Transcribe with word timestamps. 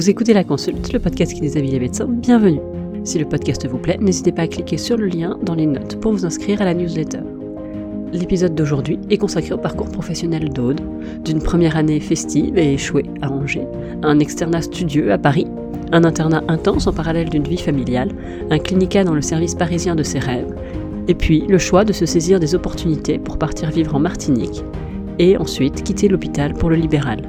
Vous 0.00 0.08
écoutez 0.08 0.32
La 0.32 0.44
Consulte, 0.44 0.94
le 0.94 0.98
podcast 0.98 1.34
qui 1.34 1.42
déshabille 1.42 1.72
les 1.72 1.78
médecins. 1.78 2.06
Bienvenue. 2.08 2.62
Si 3.04 3.18
le 3.18 3.26
podcast 3.26 3.68
vous 3.68 3.76
plaît, 3.76 3.98
n'hésitez 4.00 4.32
pas 4.32 4.44
à 4.44 4.48
cliquer 4.48 4.78
sur 4.78 4.96
le 4.96 5.04
lien 5.04 5.38
dans 5.42 5.54
les 5.54 5.66
notes 5.66 6.00
pour 6.00 6.12
vous 6.12 6.24
inscrire 6.24 6.62
à 6.62 6.64
la 6.64 6.72
newsletter. 6.72 7.20
L'épisode 8.10 8.54
d'aujourd'hui 8.54 8.98
est 9.10 9.18
consacré 9.18 9.52
au 9.52 9.58
parcours 9.58 9.90
professionnel 9.90 10.48
d'Aude, 10.48 10.80
d'une 11.22 11.42
première 11.42 11.76
année 11.76 12.00
festive 12.00 12.56
et 12.56 12.72
échouée 12.72 13.04
à 13.20 13.30
Angers, 13.30 13.66
un 14.02 14.18
externat 14.20 14.62
studieux 14.62 15.12
à 15.12 15.18
Paris, 15.18 15.48
un 15.92 16.04
internat 16.04 16.44
intense 16.48 16.86
en 16.86 16.94
parallèle 16.94 17.28
d'une 17.28 17.46
vie 17.46 17.58
familiale, 17.58 18.08
un 18.48 18.58
clinica 18.58 19.04
dans 19.04 19.14
le 19.14 19.20
service 19.20 19.54
parisien 19.54 19.96
de 19.96 20.02
ses 20.02 20.18
rêves, 20.18 20.56
et 21.08 21.14
puis 21.14 21.44
le 21.46 21.58
choix 21.58 21.84
de 21.84 21.92
se 21.92 22.06
saisir 22.06 22.40
des 22.40 22.54
opportunités 22.54 23.18
pour 23.18 23.36
partir 23.36 23.70
vivre 23.70 23.94
en 23.94 24.00
Martinique, 24.00 24.64
et 25.18 25.36
ensuite 25.36 25.82
quitter 25.82 26.08
l'hôpital 26.08 26.54
pour 26.54 26.70
le 26.70 26.76
libéral. 26.76 27.20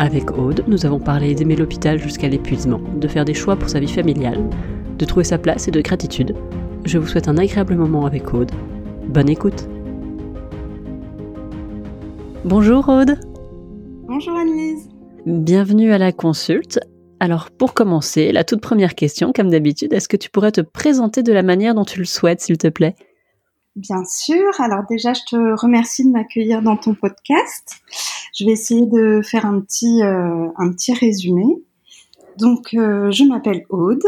Avec 0.00 0.38
Aude, 0.38 0.62
nous 0.68 0.86
avons 0.86 1.00
parlé 1.00 1.34
d'aimer 1.34 1.56
l'hôpital 1.56 1.98
jusqu'à 1.98 2.28
l'épuisement, 2.28 2.80
de 3.00 3.08
faire 3.08 3.24
des 3.24 3.34
choix 3.34 3.56
pour 3.56 3.68
sa 3.68 3.80
vie 3.80 3.88
familiale, 3.88 4.38
de 4.96 5.04
trouver 5.04 5.24
sa 5.24 5.38
place 5.38 5.66
et 5.66 5.72
de 5.72 5.80
gratitude. 5.80 6.36
Je 6.84 6.98
vous 6.98 7.08
souhaite 7.08 7.26
un 7.26 7.36
agréable 7.36 7.74
moment 7.74 8.06
avec 8.06 8.32
Aude. 8.32 8.52
Bonne 9.08 9.28
écoute. 9.28 9.68
Bonjour 12.44 12.88
Aude. 12.88 13.18
Bonjour 14.06 14.36
Annelise. 14.36 14.88
Bienvenue 15.26 15.90
à 15.90 15.98
la 15.98 16.12
consulte. 16.12 16.78
Alors 17.18 17.50
pour 17.50 17.74
commencer, 17.74 18.30
la 18.30 18.44
toute 18.44 18.60
première 18.60 18.94
question, 18.94 19.32
comme 19.34 19.50
d'habitude, 19.50 19.92
est-ce 19.92 20.08
que 20.08 20.16
tu 20.16 20.30
pourrais 20.30 20.52
te 20.52 20.60
présenter 20.60 21.24
de 21.24 21.32
la 21.32 21.42
manière 21.42 21.74
dont 21.74 21.84
tu 21.84 21.98
le 21.98 22.04
souhaites, 22.04 22.40
s'il 22.40 22.56
te 22.56 22.68
plaît? 22.68 22.94
Bien 23.78 24.04
sûr. 24.04 24.60
Alors 24.60 24.82
déjà, 24.90 25.12
je 25.12 25.20
te 25.30 25.60
remercie 25.60 26.04
de 26.04 26.10
m'accueillir 26.10 26.62
dans 26.62 26.76
ton 26.76 26.94
podcast. 26.94 27.76
Je 28.36 28.44
vais 28.44 28.50
essayer 28.50 28.86
de 28.86 29.20
faire 29.22 29.46
un 29.46 29.60
petit, 29.60 30.02
euh, 30.02 30.48
un 30.56 30.72
petit 30.72 30.92
résumé. 30.92 31.44
Donc, 32.38 32.74
euh, 32.74 33.12
je 33.12 33.22
m'appelle 33.22 33.64
Aude. 33.68 34.02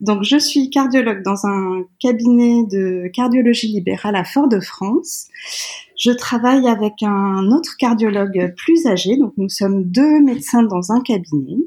Donc, 0.00 0.22
je 0.22 0.38
suis 0.38 0.70
cardiologue 0.70 1.24
dans 1.24 1.44
un 1.44 1.82
cabinet 1.98 2.62
de 2.70 3.10
cardiologie 3.12 3.66
libérale 3.66 4.14
à 4.14 4.22
Fort-de-France. 4.22 5.26
Je 5.98 6.12
travaille 6.12 6.68
avec 6.68 7.02
un 7.02 7.50
autre 7.50 7.76
cardiologue 7.76 8.54
plus 8.56 8.86
âgé. 8.86 9.16
Donc, 9.16 9.32
nous 9.38 9.48
sommes 9.48 9.82
deux 9.82 10.20
médecins 10.20 10.62
dans 10.62 10.92
un 10.92 11.00
cabinet. 11.00 11.66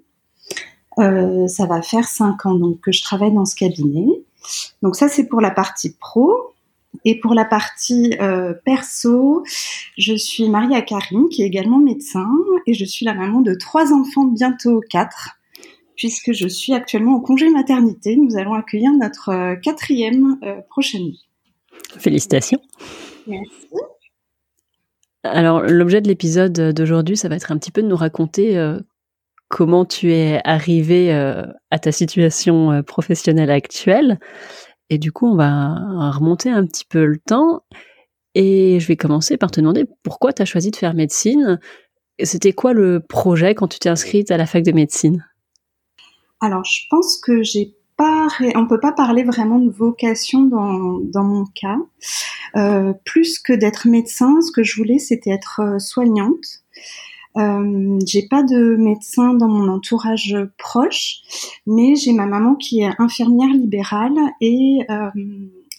Euh, 0.97 1.45
ça 1.47 1.66
va 1.66 1.81
faire 1.81 2.08
cinq 2.08 2.45
ans 2.45 2.56
donc 2.56 2.80
que 2.80 2.94
je 2.94 3.03
travaille 3.03 3.34
dans 3.34 3.45
ce 3.45 3.56
cabinet. 3.56 4.08
Donc 4.81 4.95
ça, 4.95 5.09
c'est 5.09 5.28
pour 5.28 5.41
la 5.41 5.52
partie 5.52 5.94
pro. 6.00 6.47
Et 7.06 7.20
pour 7.20 7.34
la 7.34 7.45
partie 7.45 8.16
euh, 8.22 8.53
perso, 8.66 9.44
je 9.98 10.16
suis 10.16 10.50
Maria 10.50 10.81
Karim, 10.81 11.30
qui 11.30 11.44
est 11.44 11.45
également 11.48 11.80
médecin, 11.80 12.30
et 12.66 12.73
je 12.73 12.86
suis 12.86 13.06
la 13.06 13.14
maman 13.14 13.42
de 13.42 13.53
trois 13.53 13.94
enfants, 13.94 14.26
bientôt 14.26 14.81
quatre, 14.90 15.38
puisque 15.95 16.31
je 16.34 16.48
suis 16.48 16.73
actuellement 16.73 17.16
au 17.16 17.22
congé 17.22 17.50
maternité. 17.50 18.16
Nous 18.16 18.38
allons 18.38 18.53
accueillir 18.53 18.92
notre 18.94 19.30
euh, 19.30 19.56
quatrième 19.56 20.38
euh, 20.44 20.62
prochainement. 20.70 21.16
Félicitations. 21.98 22.62
Merci. 23.28 23.68
Alors, 25.23 25.62
l'objet 25.62 26.02
de 26.02 26.08
l'épisode 26.08 26.73
d'aujourd'hui, 26.73 27.18
ça 27.18 27.28
va 27.28 27.36
être 27.36 27.52
un 27.52 27.58
petit 27.58 27.72
peu 27.72 27.81
de 27.81 27.88
nous 27.88 27.95
raconter 27.95 28.58
euh, 28.58 28.80
comment 29.50 29.86
tu 29.86 30.14
es 30.14 30.40
arrivé 30.44 31.14
euh, 31.14 31.44
à 31.72 31.80
ta 31.80 31.92
situation 31.92 32.84
professionnelle 32.84 33.52
actuelle. 33.52 34.20
Et 34.90 34.98
du 34.98 35.12
coup, 35.12 35.28
on 35.28 35.36
va 35.36 36.12
remonter 36.12 36.50
un 36.50 36.66
petit 36.66 36.86
peu 36.86 37.06
le 37.06 37.18
temps. 37.18 37.64
Et 38.36 38.80
je 38.80 38.88
vais 38.88 38.96
commencer 38.96 39.38
par 39.38 39.52
te 39.52 39.59
demander 39.59 39.86
pourquoi 40.03 40.31
tu 40.31 40.42
as 40.42 40.46
choisi 40.46 40.72
de 40.72 40.75
faire 40.75 40.94
médecine. 40.94 41.59
C'était 42.24 42.53
quoi 42.53 42.74
le 42.74 43.00
projet 43.00 43.56
quand 43.56 43.68
tu 43.68 43.80
t'es 43.80 43.90
inscrite 43.90 44.31
à 44.31 44.38
la 44.38 44.46
fac 44.46 44.64
de 44.64 44.72
médecine? 44.72 45.26
Alors, 46.40 46.64
je 46.64 46.81
pense 46.90 47.18
que 47.18 47.44
j'ai 47.44 47.74
pas, 47.96 48.28
on 48.56 48.68
peut 48.68 48.80
pas 48.80 48.92
parler 48.92 49.24
vraiment 49.24 49.59
de 49.59 49.72
vocation 49.72 50.44
dans, 50.44 51.00
dans 51.00 51.24
mon 51.24 51.46
cas. 51.46 51.78
Euh, 52.56 52.94
plus 53.06 53.40
que 53.40 53.53
d'être 53.53 53.88
médecin, 53.88 54.40
ce 54.42 54.52
que 54.52 54.64
je 54.64 54.76
voulais, 54.78 55.00
c'était 55.00 55.31
être 55.31 55.62
euh, 55.62 55.80
soignante. 55.80 56.64
Euh, 57.38 58.00
j'ai 58.06 58.28
pas 58.28 58.44
de 58.44 58.75
médecin 58.75 59.34
dans 59.34 59.48
mon 59.48 59.72
entourage 59.72 60.36
proche, 60.58 61.22
mais 61.66 61.96
j'ai 61.96 62.14
ma 62.14 62.25
maman 62.25 62.56
qui 62.56 62.81
est 62.81 62.92
infirmière 63.00 63.50
libérale 63.50 64.18
et 64.42 64.80
euh, 64.90 65.09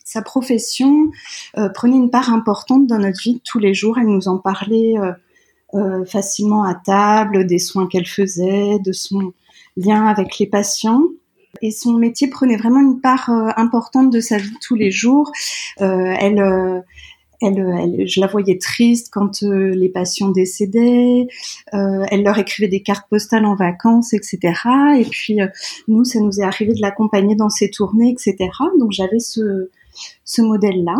sa 0.05 0.23
profession 0.23 1.11
euh, 1.57 1.69
prenait 1.69 1.97
une 1.97 2.11
part 2.11 2.33
importante 2.33 2.87
dans 2.87 2.99
notre 2.99 3.21
vie 3.21 3.35
de 3.35 3.41
tous 3.45 3.59
les 3.59 3.75
jours. 3.75 3.99
Elle 3.99 4.09
nous 4.09 4.29
en 4.29 4.39
parlait 4.39 4.95
facilement 6.07 6.65
à 6.65 6.75
table, 6.75 7.47
des 7.47 7.59
soins 7.59 7.89
qu'elle 7.89 8.07
faisait, 8.07 8.79
de 8.79 8.93
son 8.93 9.35
lien 9.77 10.07
avec 10.07 10.39
les 10.39 10.47
patients. 10.47 11.03
Et 11.61 11.71
son 11.71 11.93
métier 11.93 12.29
prenait 12.29 12.57
vraiment 12.57 12.81
une 12.81 13.01
part 13.01 13.29
importante 13.57 14.11
de 14.11 14.21
sa 14.21 14.39
vie 14.39 14.51
de 14.51 14.59
tous 14.63 14.77
les 14.77 14.91
jours. 14.91 15.31
elle 15.79 16.85
elle, 17.41 17.59
elle, 17.59 18.09
je 18.09 18.21
la 18.21 18.27
voyais 18.27 18.59
triste 18.59 19.09
quand 19.13 19.43
euh, 19.43 19.71
les 19.71 19.89
patients 19.89 20.31
décédaient. 20.31 21.29
Euh, 21.75 22.05
elle 22.11 22.23
leur 22.23 22.39
écrivait 22.39 22.69
des 22.69 22.83
cartes 22.83 23.09
postales 23.09 23.45
en 23.45 23.55
vacances, 23.55 24.13
etc. 24.13 24.39
Et 24.99 25.05
puis 25.05 25.41
euh, 25.41 25.47
nous, 25.87 26.05
ça 26.05 26.21
nous 26.21 26.41
est 26.41 26.45
arrivé 26.45 26.75
de 26.75 26.81
l'accompagner 26.81 27.37
dans 27.37 27.51
ses 27.51 27.71
tournées, 27.71 28.11
etc. 28.11 28.51
Donc 28.79 28.93
j'avais 28.93 29.21
ce, 29.21 29.71
ce 30.25 30.43
modèle-là. 30.43 30.97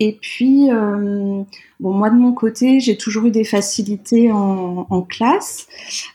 Et 0.00 0.16
puis, 0.20 0.70
euh, 0.70 1.42
bon, 1.80 1.92
moi 1.92 2.10
de 2.10 2.14
mon 2.14 2.32
côté, 2.32 2.78
j'ai 2.78 2.96
toujours 2.96 3.26
eu 3.26 3.30
des 3.32 3.42
facilités 3.42 4.30
en, 4.30 5.02
classe. 5.02 5.66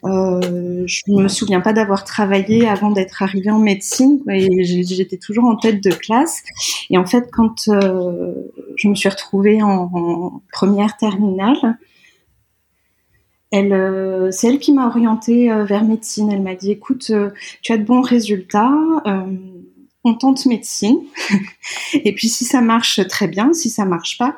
Euh, 0.06 0.84
je 0.86 1.02
me 1.10 1.28
souviens 1.28 1.60
pas 1.60 1.74
d'avoir 1.74 2.06
travaillé 2.06 2.68
avant 2.68 2.92
d'être 2.92 3.22
arrivée 3.24 3.52
en 3.52 3.60
médecine. 3.60 4.22
J'étais 4.28 5.18
toujours 5.18 5.46
en 5.46 5.58
tête 5.58 5.84
de 5.84 5.92
classe. 5.92 6.44
Et 6.90 6.98
en 6.98 7.06
fait, 7.06 7.30
quand 7.32 7.68
euh, 7.68 8.34
je 8.78 8.88
me 8.88 8.96
suis 8.96 9.10
retrouvée 9.10 9.62
en, 9.62 10.42
première 10.54 10.96
terminale, 10.96 11.78
euh, 13.54 14.32
c'est 14.32 14.48
elle 14.48 14.60
qui 14.60 14.72
m'a 14.72 14.88
orientée 14.88 15.50
vers 15.66 15.84
médecine. 15.84 16.32
Elle 16.32 16.42
m'a 16.42 16.56
dit, 16.56 16.72
écoute, 16.72 17.12
tu 17.62 17.72
as 17.72 17.78
de 17.78 17.84
bons 17.84 18.02
résultats 18.02 18.72
on 20.04 20.16
tente 20.16 20.46
médecine. 20.46 20.98
et 21.94 22.14
puis 22.14 22.28
si 22.28 22.46
ça 22.46 22.62
marche 22.62 23.00
très 23.08 23.28
bien, 23.28 23.54
si 23.54 23.70
ça 23.70 23.86
marche 23.86 24.18
pas, 24.18 24.36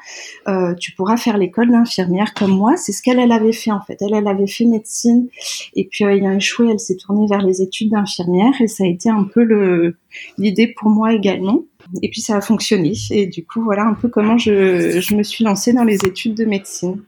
euh, 0.47 0.73
tu 0.75 0.91
pourras 0.91 1.17
faire 1.17 1.37
l'école 1.37 1.71
d'infirmière 1.71 2.33
comme 2.33 2.51
moi. 2.51 2.77
C'est 2.77 2.91
ce 2.91 3.01
qu'elle 3.01 3.19
elle 3.19 3.31
avait 3.31 3.53
fait 3.53 3.71
en 3.71 3.81
fait. 3.81 3.97
Elle 4.01 4.13
elle 4.13 4.27
avait 4.27 4.47
fait 4.47 4.65
médecine 4.65 5.27
et 5.75 5.87
puis 5.89 6.05
euh, 6.05 6.15
ayant 6.15 6.35
échoué, 6.35 6.69
elle 6.71 6.79
s'est 6.79 6.97
tournée 6.97 7.27
vers 7.27 7.41
les 7.41 7.61
études 7.61 7.91
d'infirmière 7.91 8.53
et 8.61 8.67
ça 8.67 8.83
a 8.83 8.87
été 8.87 9.09
un 9.09 9.23
peu 9.23 9.95
l'idée 10.37 10.67
pour 10.67 10.89
moi 10.89 11.13
également. 11.13 11.63
Et 12.01 12.09
puis 12.09 12.21
ça 12.21 12.37
a 12.37 12.41
fonctionné 12.41 12.93
et 13.11 13.27
du 13.27 13.45
coup 13.45 13.63
voilà 13.63 13.83
un 13.83 13.93
peu 13.93 14.07
comment 14.09 14.37
je, 14.37 14.99
je 14.99 15.15
me 15.15 15.23
suis 15.23 15.43
lancée 15.43 15.71
dans 15.71 15.83
les 15.83 15.97
études 16.05 16.35
de 16.35 16.45
médecine. 16.45 17.01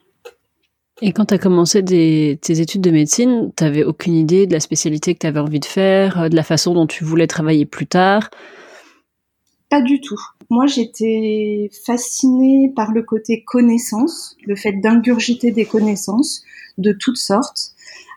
Et 1.01 1.11
quand 1.11 1.25
tu 1.25 1.33
as 1.35 1.37
commencé 1.37 1.85
tes 1.85 2.59
études 2.59 2.81
de 2.81 2.89
médecine, 2.89 3.51
tu 3.55 3.63
n'avais 3.63 3.83
aucune 3.83 4.15
idée 4.15 4.47
de 4.47 4.53
la 4.53 4.59
spécialité 4.59 5.13
que 5.13 5.19
tu 5.19 5.27
avais 5.27 5.39
envie 5.39 5.59
de 5.59 5.65
faire, 5.65 6.21
euh, 6.21 6.29
de 6.29 6.35
la 6.35 6.43
façon 6.43 6.73
dont 6.73 6.87
tu 6.87 7.03
voulais 7.03 7.27
travailler 7.27 7.65
plus 7.65 7.85
tard? 7.85 8.31
Pas 9.69 9.81
du 9.81 10.01
tout. 10.01 10.19
Moi, 10.49 10.65
j'étais 10.65 11.69
fascinée 11.85 12.71
par 12.75 12.91
le 12.91 13.03
côté 13.03 13.43
connaissance, 13.43 14.37
le 14.45 14.55
fait 14.55 14.73
d'ingurgiter 14.81 15.51
des 15.51 15.65
connaissances 15.65 16.41
de 16.79 16.93
toutes 16.93 17.17
sortes. 17.17 17.73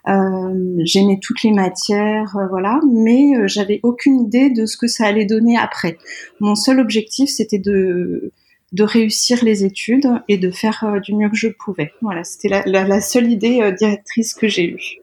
Euh, 0.08 0.76
J'aimais 0.84 1.18
toutes 1.20 1.42
les 1.42 1.52
matières, 1.52 2.34
euh, 2.38 2.46
voilà, 2.48 2.80
mais 2.90 3.32
j'avais 3.46 3.80
aucune 3.82 4.20
idée 4.20 4.48
de 4.48 4.64
ce 4.64 4.78
que 4.78 4.86
ça 4.86 5.04
allait 5.04 5.26
donner 5.26 5.58
après. 5.58 5.98
Mon 6.38 6.54
seul 6.54 6.80
objectif, 6.80 7.28
c'était 7.28 7.58
de 7.58 8.32
de 8.72 8.84
réussir 8.84 9.42
les 9.44 9.64
études 9.64 10.08
et 10.28 10.38
de 10.38 10.50
faire 10.50 10.84
euh, 10.84 11.00
du 11.00 11.14
mieux 11.14 11.28
que 11.28 11.36
je 11.36 11.48
pouvais. 11.48 11.92
Voilà, 12.02 12.24
c'était 12.24 12.48
la, 12.48 12.62
la, 12.66 12.84
la, 12.86 13.00
seule 13.00 13.30
idée 13.30 13.60
euh, 13.60 13.72
directrice 13.72 14.34
que 14.34 14.48
j'ai 14.48 14.68
eue. 14.70 15.00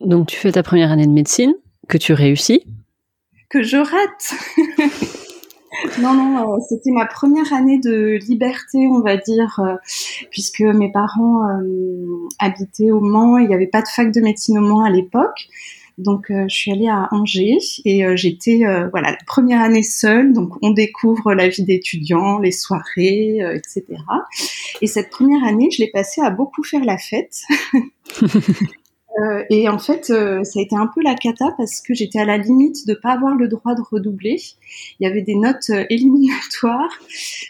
Donc 0.00 0.28
tu 0.28 0.36
fais 0.36 0.52
ta 0.52 0.62
première 0.62 0.90
année 0.90 1.06
de 1.06 1.12
médecine, 1.12 1.54
que 1.88 1.98
tu 1.98 2.12
réussis 2.12 2.64
Que 3.48 3.62
je 3.62 3.76
rate 3.76 4.34
Non, 6.00 6.14
non, 6.14 6.54
euh, 6.54 6.58
c'était 6.68 6.90
ma 6.90 7.06
première 7.06 7.52
année 7.52 7.78
de 7.78 8.18
liberté, 8.26 8.86
on 8.88 9.00
va 9.00 9.16
dire, 9.16 9.60
puisque 10.30 10.60
mes 10.60 10.90
parents 10.90 11.48
euh, 11.48 12.28
habitaient 12.38 12.90
au 12.90 13.00
Mans, 13.00 13.38
il 13.38 13.48
n'y 13.48 13.54
avait 13.54 13.66
pas 13.66 13.82
de 13.82 13.88
fac 13.88 14.12
de 14.12 14.20
médecine 14.20 14.58
au 14.58 14.62
Mans 14.62 14.84
à 14.84 14.90
l'époque. 14.90 15.48
Donc 15.98 16.30
euh, 16.30 16.44
je 16.48 16.54
suis 16.54 16.72
allée 16.72 16.88
à 16.88 17.08
Angers 17.12 17.58
et 17.84 18.04
euh, 18.04 18.16
j'étais 18.16 18.64
euh, 18.64 18.88
voilà 18.90 19.12
la 19.12 19.18
première 19.26 19.60
année 19.60 19.82
seule. 19.82 20.32
Donc 20.32 20.54
on 20.62 20.70
découvre 20.70 21.34
la 21.34 21.48
vie 21.48 21.62
d'étudiant, 21.62 22.38
les 22.38 22.52
soirées, 22.52 23.38
etc. 23.54 23.84
Et 24.80 24.86
cette 24.86 25.10
première 25.10 25.44
année, 25.44 25.70
je 25.70 25.82
l'ai 25.82 25.90
passée 25.90 26.20
à 26.20 26.30
beaucoup 26.30 26.62
faire 26.62 26.84
la 26.84 26.98
fête. 26.98 27.42
Euh, 29.20 29.44
et 29.48 29.68
en 29.68 29.78
fait, 29.78 30.10
euh, 30.10 30.42
ça 30.42 30.58
a 30.58 30.62
été 30.62 30.74
un 30.74 30.88
peu 30.92 31.00
la 31.02 31.14
cata 31.14 31.54
parce 31.56 31.80
que 31.80 31.94
j'étais 31.94 32.18
à 32.18 32.24
la 32.24 32.36
limite 32.36 32.86
de 32.86 32.94
pas 32.94 33.12
avoir 33.12 33.34
le 33.34 33.46
droit 33.48 33.74
de 33.74 33.82
redoubler. 33.82 34.40
Il 34.98 35.04
y 35.04 35.06
avait 35.06 35.22
des 35.22 35.36
notes 35.36 35.70
euh, 35.70 35.84
éliminatoires. 35.88 36.98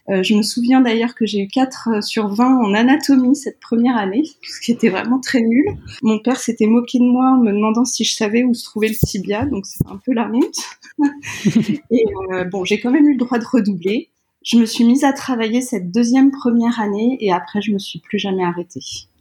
je 0.09 0.35
me 0.35 0.43
souviens 0.43 0.81
d'ailleurs 0.81 1.15
que 1.15 1.27
j'ai 1.27 1.41
eu 1.41 1.49
4 1.49 2.05
sur 2.05 2.29
20 2.29 2.59
en 2.59 2.75
anatomie 2.75 3.37
cette 3.37 3.61
première 3.61 3.97
année, 3.97 4.25
ce 4.43 4.61
qui 4.61 4.73
était 4.73 4.91
vraiment 4.91 5.21
très 5.21 5.41
nul. 5.41 5.65
Mon 6.03 6.19
père 6.19 6.39
s'était 6.39 6.67
moqué 6.67 6.99
de 6.99 7.05
moi 7.05 7.33
en 7.33 7.43
me 7.43 7.53
demandant 7.53 7.85
si 7.85 8.05
je 8.05 8.15
savais 8.15 8.45
où 8.45 8.53
se 8.53 8.65
trouvait 8.65 8.89
le 8.89 8.95
tibia, 8.95 9.47
donc 9.47 9.65
c'est 9.67 9.87
un 9.87 10.01
peu 10.05 10.13
la 10.13 10.31
honte. 10.31 10.99
et 11.91 12.05
bon, 12.51 12.65
j'ai 12.65 12.81
quand 12.81 12.91
même 12.91 13.07
eu 13.07 13.13
le 13.13 13.19
droit 13.19 13.39
de 13.39 13.47
redoubler. 13.47 14.11
Je 14.45 14.59
me 14.59 14.67
suis 14.67 14.85
mise 14.85 15.05
à 15.05 15.13
travailler 15.15 15.63
cette 15.63 15.91
deuxième 15.91 16.31
première 16.31 16.79
année 16.79 17.17
et 17.21 17.33
après 17.33 17.63
je 17.63 17.73
me 17.73 17.79
suis 17.79 17.99
plus 17.99 18.19
jamais 18.19 18.45
arrêtée. 18.45 18.81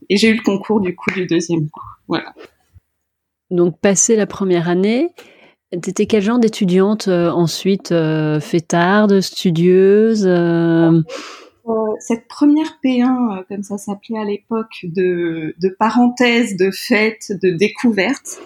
Et 0.09 0.17
j'ai 0.17 0.29
eu 0.29 0.35
le 0.35 0.43
concours 0.43 0.81
du 0.81 0.95
coup 0.95 1.11
du 1.11 1.25
deuxième. 1.25 1.69
Voilà. 2.07 2.33
Donc, 3.49 3.79
passé 3.79 4.15
la 4.15 4.25
première 4.25 4.67
année, 4.67 5.09
t'étais 5.81 6.05
quel 6.05 6.21
genre 6.21 6.39
d'étudiante 6.39 7.07
euh, 7.07 7.29
ensuite 7.29 7.91
euh, 7.91 8.39
Fêtarde, 8.39 9.21
studieuse 9.21 10.25
euh? 10.27 11.01
Cette 11.99 12.27
première 12.27 12.77
P1, 12.83 13.45
comme 13.47 13.63
ça 13.63 13.77
s'appelait 13.77 14.19
à 14.19 14.25
l'époque, 14.25 14.79
de, 14.83 15.55
de 15.57 15.69
parenthèse, 15.69 16.57
de 16.57 16.71
fête, 16.71 17.31
de 17.41 17.51
découverte. 17.51 18.39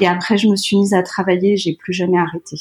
Et 0.00 0.08
après, 0.08 0.36
je 0.36 0.48
me 0.48 0.56
suis 0.56 0.76
mise 0.76 0.92
à 0.92 1.02
travailler, 1.04 1.56
j'ai 1.56 1.76
plus 1.76 1.92
jamais 1.92 2.18
arrêté. 2.18 2.56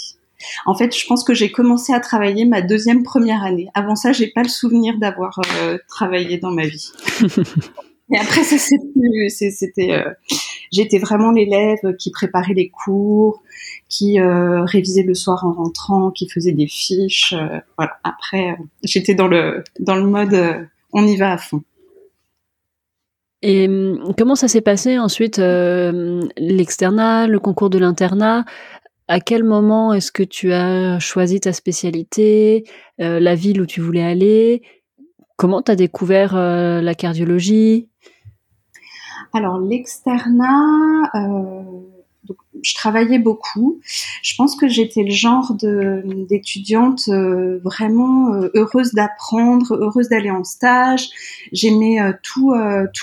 En 0.68 0.75
fait, 0.75 0.95
je 0.95 1.07
pense 1.07 1.24
que 1.24 1.33
j'ai 1.33 1.51
commencé 1.51 1.92
à 1.92 2.00
travailler 2.00 2.45
ma 2.45 2.62
deuxième 2.62 3.01
première 3.01 3.44
année. 3.44 3.69
Avant 3.74 3.95
ça, 3.95 4.12
j'ai 4.12 4.27
pas 4.27 4.44
le 4.44 4.50
souvenir 4.50 5.00
d'avoir 5.00 5.39
travaillé 5.88 6.38
dans 6.38 6.51
ma 6.51 6.68
vie. 6.68 6.92
Et 8.13 8.18
après, 8.18 8.44
ça 8.44 8.57
c'était, 8.57 9.92
euh, 9.92 10.12
j'étais 10.72 11.00
vraiment 11.00 11.31
l'élève 11.31 11.96
qui 11.98 12.12
préparait 12.12 12.54
les 12.54 12.69
cours, 12.69 13.42
qui 13.90 14.19
euh, 14.19 14.63
révisait 14.63 15.04
le 15.04 15.16
soir 15.16 15.44
en 15.46 15.54
rentrant, 15.54 16.12
qui 16.12 16.30
faisait 16.30 16.52
des 16.52 16.68
fiches. 16.68 17.34
Euh, 17.34 17.60
voilà. 17.78 17.98
Après, 18.04 18.57
j'étais 18.84 19.16
dans 19.16 19.28
le 19.28 19.63
dans 19.80 19.96
le 19.96 20.06
mode, 20.06 20.68
on 20.94 21.07
y 21.07 21.16
va 21.18 21.34
à 21.34 21.38
fond. 21.38 21.63
Et 23.42 23.68
hum, 23.68 24.13
comment 24.18 24.36
ça 24.36 24.48
s'est 24.48 24.62
passé 24.62 25.00
ensuite 25.00 25.38
l'externat, 25.40 27.28
le 27.28 27.40
concours 27.40 27.72
de 27.72 27.80
l'internat? 27.80 28.46
À 29.07 29.19
quel 29.19 29.44
moment 29.44 29.94
est-ce 29.94 30.12
que 30.12 30.24
tu 30.24 30.52
as 30.52 31.00
choisi 31.00 31.40
ta 31.40 31.54
spécialité, 31.54 32.66
la 32.98 33.36
ville 33.36 33.62
où 33.62 33.66
tu 33.66 33.81
voulais 33.81 34.04
aller? 34.04 34.63
Comment 35.38 35.62
tu 35.62 35.72
as 35.72 35.75
découvert 35.75 36.36
la 36.36 36.96
cardiologie? 36.96 37.90
Alors 39.35 39.59
l'externat, 39.59 41.11
euh, 41.13 41.61
je 42.63 42.73
travaillais 42.73 43.19
beaucoup. 43.19 43.81
Je 44.23 44.33
pense 44.37 44.55
que 44.55 44.67
j'étais 44.67 45.03
le 45.03 45.11
genre 45.11 45.53
d'étudiante 45.53 47.09
euh, 47.09 47.59
vraiment 47.63 48.33
euh, 48.33 48.49
heureuse 48.55 48.93
d'apprendre, 48.93 49.75
heureuse 49.75 50.07
d'aller 50.07 50.31
en 50.31 50.43
stage. 50.43 51.09
J'aimais 51.51 51.99
tous 52.23 52.53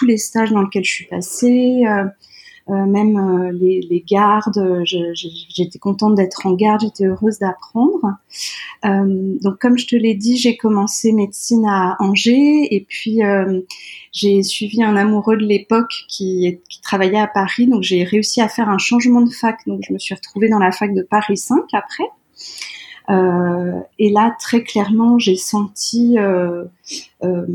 les 0.06 0.16
stages 0.16 0.50
dans 0.50 0.62
lesquels 0.62 0.84
je 0.84 0.92
suis 0.92 1.06
passée. 1.06 1.84
Euh, 2.70 2.86
même 2.86 3.16
euh, 3.16 3.52
les, 3.52 3.80
les, 3.80 4.00
gardes, 4.00 4.82
j'étais 4.84 5.78
contente 5.80 6.14
d'être 6.14 6.46
en 6.46 6.52
garde, 6.52 6.82
j'étais 6.82 7.06
heureuse 7.06 7.38
d'apprendre. 7.38 8.18
Euh, 8.84 9.36
donc 9.42 9.58
comme 9.58 9.76
je 9.76 9.86
te 9.86 9.96
l'ai 9.96 10.14
dit, 10.14 10.36
j'ai 10.36 10.56
commencé 10.56 11.12
médecine 11.12 11.66
à 11.66 11.96
Angers 11.98 12.68
et 12.74 12.86
puis 12.88 13.20
j'ai 14.12 14.42
suivi 14.42 14.82
un 14.82 14.96
amoureux 14.96 15.36
de 15.36 15.44
l'époque 15.44 16.04
qui, 16.08 16.60
qui, 16.68 16.80
travaillait 16.80 17.18
à 17.18 17.26
Paris, 17.26 17.66
donc 17.66 17.82
j'ai 17.82 18.04
réussi 18.04 18.40
à 18.40 18.48
faire 18.48 18.68
un 18.68 18.78
changement 18.78 19.22
de 19.22 19.30
fac, 19.30 19.58
donc 19.66 19.80
je 19.86 19.92
me 19.92 19.98
suis 19.98 20.14
retrouvée 20.14 20.48
dans 20.48 20.58
la 20.58 20.70
fac 20.70 20.94
de 20.94 21.02
Paris 21.02 21.36
5 21.36 21.64
après. 21.72 22.04
Euh, 23.10 23.80
et 23.98 24.10
là, 24.10 24.34
très 24.38 24.62
clairement, 24.62 25.18
j'ai 25.18 25.36
senti 25.36 26.18
euh, 26.18 26.64
euh, 27.24 27.46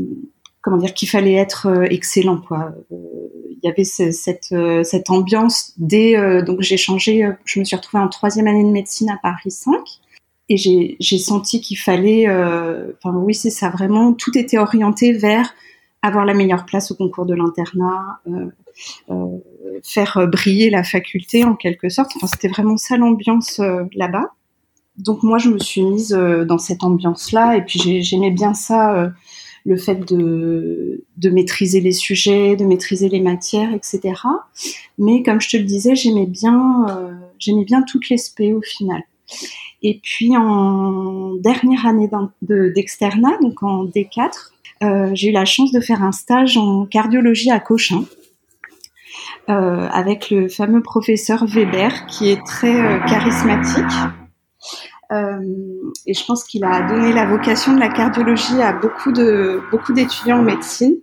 comment 0.60 0.76
dire 0.76 0.94
qu'il 0.94 1.08
fallait 1.08 1.34
être 1.34 1.66
euh, 1.66 1.86
excellent 1.90 2.38
quoi. 2.38 2.72
Euh, 2.92 2.96
il 3.50 3.66
y 3.66 3.70
avait 3.70 3.84
cette 3.84 4.52
euh, 4.52 4.84
cette 4.84 5.10
ambiance 5.10 5.72
dès 5.78 6.42
donc 6.42 6.60
j'ai 6.60 6.76
changé, 6.76 7.28
je 7.44 7.58
me 7.58 7.64
suis 7.64 7.74
retrouvée 7.74 8.02
en 8.02 8.08
troisième 8.08 8.46
année 8.46 8.62
de 8.62 8.70
médecine 8.70 9.10
à 9.10 9.18
Paris 9.20 9.50
5 9.50 9.80
et 10.48 10.56
j'ai 10.56 11.18
senti 11.18 11.60
qu'il 11.60 11.78
fallait, 11.78 12.26
enfin 12.28 13.16
oui 13.16 13.34
c'est 13.34 13.50
ça 13.50 13.68
vraiment, 13.68 14.12
tout 14.12 14.36
était 14.38 14.58
orienté 14.58 15.12
vers 15.12 15.52
avoir 16.02 16.24
la 16.24 16.34
meilleure 16.34 16.64
place 16.66 16.92
au 16.92 16.94
concours 16.94 17.26
de 17.26 17.34
l'internat, 17.34 18.20
faire 19.82 20.28
briller 20.28 20.70
la 20.70 20.84
faculté 20.84 21.44
en 21.44 21.54
quelque 21.54 21.88
sorte. 21.88 22.12
Enfin, 22.16 22.28
c'était 22.28 22.48
vraiment 22.48 22.76
ça 22.76 22.96
l'ambiance 22.96 23.60
là-bas. 23.94 24.32
Donc 24.96 25.22
moi, 25.22 25.38
je 25.38 25.50
me 25.50 25.58
suis 25.58 25.82
mise 25.82 26.10
dans 26.10 26.58
cette 26.58 26.82
ambiance-là, 26.82 27.56
et 27.56 27.62
puis 27.64 28.02
j'aimais 28.02 28.30
bien 28.30 28.54
ça 28.54 29.10
le 29.64 29.76
fait 29.76 29.96
de, 30.12 31.04
maîtriser 31.30 31.80
les 31.80 31.92
sujets, 31.92 32.56
de 32.56 32.64
maîtriser 32.64 33.08
les 33.08 33.20
matières, 33.20 33.72
etc. 33.74 34.14
Mais 34.98 35.22
comme 35.22 35.40
je 35.40 35.50
te 35.50 35.56
le 35.56 35.64
disais, 35.64 35.94
j'aimais 35.94 36.26
bien, 36.26 36.86
euh, 36.88 37.12
j'aimais 37.38 37.64
toutes 37.86 38.08
les 38.08 38.18
au 38.52 38.62
final. 38.62 39.02
Et 39.82 40.00
puis 40.02 40.36
en 40.36 41.34
dernière 41.36 41.86
année 41.86 42.10
d'externat, 42.42 43.38
donc 43.42 43.62
en 43.62 43.84
D4, 43.84 44.52
euh, 44.82 45.10
j'ai 45.14 45.28
eu 45.28 45.32
la 45.32 45.44
chance 45.44 45.72
de 45.72 45.80
faire 45.80 46.02
un 46.02 46.12
stage 46.12 46.56
en 46.56 46.86
cardiologie 46.86 47.50
à 47.50 47.60
Cochin. 47.60 48.04
Euh, 49.48 49.88
avec 49.90 50.30
le 50.30 50.48
fameux 50.48 50.82
professeur 50.82 51.46
Weber 51.46 52.06
qui 52.06 52.28
est 52.28 52.44
très 52.44 53.00
charismatique 53.08 53.84
et 55.10 56.14
je 56.14 56.24
pense 56.26 56.44
qu'il 56.44 56.64
a 56.64 56.86
donné 56.86 57.12
la 57.12 57.26
vocation 57.26 57.74
de 57.74 57.80
la 57.80 57.88
cardiologie 57.88 58.60
à 58.60 58.74
beaucoup 58.74 59.10
de 59.10 59.60
beaucoup 59.70 59.92
d'étudiants 59.92 60.40
en 60.40 60.42
médecine. 60.42 60.96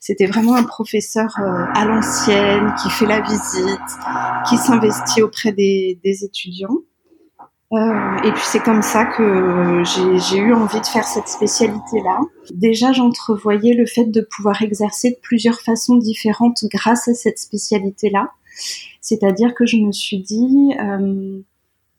C'était 0.00 0.26
vraiment 0.26 0.56
un 0.56 0.64
professeur 0.64 1.28
euh, 1.38 1.64
à 1.74 1.84
l'ancienne, 1.84 2.74
qui 2.82 2.90
fait 2.90 3.06
la 3.06 3.20
visite, 3.20 3.78
qui 4.48 4.56
s'investit 4.56 5.22
auprès 5.22 5.52
des, 5.52 6.00
des 6.02 6.24
étudiants. 6.24 6.78
Euh, 7.72 8.16
et 8.24 8.32
puis 8.32 8.42
c'est 8.44 8.62
comme 8.62 8.82
ça 8.82 9.06
que 9.06 9.82
j'ai 9.84 10.38
eu 10.38 10.52
envie 10.52 10.80
de 10.80 10.86
faire 10.86 11.04
cette 11.04 11.28
spécialité-là. 11.28 12.20
Déjà, 12.52 12.92
j'entrevoyais 12.92 13.74
le 13.74 13.86
fait 13.86 14.04
de 14.04 14.26
pouvoir 14.36 14.60
exercer 14.60 15.10
de 15.10 15.16
plusieurs 15.22 15.60
façons 15.60 15.96
différentes 15.96 16.64
grâce 16.70 17.08
à 17.08 17.14
cette 17.14 17.38
spécialité-là. 17.38 18.30
C'est-à-dire 19.00 19.54
que 19.54 19.64
je 19.64 19.78
me 19.78 19.90
suis 19.90 20.18
dit, 20.18 20.74
euh, 20.78 21.40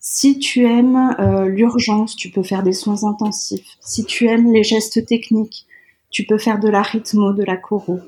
si 0.05 0.37
tu 0.37 0.65
aimes 0.65 1.15
euh, 1.17 1.45
l'urgence, 1.45 2.17
tu 2.17 2.29
peux 2.29 2.43
faire 2.43 2.61
des 2.61 2.73
soins 2.73 3.05
intensifs. 3.05 3.77
Si 3.79 4.03
tu 4.03 4.27
aimes 4.27 4.51
les 4.51 4.61
gestes 4.61 5.05
techniques, 5.05 5.65
tu 6.09 6.25
peux 6.25 6.37
faire 6.37 6.59
de 6.59 6.67
la 6.67 6.81
rythmo, 6.81 7.31
de 7.31 7.43
la 7.43 7.55
choro. 7.55 8.01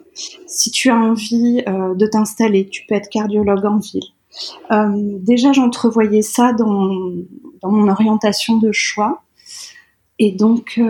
Si 0.45 0.71
tu 0.71 0.89
as 0.89 0.97
envie 0.97 1.63
euh, 1.69 1.95
de 1.95 2.05
t'installer, 2.05 2.67
tu 2.67 2.85
peux 2.85 2.95
être 2.95 3.09
cardiologue 3.09 3.63
en 3.65 3.77
ville. 3.77 4.03
Euh, 4.71 5.17
déjà, 5.21 5.53
j'entrevoyais 5.53 6.21
ça 6.21 6.51
dans, 6.51 7.13
dans 7.61 7.71
mon 7.71 7.87
orientation 7.87 8.57
de 8.57 8.73
choix. 8.73 9.23
Et 10.19 10.33
donc, 10.33 10.81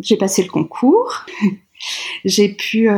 j'ai 0.00 0.16
passé 0.16 0.44
le 0.44 0.48
concours. 0.48 1.24
J'ai 2.24 2.48
pu 2.50 2.88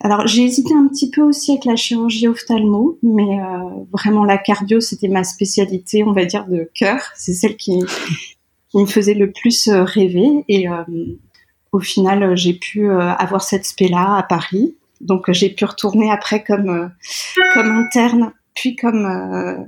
alors 0.00 0.26
j'ai 0.26 0.42
hésité 0.42 0.74
un 0.74 0.86
petit 0.88 1.10
peu 1.10 1.22
aussi 1.22 1.52
avec 1.52 1.64
la 1.64 1.76
chirurgie 1.76 2.28
ophtalmo, 2.28 2.98
mais 3.02 3.40
euh, 3.40 3.84
vraiment 3.92 4.24
la 4.24 4.38
cardio 4.38 4.80
c'était 4.80 5.08
ma 5.08 5.24
spécialité, 5.24 6.04
on 6.04 6.12
va 6.12 6.24
dire 6.24 6.46
de 6.46 6.68
cœur. 6.74 7.00
C'est 7.16 7.32
celle 7.32 7.56
qui, 7.56 7.78
me 8.74 8.86
faisait 8.86 9.14
le 9.14 9.30
plus 9.30 9.68
euh, 9.68 9.84
rêver 9.84 10.44
et 10.48 10.68
euh, 10.68 10.82
au 11.70 11.78
final 11.78 12.36
j'ai 12.36 12.54
pu 12.54 12.90
avoir 12.90 13.42
cette 13.42 13.64
spé 13.64 13.88
là 13.88 14.16
à 14.16 14.22
Paris. 14.22 14.74
Donc 15.00 15.30
j'ai 15.30 15.50
pu 15.50 15.64
retourner 15.64 16.10
après 16.10 16.42
comme 16.42 16.90
comme 17.54 17.70
interne, 17.70 18.32
puis 18.54 18.76
comme 18.76 19.66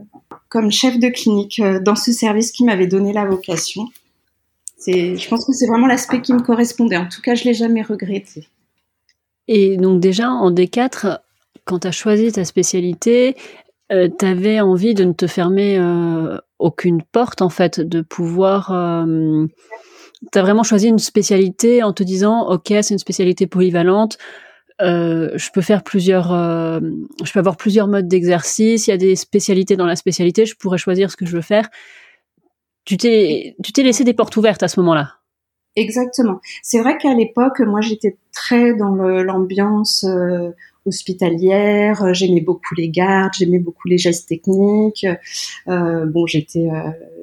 comme 0.48 0.70
chef 0.70 0.98
de 0.98 1.08
clinique 1.08 1.60
dans 1.82 1.96
ce 1.96 2.12
service 2.12 2.52
qui 2.52 2.64
m'avait 2.64 2.86
donné 2.86 3.12
la 3.12 3.24
vocation. 3.24 3.88
Je 4.92 5.28
pense 5.28 5.44
que 5.44 5.52
c'est 5.52 5.66
vraiment 5.66 5.86
l'aspect 5.86 6.20
qui 6.20 6.32
me 6.32 6.40
correspondait. 6.40 6.96
En 6.96 7.08
tout 7.08 7.20
cas, 7.20 7.34
je 7.34 7.44
l'ai 7.44 7.54
jamais 7.54 7.82
regretté. 7.82 8.48
Et 9.48 9.76
donc 9.76 10.00
déjà, 10.00 10.30
en 10.30 10.50
D4, 10.50 11.18
quand 11.64 11.80
tu 11.80 11.88
as 11.88 11.92
choisi 11.92 12.32
ta 12.32 12.44
spécialité, 12.44 13.36
euh, 13.92 14.08
tu 14.18 14.24
avais 14.24 14.60
envie 14.60 14.94
de 14.94 15.04
ne 15.04 15.12
te 15.12 15.26
fermer 15.26 15.78
euh, 15.78 16.38
aucune 16.58 17.02
porte, 17.02 17.42
en 17.42 17.50
fait, 17.50 17.80
de 17.80 18.00
pouvoir... 18.00 18.72
Euh, 18.72 19.46
tu 20.32 20.38
as 20.38 20.42
vraiment 20.42 20.62
choisi 20.62 20.88
une 20.88 20.98
spécialité 20.98 21.82
en 21.82 21.92
te 21.92 22.02
disant, 22.02 22.48
OK, 22.48 22.68
c'est 22.68 22.90
une 22.90 22.98
spécialité 22.98 23.46
polyvalente, 23.46 24.18
euh, 24.82 25.30
je 25.36 25.50
peux 25.50 25.60
faire 25.60 25.82
plusieurs, 25.82 26.28
je 26.28 27.32
peux 27.32 27.38
avoir 27.38 27.56
plusieurs 27.56 27.86
modes 27.88 28.08
d'exercice. 28.08 28.86
Il 28.86 28.90
y 28.90 28.92
a 28.92 28.98
des 28.98 29.16
spécialités 29.16 29.76
dans 29.76 29.86
la 29.86 29.96
spécialité. 29.96 30.44
Je 30.44 30.54
pourrais 30.54 30.78
choisir 30.78 31.10
ce 31.10 31.16
que 31.16 31.26
je 31.26 31.32
veux 31.32 31.42
faire. 31.42 31.68
Tu 32.86 32.96
t'es, 32.96 33.54
tu 33.62 33.72
t'es 33.72 33.82
laissé 33.82 34.04
des 34.04 34.14
portes 34.14 34.36
ouvertes 34.36 34.62
à 34.62 34.68
ce 34.68 34.80
moment-là. 34.80 35.16
Exactement. 35.74 36.40
C'est 36.62 36.80
vrai 36.80 36.96
qu'à 36.96 37.12
l'époque, 37.12 37.60
moi, 37.60 37.82
j'étais 37.82 38.16
très 38.32 38.74
dans 38.74 38.94
l'ambiance 38.94 40.04
euh, 40.04 40.52
hospitalière. 40.86 42.14
J'aimais 42.14 42.40
beaucoup 42.40 42.74
les 42.74 42.88
gardes, 42.88 43.32
j'aimais 43.38 43.58
beaucoup 43.58 43.88
les 43.88 43.98
gestes 43.98 44.28
techniques. 44.28 45.06
bon, 45.66 46.26
j'étais 46.26 46.68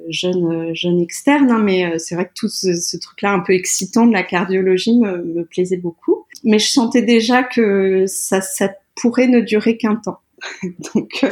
jeune 0.08 0.72
jeune 0.74 1.00
externe, 1.00 1.50
hein, 1.50 1.58
mais 1.58 1.98
c'est 1.98 2.14
vrai 2.14 2.26
que 2.26 2.34
tout 2.36 2.48
ce, 2.48 2.96
truc-là 2.96 3.32
un 3.32 3.40
peu 3.40 3.54
excitant 3.54 4.06
de 4.06 4.12
la 4.12 4.22
cardiologie 4.22 4.96
me, 4.96 5.24
me, 5.24 5.44
plaisait 5.44 5.78
beaucoup. 5.78 6.26
Mais 6.44 6.60
je 6.60 6.70
sentais 6.70 7.02
déjà 7.02 7.42
que 7.42 8.04
ça, 8.06 8.40
ça 8.40 8.70
pourrait 8.94 9.28
ne 9.28 9.40
durer 9.40 9.76
qu'un 9.76 9.96
temps. 9.96 10.20
donc, 10.94 11.24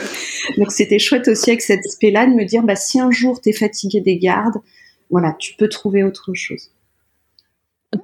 donc 0.57 0.73
c'était 0.73 0.99
chouette 0.99 1.28
aussi 1.28 1.50
avec 1.50 1.62
cet 1.62 1.81
aspect-là 1.87 2.26
de 2.26 2.33
me 2.33 2.45
dire, 2.45 2.62
bah, 2.62 2.76
si 2.76 3.00
un 3.00 3.11
jour 3.11 3.40
tu 3.40 3.50
es 3.50 3.52
fatigué 3.52 4.00
des 4.00 4.19
gardes, 4.19 4.61
voilà, 5.11 5.37
tu 5.38 5.54
peux 5.57 5.69
trouver 5.69 6.02
autre 6.02 6.33
chose. 6.35 6.71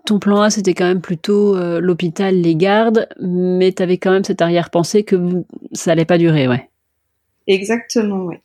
Ton 0.04 0.18
plan 0.18 0.42
A, 0.42 0.50
c'était 0.50 0.74
quand 0.74 0.84
même 0.84 1.00
plutôt 1.00 1.56
euh, 1.56 1.80
l'hôpital, 1.80 2.34
les 2.38 2.54
gardes, 2.54 3.08
mais 3.18 3.72
tu 3.72 3.82
avais 3.82 3.96
quand 3.96 4.10
même 4.10 4.24
cette 4.24 4.42
arrière-pensée 4.42 5.02
que 5.02 5.16
ça 5.72 5.92
allait 5.92 6.04
pas 6.04 6.18
durer, 6.18 6.46
ouais. 6.46 6.68
Exactement, 7.46 8.26
ouais. 8.26 8.42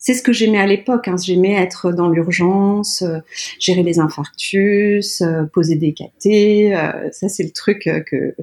C'est 0.00 0.14
ce 0.14 0.22
que 0.22 0.32
j'aimais 0.32 0.60
à 0.60 0.66
l'époque. 0.66 1.08
Hein. 1.08 1.16
J'aimais 1.20 1.54
être 1.54 1.90
dans 1.90 2.08
l'urgence, 2.08 3.02
euh, 3.02 3.18
gérer 3.58 3.82
les 3.82 3.98
infarctus, 3.98 5.20
euh, 5.22 5.42
poser 5.52 5.74
des 5.74 5.92
cathés. 5.92 6.72
ça, 7.10 7.28
c'est 7.28 7.42
le 7.42 7.50
truc 7.50 7.90
que, 8.06 8.36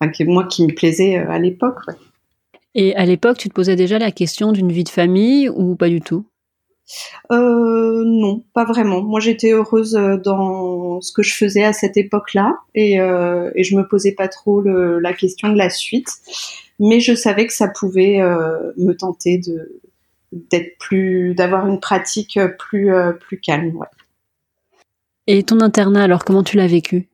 enfin, 0.00 0.10
moi 0.24 0.48
qui 0.48 0.66
me 0.66 0.74
plaisait 0.74 1.18
à 1.18 1.38
l'époque. 1.38 1.78
Ouais. 1.86 1.94
Et 2.78 2.94
à 2.94 3.06
l'époque, 3.06 3.38
tu 3.38 3.48
te 3.48 3.54
posais 3.54 3.74
déjà 3.74 3.98
la 3.98 4.12
question 4.12 4.52
d'une 4.52 4.70
vie 4.70 4.84
de 4.84 4.90
famille 4.90 5.48
ou 5.48 5.76
pas 5.76 5.88
du 5.88 6.02
tout? 6.02 6.26
Euh, 7.32 8.02
non, 8.04 8.44
pas 8.52 8.64
vraiment. 8.64 9.02
Moi, 9.02 9.18
j'étais 9.18 9.52
heureuse 9.52 9.96
euh, 9.96 10.18
dans 10.18 11.00
ce 11.00 11.10
que 11.10 11.22
je 11.22 11.34
faisais 11.34 11.64
à 11.64 11.72
cette 11.72 11.96
époque-là 11.96 12.58
et, 12.74 13.00
euh, 13.00 13.50
et 13.54 13.64
je 13.64 13.76
me 13.76 13.88
posais 13.88 14.12
pas 14.12 14.28
trop 14.28 14.60
le, 14.60 15.00
la 15.00 15.14
question 15.14 15.48
de 15.48 15.56
la 15.56 15.70
suite. 15.70 16.10
Mais 16.78 17.00
je 17.00 17.14
savais 17.14 17.46
que 17.46 17.54
ça 17.54 17.68
pouvait 17.68 18.20
euh, 18.20 18.72
me 18.76 18.92
tenter 18.92 19.38
de 19.38 19.80
d'être 20.32 20.76
plus, 20.78 21.34
d'avoir 21.34 21.66
une 21.66 21.80
pratique 21.80 22.38
plus 22.58 22.90
plus 23.20 23.40
calme. 23.40 23.74
Ouais. 23.76 23.86
Et 25.26 25.42
ton 25.44 25.60
internat, 25.60 26.02
alors 26.02 26.24
comment 26.24 26.42
tu 26.42 26.58
l'as 26.58 26.66
vécu? 26.66 27.08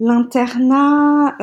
L'internat, 0.00 1.36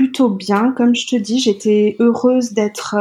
plutôt 0.00 0.30
bien, 0.30 0.72
comme 0.72 0.94
je 0.94 1.06
te 1.06 1.16
dis, 1.16 1.40
j'étais 1.40 1.96
heureuse 1.98 2.52
d'être, 2.52 2.96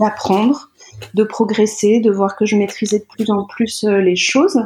d'apprendre 0.00 0.70
de 1.14 1.24
progresser, 1.24 2.00
de 2.00 2.10
voir 2.10 2.36
que 2.36 2.46
je 2.46 2.56
maîtrisais 2.56 3.00
de 3.00 3.04
plus 3.04 3.30
en 3.30 3.44
plus 3.44 3.84
euh, 3.84 3.98
les 3.98 4.16
choses. 4.16 4.60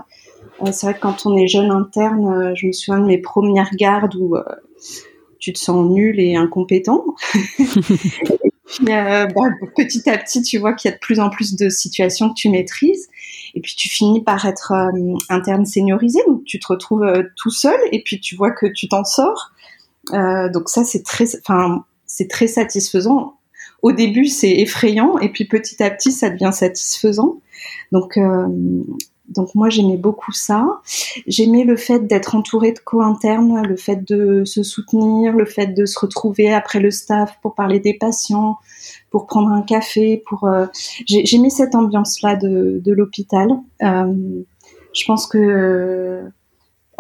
Euh, 0.63 0.73
c'est 0.73 0.87
vrai 0.87 0.95
que 0.95 1.01
quand 1.01 1.27
on 1.27 1.37
est 1.37 1.49
jeune 1.49 1.71
interne, 1.71 2.27
euh, 2.27 2.55
je 2.55 2.67
me 2.67 2.73
souviens 2.73 3.01
de 3.01 3.07
mes 3.07 3.19
premières 3.19 3.71
gardes 3.75 4.15
où 4.17 4.37
tu 5.39 5.53
te 5.53 5.59
sens 5.59 5.91
nul 5.91 6.21
et 6.21 6.37
incompétent. 6.37 7.05
bah, 8.83 9.27
petit 9.77 10.09
à 10.09 10.19
petit, 10.19 10.43
tu 10.43 10.59
vois 10.59 10.75
qu'il 10.75 10.91
y 10.91 10.93
a 10.93 10.97
de 10.97 11.01
plus 11.01 11.19
en 11.19 11.31
plus 11.31 11.57
de 11.57 11.69
situations 11.69 12.29
que 12.29 12.35
tu 12.35 12.49
maîtrises. 12.51 13.09
Et 13.55 13.61
puis 13.61 13.75
tu 13.75 13.89
finis 13.89 14.23
par 14.23 14.47
être 14.47 14.73
interne 15.29 15.67
seniorisé, 15.67 16.21
donc 16.29 16.45
tu 16.45 16.61
te 16.61 16.69
retrouves 16.69 17.05
tout 17.35 17.51
seul 17.51 17.81
et 17.91 18.01
puis 18.03 18.21
tu 18.21 18.37
vois 18.37 18.53
que 18.53 18.67
tu 18.67 18.87
t'en 18.87 19.03
sors. 19.03 19.51
Donc 20.13 20.69
ça, 20.69 20.85
c'est 20.85 21.03
très, 21.05 21.27
enfin, 21.37 21.85
c'est 22.07 22.29
très 22.29 22.47
satisfaisant 22.47 23.35
au 23.83 23.93
début 23.93 24.27
c'est 24.27 24.51
effrayant 24.51 25.19
et 25.19 25.31
puis 25.31 25.45
petit 25.47 25.83
à 25.83 25.91
petit 25.91 26.13
ça 26.13 26.31
devient 26.31 26.53
satisfaisant. 26.53 27.41
Donc 27.93 28.17
euh, 28.17 28.47
donc 29.29 29.55
moi 29.55 29.69
j'aimais 29.69 29.97
beaucoup 29.97 30.33
ça. 30.33 30.81
J'aimais 31.27 31.65
le 31.65 31.77
fait 31.77 32.07
d'être 32.07 32.35
entourée 32.35 32.73
de 32.73 32.81
co-internes, 32.81 33.65
le 33.67 33.77
fait 33.77 34.05
de 34.05 34.45
se 34.45 34.63
soutenir, 34.63 35.35
le 35.35 35.45
fait 35.45 35.69
de 35.69 35.87
se 35.87 35.99
retrouver 35.99 36.53
après 36.53 36.81
le 36.81 36.91
staff 36.91 37.39
pour 37.41 37.55
parler 37.55 37.79
des 37.79 37.95
patients, 37.95 38.59
pour 39.11 39.27
prendre 39.27 39.51
un 39.51 39.63
café, 39.63 40.23
pour 40.27 40.45
euh, 40.45 40.67
j'aimais 41.07 41.51
cette 41.51 41.75
ambiance 41.75 42.23
là 42.23 42.35
de, 42.35 42.81
de 42.85 42.93
l'hôpital. 42.93 43.51
Euh, 43.83 44.43
je 44.93 45.05
pense 45.07 45.29
que 45.29 46.25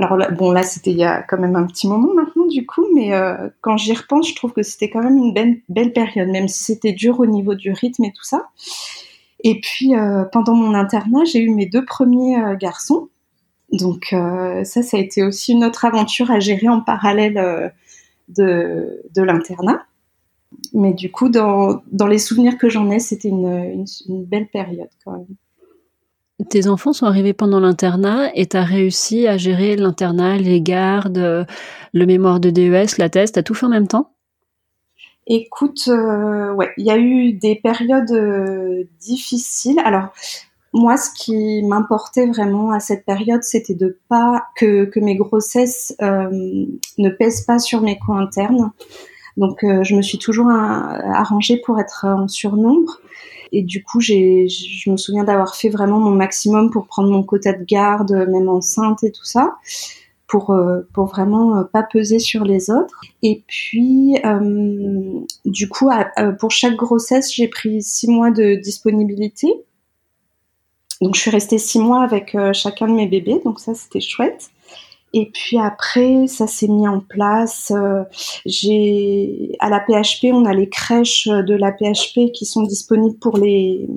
alors 0.00 0.16
là, 0.16 0.30
bon, 0.30 0.50
là, 0.50 0.62
c'était 0.62 0.92
il 0.92 0.96
y 0.96 1.04
a 1.04 1.22
quand 1.22 1.36
même 1.36 1.56
un 1.56 1.66
petit 1.66 1.86
moment 1.86 2.14
maintenant, 2.14 2.46
du 2.46 2.64
coup, 2.64 2.86
mais 2.94 3.12
euh, 3.12 3.50
quand 3.60 3.76
j'y 3.76 3.92
repense, 3.92 4.30
je 4.30 4.34
trouve 4.34 4.54
que 4.54 4.62
c'était 4.62 4.88
quand 4.88 5.02
même 5.02 5.18
une 5.18 5.60
belle, 5.68 5.92
période, 5.92 6.28
même 6.28 6.48
si 6.48 6.64
c'était 6.64 6.94
dur 6.94 7.20
au 7.20 7.26
niveau 7.26 7.54
du 7.54 7.70
rythme 7.70 8.04
et 8.04 8.12
tout 8.12 8.24
ça. 8.24 8.48
Et 9.44 9.60
puis, 9.60 9.94
euh, 9.94 10.24
pendant 10.24 10.54
mon 10.54 10.72
internat, 10.72 11.24
j'ai 11.26 11.40
eu 11.40 11.50
mes 11.50 11.66
deux 11.66 11.84
premiers 11.84 12.40
euh, 12.40 12.56
garçons. 12.56 13.10
Donc, 13.72 14.06
ça, 14.10 14.82
ça 14.82 14.96
a 14.96 15.00
été 15.00 15.22
aussi 15.22 15.52
une 15.52 15.64
autre 15.64 15.84
aventure 15.84 16.30
à 16.30 16.40
gérer 16.40 16.68
en 16.68 16.80
parallèle 16.80 17.72
de, 18.28 19.00
l'internat. 19.16 19.84
Mais 20.72 20.92
du 20.92 21.12
coup, 21.12 21.28
dans, 21.28 21.82
les 22.08 22.18
souvenirs 22.18 22.58
que 22.58 22.68
j'en 22.68 22.90
ai, 22.90 22.98
c'était 22.98 23.28
une 23.28 23.84
belle 24.08 24.48
période 24.48 24.88
quand 25.04 25.12
même. 25.12 25.26
Tes 26.48 26.68
enfants 26.68 26.92
sont 26.92 27.06
arrivés 27.06 27.32
pendant 27.32 27.60
l'internat 27.60 28.30
et 28.34 28.46
tu 28.46 28.56
as 28.56 28.64
réussi 28.64 29.26
à 29.26 29.36
gérer 29.36 29.76
l'internat, 29.76 30.38
les 30.38 30.60
gardes, 30.60 31.46
le 31.92 32.06
mémoire 32.06 32.40
de 32.40 32.50
DES, 32.50 32.98
la 32.98 33.08
thèse, 33.10 33.32
as 33.36 33.42
tout 33.42 33.54
fait 33.54 33.66
en 33.66 33.70
même 33.70 33.88
temps? 33.88 34.12
Écoute, 35.26 35.84
euh, 35.88 36.52
ouais, 36.54 36.70
il 36.76 36.84
y 36.84 36.90
a 36.90 36.98
eu 36.98 37.32
des 37.32 37.54
périodes 37.54 38.10
euh, 38.10 38.84
difficiles. 39.00 39.80
Alors, 39.84 40.08
moi, 40.72 40.96
ce 40.96 41.10
qui 41.14 41.62
m'importait 41.62 42.26
vraiment 42.26 42.72
à 42.72 42.80
cette 42.80 43.04
période, 43.04 43.42
c'était 43.42 43.74
de 43.74 43.98
pas 44.08 44.46
que, 44.56 44.90
mes 44.98 45.16
grossesses 45.16 45.94
euh, 46.02 46.66
ne 46.98 47.10
pèsent 47.10 47.42
pas 47.42 47.58
sur 47.58 47.80
mes 47.80 47.98
coins 47.98 48.22
internes. 48.22 48.72
Donc, 49.36 49.60
je 49.62 49.94
me 49.94 50.02
suis 50.02 50.18
toujours 50.18 50.50
arrangée 50.50 51.62
pour 51.64 51.78
être 51.80 52.04
en 52.04 52.26
surnombre. 52.26 52.98
Et 53.52 53.62
du 53.62 53.82
coup, 53.82 54.00
j'ai, 54.00 54.48
je 54.48 54.90
me 54.90 54.96
souviens 54.96 55.24
d'avoir 55.24 55.54
fait 55.54 55.68
vraiment 55.68 55.98
mon 55.98 56.12
maximum 56.12 56.70
pour 56.70 56.86
prendre 56.86 57.10
mon 57.10 57.22
quota 57.22 57.52
de 57.52 57.64
garde, 57.64 58.12
même 58.12 58.48
enceinte 58.48 59.02
et 59.04 59.12
tout 59.12 59.24
ça, 59.24 59.56
pour 60.26 60.50
euh, 60.50 60.82
pour 60.92 61.06
vraiment 61.06 61.56
euh, 61.56 61.64
pas 61.64 61.82
peser 61.82 62.18
sur 62.18 62.44
les 62.44 62.70
autres. 62.70 63.00
Et 63.22 63.42
puis, 63.46 64.16
euh, 64.24 65.20
du 65.44 65.68
coup, 65.68 65.90
pour 66.38 66.50
chaque 66.50 66.76
grossesse, 66.76 67.34
j'ai 67.34 67.48
pris 67.48 67.82
six 67.82 68.08
mois 68.08 68.30
de 68.30 68.54
disponibilité. 68.54 69.48
Donc, 71.00 71.14
je 71.14 71.20
suis 71.20 71.30
restée 71.30 71.58
six 71.58 71.78
mois 71.78 72.02
avec 72.02 72.36
chacun 72.52 72.86
de 72.86 72.92
mes 72.92 73.06
bébés, 73.06 73.40
donc 73.44 73.58
ça, 73.58 73.74
c'était 73.74 74.00
chouette. 74.00 74.50
Et 75.12 75.30
puis 75.32 75.58
après, 75.58 76.26
ça 76.28 76.46
s'est 76.46 76.68
mis 76.68 76.86
en 76.86 77.00
place. 77.00 77.72
Euh, 77.74 78.04
j'ai 78.46 79.56
à 79.58 79.68
la 79.68 79.80
PHP, 79.80 80.26
on 80.32 80.44
a 80.44 80.54
les 80.54 80.68
crèches 80.68 81.26
de 81.26 81.54
la 81.54 81.72
PHP 81.72 82.32
qui 82.32 82.46
sont 82.46 82.62
disponibles 82.62 83.18
pour 83.18 83.36
les, 83.36 83.88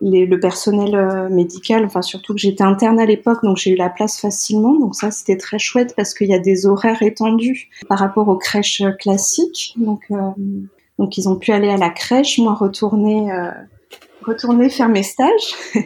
les 0.00 0.26
le 0.26 0.38
personnel 0.38 0.94
euh, 0.94 1.28
médical. 1.28 1.84
Enfin, 1.84 2.02
surtout 2.02 2.34
que 2.34 2.40
j'étais 2.40 2.62
interne 2.62 3.00
à 3.00 3.06
l'époque, 3.06 3.42
donc 3.42 3.56
j'ai 3.56 3.70
eu 3.70 3.76
la 3.76 3.90
place 3.90 4.20
facilement. 4.20 4.78
Donc 4.78 4.94
ça, 4.94 5.10
c'était 5.10 5.36
très 5.36 5.58
chouette 5.58 5.94
parce 5.96 6.14
qu'il 6.14 6.28
y 6.28 6.34
a 6.34 6.38
des 6.38 6.66
horaires 6.66 7.02
étendus 7.02 7.68
par 7.88 7.98
rapport 7.98 8.28
aux 8.28 8.38
crèches 8.38 8.82
classiques. 9.00 9.74
Donc 9.76 10.02
euh, 10.12 10.30
donc 10.98 11.18
ils 11.18 11.28
ont 11.28 11.36
pu 11.36 11.50
aller 11.50 11.70
à 11.70 11.76
la 11.76 11.90
crèche, 11.90 12.38
moi 12.38 12.54
retourner 12.54 13.28
retourner 14.24 14.70
faire 14.70 14.88
mes 14.88 15.02
stages. 15.02 15.54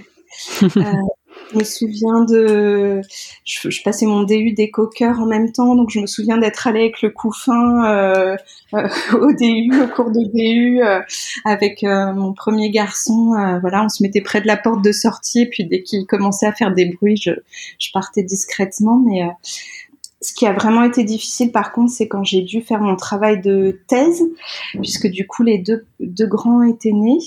Je 1.53 1.59
me 1.59 1.65
souviens 1.65 2.25
de, 2.25 3.01
je, 3.45 3.83
passais 3.83 4.07
mon 4.07 4.25
DU 4.25 4.53
d'éco-cœur 4.53 5.21
en 5.21 5.27
même 5.27 5.53
temps, 5.53 5.77
donc 5.77 5.91
je 5.91 6.01
me 6.01 6.07
souviens 6.07 6.39
d'être 6.39 6.67
allée 6.67 6.81
avec 6.81 7.03
le 7.03 7.11
couffin 7.11 7.85
euh, 7.85 8.37
euh, 8.75 8.89
au 9.21 9.33
DU, 9.33 9.71
au 9.81 9.87
cours 9.89 10.11
de 10.11 10.25
DU, 10.33 10.83
euh, 10.83 11.01
avec 11.45 11.83
mon 11.83 12.33
premier 12.33 12.71
garçon. 12.71 13.31
Voilà, 13.61 13.85
on 13.85 13.89
se 13.89 14.03
mettait 14.03 14.23
près 14.23 14.41
de 14.41 14.47
la 14.47 14.57
porte 14.57 14.83
de 14.83 14.93
sortie, 14.93 15.43
et 15.43 15.47
puis 15.49 15.65
dès 15.65 15.83
qu'il 15.83 16.07
commençait 16.07 16.47
à 16.47 16.53
faire 16.53 16.75
des 16.75 16.87
bruits, 16.87 17.17
je, 17.17 17.33
partais 17.95 18.23
discrètement. 18.23 19.01
Mais 19.07 19.23
ce 20.21 20.35
qui 20.35 20.47
a 20.47 20.53
vraiment 20.53 20.83
été 20.83 21.05
difficile, 21.05 21.53
par 21.53 21.73
contre, 21.73 21.93
c'est 21.93 22.09
quand 22.09 22.25
j'ai 22.25 22.43
dû 22.43 22.61
faire 22.61 22.81
mon 22.81 22.97
travail 22.97 23.41
de 23.41 23.81
thèse, 23.87 24.23
puisque 24.73 25.07
du 25.07 25.27
coup 25.27 25.45
les 25.45 25.59
deux 25.59 26.27
grands 26.27 26.63
étaient 26.63 26.93
nés. 26.93 27.19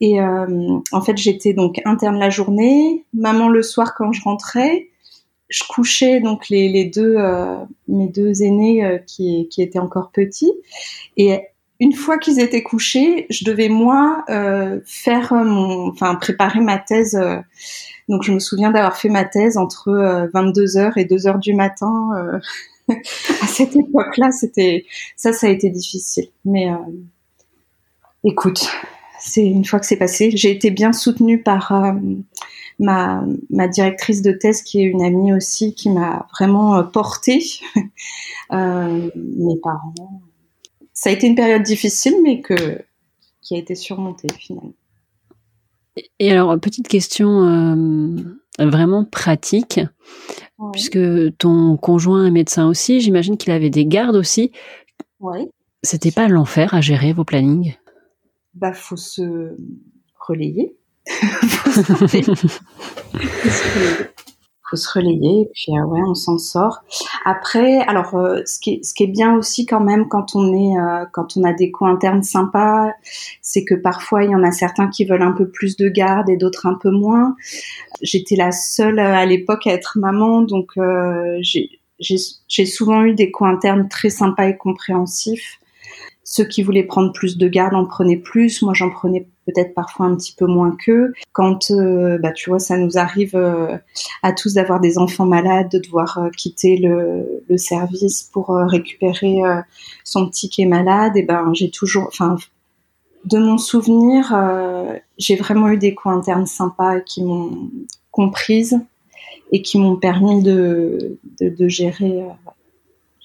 Et 0.00 0.20
euh, 0.20 0.78
en 0.92 1.00
fait, 1.00 1.16
j'étais 1.16 1.52
donc 1.52 1.80
interne 1.84 2.18
la 2.18 2.30
journée, 2.30 3.04
maman 3.14 3.48
le 3.48 3.62
soir 3.62 3.94
quand 3.94 4.12
je 4.12 4.22
rentrais. 4.22 4.88
Je 5.48 5.64
couchais 5.66 6.20
donc 6.20 6.48
les, 6.50 6.84
deux 6.84 7.16
euh, 7.16 7.56
mes 7.88 8.08
deux 8.08 8.42
aînés 8.42 8.84
euh, 8.84 8.98
qui, 8.98 9.48
étaient 9.58 9.78
encore 9.78 10.10
petits. 10.10 10.52
Et 11.16 11.40
une 11.80 11.94
fois 11.94 12.18
qu'ils 12.18 12.38
étaient 12.38 12.62
couchés, 12.62 13.26
je 13.30 13.44
devais 13.44 13.68
moi 13.68 14.24
euh, 14.28 14.80
faire 14.84 15.32
mon, 15.32 15.88
enfin 15.88 16.14
préparer 16.16 16.60
ma 16.60 16.78
thèse. 16.78 17.18
donc 18.08 18.24
je 18.24 18.32
me 18.32 18.40
souviens 18.40 18.70
d'avoir 18.70 18.96
fait 18.96 19.08
ma 19.08 19.24
thèse 19.24 19.56
entre 19.56 19.90
22h 20.34 20.92
et 20.96 21.04
2h 21.06 21.38
du 21.38 21.54
matin. 21.54 22.40
à 22.88 23.46
cette 23.46 23.74
époque-là, 23.74 24.30
c'était 24.32 24.84
ça, 25.16 25.32
ça 25.32 25.46
a 25.46 25.50
été 25.50 25.70
difficile. 25.70 26.28
Mais 26.44 26.68
écoute, 28.24 28.68
c'est 29.18 29.46
une 29.46 29.64
fois 29.64 29.80
que 29.80 29.86
c'est 29.86 29.96
passé. 29.96 30.30
J'ai 30.34 30.50
été 30.50 30.70
bien 30.70 30.92
soutenue 30.92 31.42
par 31.42 31.72
euh, 31.72 31.92
ma, 32.78 33.24
ma, 33.50 33.68
directrice 33.68 34.22
de 34.22 34.32
thèse, 34.32 34.62
qui 34.62 34.80
est 34.80 34.84
une 34.84 35.02
amie 35.02 35.32
aussi, 35.32 35.74
qui 35.74 35.90
m'a 35.90 36.26
vraiment 36.32 36.76
euh, 36.76 36.82
portée. 36.82 37.42
euh, 38.52 39.10
mes 39.16 39.56
parents. 39.62 39.94
ça 40.92 41.10
a 41.10 41.12
été 41.12 41.26
une 41.26 41.34
période 41.34 41.62
difficile, 41.62 42.14
mais 42.22 42.40
que, 42.40 42.82
qui 43.42 43.54
a 43.54 43.58
été 43.58 43.74
surmontée 43.74 44.28
finalement. 44.38 44.74
Et 46.20 46.30
alors, 46.30 46.58
petite 46.60 46.86
question 46.86 47.42
euh, 47.42 48.16
vraiment 48.58 49.04
pratique, 49.04 49.80
puisque 50.72 50.98
ton 51.38 51.76
conjoint 51.76 52.26
est 52.26 52.30
médecin 52.30 52.68
aussi, 52.68 53.00
j'imagine 53.00 53.36
qu'il 53.36 53.52
avait 53.52 53.70
des 53.70 53.84
gardes 53.86 54.16
aussi. 54.16 54.52
Oui. 55.20 55.48
C'était 55.82 56.10
pas 56.10 56.28
l'enfer 56.28 56.74
à 56.74 56.80
gérer 56.80 57.12
vos 57.12 57.24
plannings? 57.24 57.76
Bah, 58.60 58.72
faut 58.72 58.96
se 58.96 59.56
relayer. 60.26 60.76
faut 64.68 64.76
se 64.76 64.98
relayer 64.98 65.42
et 65.42 65.50
puis 65.54 65.72
euh, 65.72 65.84
ouais 65.84 66.00
on 66.06 66.14
s'en 66.14 66.38
sort. 66.38 66.82
Après 67.24 67.78
alors 67.86 68.16
euh, 68.16 68.42
ce 68.44 68.58
qui 68.60 68.80
est 68.82 69.06
bien 69.06 69.36
aussi 69.36 69.64
quand 69.64 69.80
même 69.80 70.08
quand 70.08 70.34
on 70.34 70.52
est 70.52 70.76
euh, 70.76 71.06
quand 71.12 71.36
on 71.36 71.44
a 71.44 71.52
des 71.52 71.70
co 71.70 71.86
internes 71.86 72.24
sympas 72.24 72.90
c'est 73.40 73.64
que 73.64 73.74
parfois 73.74 74.24
il 74.24 74.30
y 74.32 74.34
en 74.34 74.42
a 74.42 74.50
certains 74.50 74.88
qui 74.88 75.04
veulent 75.04 75.22
un 75.22 75.32
peu 75.32 75.48
plus 75.48 75.76
de 75.76 75.88
garde 75.88 76.28
et 76.28 76.36
d'autres 76.36 76.66
un 76.66 76.74
peu 76.74 76.90
moins. 76.90 77.36
J'étais 78.02 78.36
la 78.36 78.50
seule 78.50 78.98
à 78.98 79.24
l'époque 79.24 79.66
à 79.68 79.72
être 79.72 79.98
maman 79.98 80.42
donc 80.42 80.72
j'ai 81.40 81.70
j'ai 82.00 82.66
souvent 82.66 83.04
eu 83.04 83.14
des 83.14 83.30
co 83.30 83.44
internes 83.44 83.88
très 83.88 84.10
sympas 84.10 84.48
et 84.48 84.56
compréhensifs 84.56 85.60
ceux 86.30 86.44
qui 86.44 86.62
voulaient 86.62 86.82
prendre 86.82 87.10
plus 87.10 87.38
de 87.38 87.48
garde 87.48 87.74
en 87.74 87.86
prenaient 87.86 88.18
plus. 88.18 88.60
Moi, 88.60 88.74
j'en 88.74 88.90
prenais 88.90 89.26
peut-être 89.46 89.72
parfois 89.72 90.04
un 90.04 90.14
petit 90.14 90.34
peu 90.34 90.44
moins 90.44 90.76
qu'eux. 90.76 91.14
Quand, 91.32 91.70
euh, 91.70 92.18
bah, 92.18 92.32
tu 92.32 92.50
vois, 92.50 92.58
ça 92.58 92.76
nous 92.76 92.98
arrive 92.98 93.34
euh, 93.34 93.78
à 94.22 94.32
tous 94.32 94.52
d'avoir 94.52 94.78
des 94.78 94.98
enfants 94.98 95.24
malades, 95.24 95.70
de 95.70 95.78
devoir 95.78 96.18
euh, 96.18 96.28
quitter 96.28 96.76
le, 96.76 97.56
service 97.56 98.24
pour 98.24 98.50
récupérer 98.50 99.38
son 100.04 100.28
petit 100.28 100.48
qui 100.48 100.62
est 100.62 100.66
malade, 100.66 101.16
et 101.16 101.22
ben, 101.22 101.50
j'ai 101.54 101.70
toujours, 101.70 102.04
enfin, 102.06 102.36
de 103.24 103.38
mon 103.38 103.58
souvenir, 103.58 104.32
j'ai 105.16 105.34
vraiment 105.34 105.70
eu 105.70 105.78
des 105.78 105.94
coins 105.94 106.18
internes 106.18 106.46
sympas 106.46 107.00
qui 107.00 107.24
m'ont 107.24 107.70
comprise 108.12 108.78
et 109.50 109.60
qui 109.62 109.78
m'ont 109.78 109.96
permis 109.96 110.40
de, 110.42 111.18
de, 111.40 111.48
de 111.48 111.68
gérer, 111.68 112.22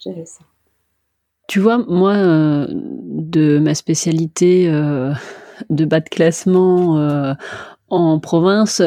gérer 0.04 0.26
ça. 0.26 0.44
Tu 1.48 1.60
vois, 1.60 1.78
moi, 1.78 2.14
euh, 2.14 2.68
de 2.70 3.60
ma 3.60 3.76
spécialité 3.76 4.70
euh, 4.70 5.14
de 5.70 5.86
bas 5.86 6.00
de 6.00 6.10
classement 6.10 6.98
euh, 6.98 7.34
en 7.90 8.20
province, 8.20 8.82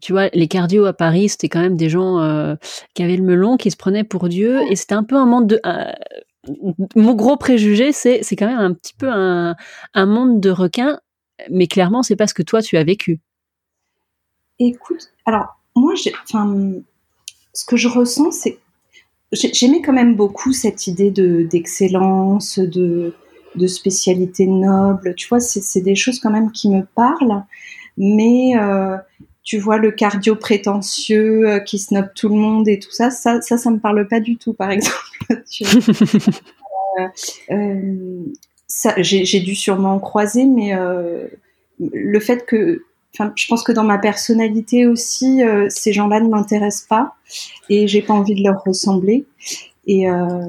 tu 0.00 0.12
vois, 0.12 0.28
les 0.32 0.48
cardio 0.48 0.84
à 0.86 0.92
Paris, 0.92 1.28
c'était 1.28 1.48
quand 1.48 1.60
même 1.60 1.76
des 1.76 1.88
gens 1.88 2.56
qui 2.94 3.04
avaient 3.04 3.16
le 3.16 3.22
melon, 3.22 3.56
qui 3.56 3.70
se 3.70 3.76
prenaient 3.76 4.02
pour 4.02 4.28
Dieu, 4.28 4.60
et 4.68 4.74
c'était 4.74 4.94
un 4.94 5.04
peu 5.04 5.14
un 5.14 5.26
monde 5.26 5.46
de... 5.46 5.60
mon 6.96 7.14
gros 7.14 7.36
préjugé, 7.36 7.92
c'est 7.92 8.24
c'est 8.24 8.34
quand 8.34 8.48
même 8.48 8.58
un 8.58 8.72
petit 8.72 8.94
peu 8.94 9.08
un, 9.08 9.54
un 9.94 10.06
monde 10.06 10.40
de 10.40 10.50
requins, 10.50 10.98
mais 11.50 11.68
clairement, 11.68 12.02
c'est 12.02 12.16
pas 12.16 12.26
ce 12.26 12.34
que 12.34 12.42
toi 12.42 12.62
tu 12.62 12.76
as 12.76 12.82
vécu. 12.82 13.20
Écoute, 14.58 15.12
alors 15.24 15.56
moi, 15.76 15.94
enfin, 16.24 16.72
ce 17.52 17.64
que 17.64 17.76
je 17.76 17.88
ressens, 17.88 18.32
c'est 18.32 18.58
j'aimais 19.32 19.82
quand 19.82 19.92
même 19.92 20.14
beaucoup 20.14 20.52
cette 20.52 20.86
idée 20.86 21.10
de 21.10 21.42
d'excellence, 21.42 22.58
de 22.58 23.14
de 23.54 23.66
spécialité 23.66 24.46
noble. 24.46 25.14
Tu 25.14 25.28
vois, 25.28 25.40
c'est 25.40 25.80
des 25.80 25.94
choses 25.94 26.20
quand 26.20 26.30
même 26.30 26.52
qui 26.52 26.68
me 26.70 26.82
parlent, 26.94 27.44
mais 27.96 28.52
euh, 28.56 28.96
tu 29.42 29.58
vois 29.58 29.78
le 29.78 29.90
cardio 29.90 30.36
prétentieux 30.36 31.48
euh, 31.48 31.58
qui 31.60 31.78
snob 31.78 32.08
tout 32.14 32.28
le 32.28 32.36
monde 32.36 32.68
et 32.68 32.78
tout 32.78 32.92
ça, 32.92 33.10
ça, 33.10 33.40
ça, 33.40 33.58
ça 33.58 33.70
me 33.70 33.78
parle 33.78 34.06
pas 34.08 34.20
du 34.20 34.36
tout, 34.36 34.52
par 34.52 34.70
exemple. 34.70 34.96
euh, 37.50 38.24
j'ai 38.98 39.40
dû 39.40 39.54
sûrement 39.54 39.98
croiser, 39.98 40.44
mais 40.46 40.72
le 41.78 42.20
fait 42.20 42.46
que 42.46 42.84
Je 43.14 43.46
pense 43.46 43.62
que 43.62 43.72
dans 43.72 43.84
ma 43.84 43.98
personnalité 43.98 44.86
aussi, 44.86 45.42
euh, 45.42 45.66
ces 45.68 45.92
gens-là 45.92 46.20
ne 46.20 46.28
m'intéressent 46.28 46.86
pas 46.88 47.14
et 47.68 47.86
j'ai 47.86 48.02
pas 48.02 48.14
envie 48.14 48.34
de 48.34 48.42
leur 48.42 48.62
ressembler. 48.64 49.26
Et 49.86 50.08
euh, 50.08 50.44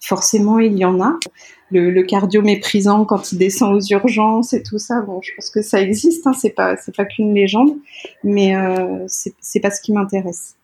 forcément, 0.00 0.58
il 0.58 0.76
y 0.76 0.84
en 0.84 1.00
a. 1.00 1.18
Le, 1.70 2.02
cardio 2.02 2.40
méprisant 2.40 3.04
quand 3.04 3.32
il 3.32 3.38
descend 3.38 3.74
aux 3.74 3.80
urgences 3.80 4.52
et 4.52 4.62
tout 4.62 4.78
ça. 4.78 5.00
Bon, 5.00 5.20
je 5.22 5.32
pense 5.34 5.50
que 5.50 5.60
ça 5.60 5.80
existe. 5.80 6.24
Hein, 6.26 6.32
c'est 6.32 6.50
pas, 6.50 6.76
c'est 6.76 6.94
pas 6.94 7.04
qu'une 7.04 7.34
légende, 7.34 7.74
mais 8.22 8.54
euh, 8.54 9.04
c'est 9.08 9.60
pas 9.60 9.72
ce 9.72 9.80
qui 9.80 9.92
m'intéresse. 9.92 10.54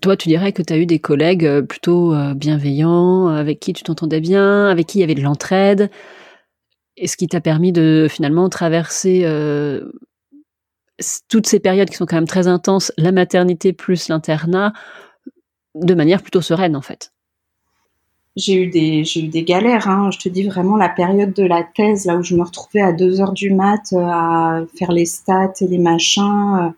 Toi, 0.00 0.16
tu 0.16 0.28
dirais 0.28 0.52
que 0.52 0.62
tu 0.62 0.72
as 0.72 0.78
eu 0.78 0.86
des 0.86 0.98
collègues 1.00 1.44
euh, 1.44 1.60
plutôt 1.60 2.14
bienveillants, 2.34 3.28
avec 3.28 3.60
qui 3.60 3.74
tu 3.74 3.82
t'entendais 3.82 4.20
bien, 4.20 4.68
avec 4.68 4.86
qui 4.86 4.98
il 4.98 5.00
y 5.02 5.04
avait 5.04 5.14
de 5.14 5.22
l'entraide, 5.22 5.90
et 6.96 7.08
ce 7.08 7.18
qui 7.18 7.28
t'a 7.28 7.42
permis 7.42 7.72
de 7.72 8.06
finalement 8.08 8.48
traverser 8.48 9.26
toutes 11.28 11.46
ces 11.46 11.60
périodes 11.60 11.90
qui 11.90 11.96
sont 11.96 12.06
quand 12.06 12.16
même 12.16 12.26
très 12.26 12.46
intenses, 12.46 12.92
la 12.96 13.12
maternité 13.12 13.72
plus 13.72 14.08
l'internat, 14.08 14.72
de 15.74 15.94
manière 15.94 16.22
plutôt 16.22 16.40
sereine 16.40 16.76
en 16.76 16.82
fait. 16.82 17.12
J'ai 18.36 18.62
eu 18.62 18.66
des 18.66 19.04
j'ai 19.04 19.24
eu 19.24 19.28
des 19.28 19.44
galères. 19.44 19.88
Hein. 19.88 20.10
Je 20.12 20.18
te 20.18 20.28
dis 20.28 20.42
vraiment 20.42 20.76
la 20.76 20.90
période 20.90 21.32
de 21.32 21.44
la 21.44 21.62
thèse 21.62 22.04
là 22.04 22.16
où 22.16 22.22
je 22.22 22.36
me 22.36 22.42
retrouvais 22.42 22.82
à 22.82 22.92
2 22.92 23.20
heures 23.20 23.32
du 23.32 23.50
mat 23.50 23.92
euh, 23.92 23.98
à 23.98 24.60
faire 24.78 24.92
les 24.92 25.06
stats 25.06 25.54
et 25.60 25.66
les 25.66 25.78
machins. 25.78 26.58
Euh, 26.60 26.68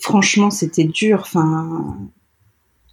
franchement, 0.00 0.50
c'était 0.50 0.84
dur. 0.84 1.20
Enfin, 1.20 1.96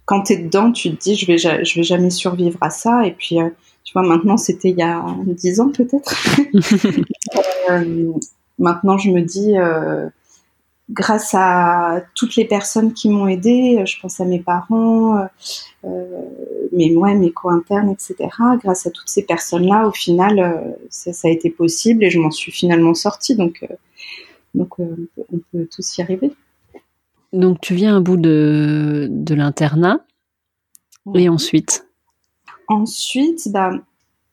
quand 0.04 0.22
t'es 0.22 0.36
dedans, 0.36 0.70
tu 0.70 0.94
te 0.94 1.02
dis 1.02 1.16
je 1.16 1.26
vais 1.26 1.36
je 1.36 1.74
vais 1.74 1.82
jamais 1.82 2.10
survivre 2.10 2.58
à 2.60 2.70
ça. 2.70 3.06
Et 3.06 3.12
puis 3.12 3.40
euh, 3.40 3.48
tu 3.82 3.92
vois 3.92 4.02
maintenant 4.02 4.36
c'était 4.36 4.70
il 4.70 4.78
y 4.78 4.82
a 4.82 5.04
10 5.26 5.60
ans 5.60 5.70
peut-être. 5.70 6.14
maintenant 8.58 8.98
je 8.98 9.10
me 9.10 9.20
dis 9.20 9.54
grâce 10.90 11.34
à 11.34 12.02
toutes 12.14 12.36
les 12.36 12.44
personnes 12.44 12.92
qui 12.92 13.08
m'ont 13.08 13.26
aidé, 13.26 13.82
je 13.86 14.00
pense 14.00 14.20
à 14.20 14.24
mes 14.24 14.40
parents, 14.40 15.18
euh, 15.18 15.24
euh 15.84 16.22
mes, 16.72 16.94
ouais, 16.96 17.14
mes 17.14 17.30
co-internes, 17.30 17.90
etc. 17.90 18.28
Grâce 18.62 18.86
à 18.86 18.90
toutes 18.90 19.08
ces 19.08 19.22
personnes-là, 19.24 19.86
au 19.86 19.92
final, 19.92 20.38
euh, 20.40 20.72
ça, 20.90 21.12
ça, 21.12 21.28
a 21.28 21.30
été 21.30 21.50
possible 21.50 22.04
et 22.04 22.10
je 22.10 22.18
m'en 22.18 22.30
suis 22.30 22.52
finalement 22.52 22.94
sortie. 22.94 23.36
Donc, 23.36 23.64
euh, 23.70 23.74
donc 24.54 24.78
on 24.78 25.38
peut 25.52 25.68
tous 25.70 25.98
y 25.98 26.02
arriver. 26.02 26.32
Donc 27.32 27.60
tu 27.60 27.74
viens 27.74 27.96
à 27.96 28.00
bout 28.00 28.16
de, 28.16 29.08
de 29.10 29.34
l'internat 29.34 30.04
et 31.14 31.28
ensuite? 31.28 31.86
Ensuite, 32.68 33.48
bah, 33.50 33.72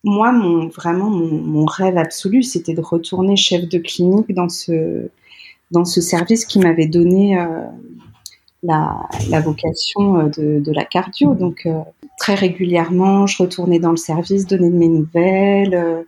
moi, 0.03 0.31
mon, 0.31 0.67
vraiment, 0.67 1.09
mon, 1.09 1.41
mon 1.41 1.65
rêve 1.65 1.97
absolu, 1.97 2.43
c'était 2.43 2.73
de 2.73 2.81
retourner 2.81 3.35
chef 3.35 3.67
de 3.67 3.77
clinique 3.77 4.33
dans 4.33 4.49
ce, 4.49 5.09
dans 5.71 5.85
ce 5.85 6.01
service 6.01 6.45
qui 6.45 6.59
m'avait 6.59 6.87
donné 6.87 7.39
euh, 7.39 7.63
la, 8.63 9.41
vocation 9.43 10.19
euh, 10.19 10.29
de, 10.59 10.71
la 10.71 10.85
cardio. 10.85 11.33
Donc 11.33 11.65
euh, 11.65 11.79
très 12.19 12.35
régulièrement, 12.35 13.25
je 13.25 13.41
retournais 13.41 13.79
dans 13.79 13.91
le 13.91 13.97
service, 13.97 14.45
donner 14.45 14.69
de 14.69 14.75
mes 14.75 14.89
nouvelles. 14.89 16.05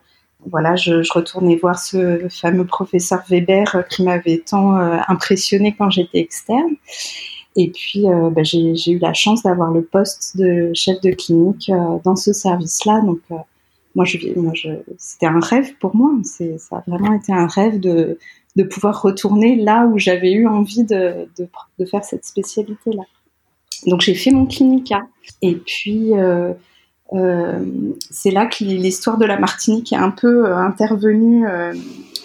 voilà, 0.50 0.76
je, 0.76 1.02
retournais 1.14 1.56
voir 1.56 1.80
ce 1.80 2.28
fameux 2.30 2.66
professeur 2.66 3.24
Weber 3.30 3.86
qui 3.90 4.04
m'avait 4.04 4.40
tant 4.46 4.76
impressionné 5.08 5.74
quand 5.78 5.90
j'étais 5.90 6.20
externe. 6.20 6.76
Et 7.56 7.70
puis, 7.70 8.06
bah, 8.32 8.44
j'ai 8.44 8.92
eu 8.92 8.98
la 8.98 9.14
chance 9.14 9.44
d'avoir 9.44 9.72
le 9.72 9.84
poste 9.84 10.38
de 10.38 10.72
chef 10.74 11.00
de 11.02 11.12
clinique 11.12 11.72
dans 12.04 12.16
ce 12.16 12.34
service-là. 12.34 13.02
Donc, 13.02 13.20
moi, 13.96 14.06
c'était 14.98 15.28
un 15.28 15.40
rêve 15.40 15.76
pour 15.80 15.96
moi. 15.96 16.12
C'est, 16.24 16.58
ça 16.58 16.78
a 16.78 16.84
vraiment 16.88 17.14
été 17.14 17.32
un 17.32 17.48
rêve 17.48 17.80
de, 17.80 18.18
de 18.56 18.64
pouvoir 18.64 19.02
retourner 19.02 19.56
là 19.56 19.86
où 19.86 19.98
j'avais 19.98 20.32
eu 20.32 20.48
envie 20.48 20.84
de, 20.84 21.28
de, 21.38 21.86
faire 21.86 22.04
cette 22.04 22.26
spécialité-là. 22.26 23.04
Donc 23.88 24.02
j'ai 24.02 24.14
fait 24.14 24.32
mon 24.32 24.46
clinica. 24.46 25.02
Et 25.42 25.56
puis 25.56 26.14
euh, 26.14 26.54
euh, 27.14 27.66
c'est 28.12 28.32
là 28.32 28.46
que 28.46 28.64
l'histoire 28.64 29.18
de 29.18 29.26
la 29.26 29.40
Martinique 29.40 29.92
est 29.92 29.98
un 29.98 30.12
peu 30.12 30.46
euh, 30.46 30.58
intervenue 30.58 31.46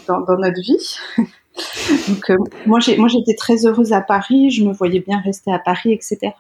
dans, 0.07 0.21
dans, 0.21 0.39
notre 0.39 0.61
vie. 0.61 0.97
Donc 2.09 2.33
moi 2.67 2.79
j'étais 2.79 3.35
très 3.35 3.67
heureuse 3.67 3.93
à 3.93 4.01
Paris, 4.01 4.51
je 4.51 4.65
me 4.65 4.73
voyais 4.73 5.01
bien 5.01 5.21
rester 5.21 5.51
à 5.51 5.59
Paris, 5.59 5.93
etc. 5.93 6.33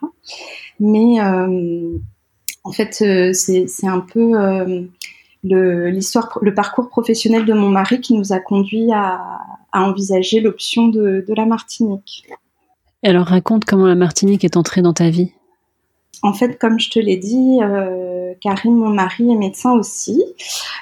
Mais 0.78 1.20
en 1.20 2.72
fait 2.72 2.92
c'est 3.32 3.86
un 3.86 4.00
peu 4.00 4.88
le, 5.44 5.88
l'histoire, 5.90 6.38
le 6.42 6.54
parcours 6.54 6.88
professionnel 6.88 7.44
de 7.44 7.52
mon 7.52 7.68
mari 7.68 8.00
qui 8.00 8.14
nous 8.14 8.32
a 8.32 8.40
conduit 8.40 8.92
à, 8.92 9.38
à 9.72 9.82
envisager 9.82 10.40
l'option 10.40 10.88
de, 10.88 11.24
de, 11.26 11.34
la 11.34 11.46
Martinique. 11.46 12.26
Et 13.02 13.08
alors 13.08 13.26
raconte 13.26 13.64
comment 13.64 13.86
la 13.86 13.94
Martinique 13.94 14.44
est 14.44 14.56
entrée 14.56 14.82
dans 14.82 14.92
ta 14.92 15.10
vie. 15.10 15.32
En 16.22 16.32
fait, 16.32 16.58
comme 16.58 16.80
je 16.80 16.90
te 16.90 16.98
l'ai 16.98 17.16
dit, 17.16 17.60
euh, 17.62 18.34
Karim, 18.40 18.74
mon 18.74 18.90
mari, 18.90 19.30
est 19.30 19.36
médecin 19.36 19.72
aussi. 19.72 20.20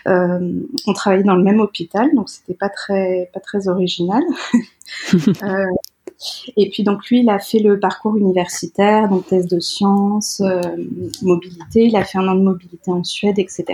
Euh, 0.08 0.62
on 0.86 0.92
travaillait 0.94 1.24
dans 1.24 1.34
le 1.34 1.42
même 1.42 1.60
hôpital, 1.60 2.14
donc 2.14 2.30
c'était 2.30 2.54
pas 2.54 2.70
très 2.70 3.30
pas 3.34 3.40
très 3.40 3.68
original. 3.68 4.22
euh, 5.14 5.66
Et 6.56 6.70
puis 6.70 6.82
donc 6.82 7.06
lui, 7.08 7.20
il 7.20 7.28
a 7.28 7.38
fait 7.38 7.58
le 7.58 7.78
parcours 7.78 8.16
universitaire, 8.16 9.08
donc 9.08 9.26
thèse 9.26 9.46
de 9.46 9.60
sciences, 9.60 10.40
euh, 10.40 10.60
mobilité. 11.22 11.84
Il 11.84 11.96
a 11.96 12.04
fait 12.04 12.18
un 12.18 12.28
an 12.28 12.34
de 12.34 12.42
mobilité 12.42 12.90
en 12.90 13.04
Suède, 13.04 13.38
etc. 13.38 13.64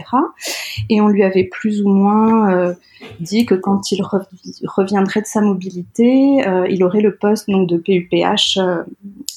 Et 0.89 1.01
on 1.01 1.09
lui 1.09 1.23
avait 1.23 1.45
plus 1.45 1.83
ou 1.83 1.89
moins 1.89 2.53
euh, 2.53 2.75
dit 3.21 3.47
que 3.47 3.55
quand 3.55 3.93
il 3.93 4.03
reviendrait 4.03 5.23
de 5.23 5.27
sa 5.27 5.41
mobilité, 5.41 6.47
euh, 6.47 6.67
il 6.69 6.83
aurait 6.85 7.01
le 7.01 7.15
poste 7.15 7.49
donc 7.49 7.69
de 7.69 7.77
PUPH 7.77 8.59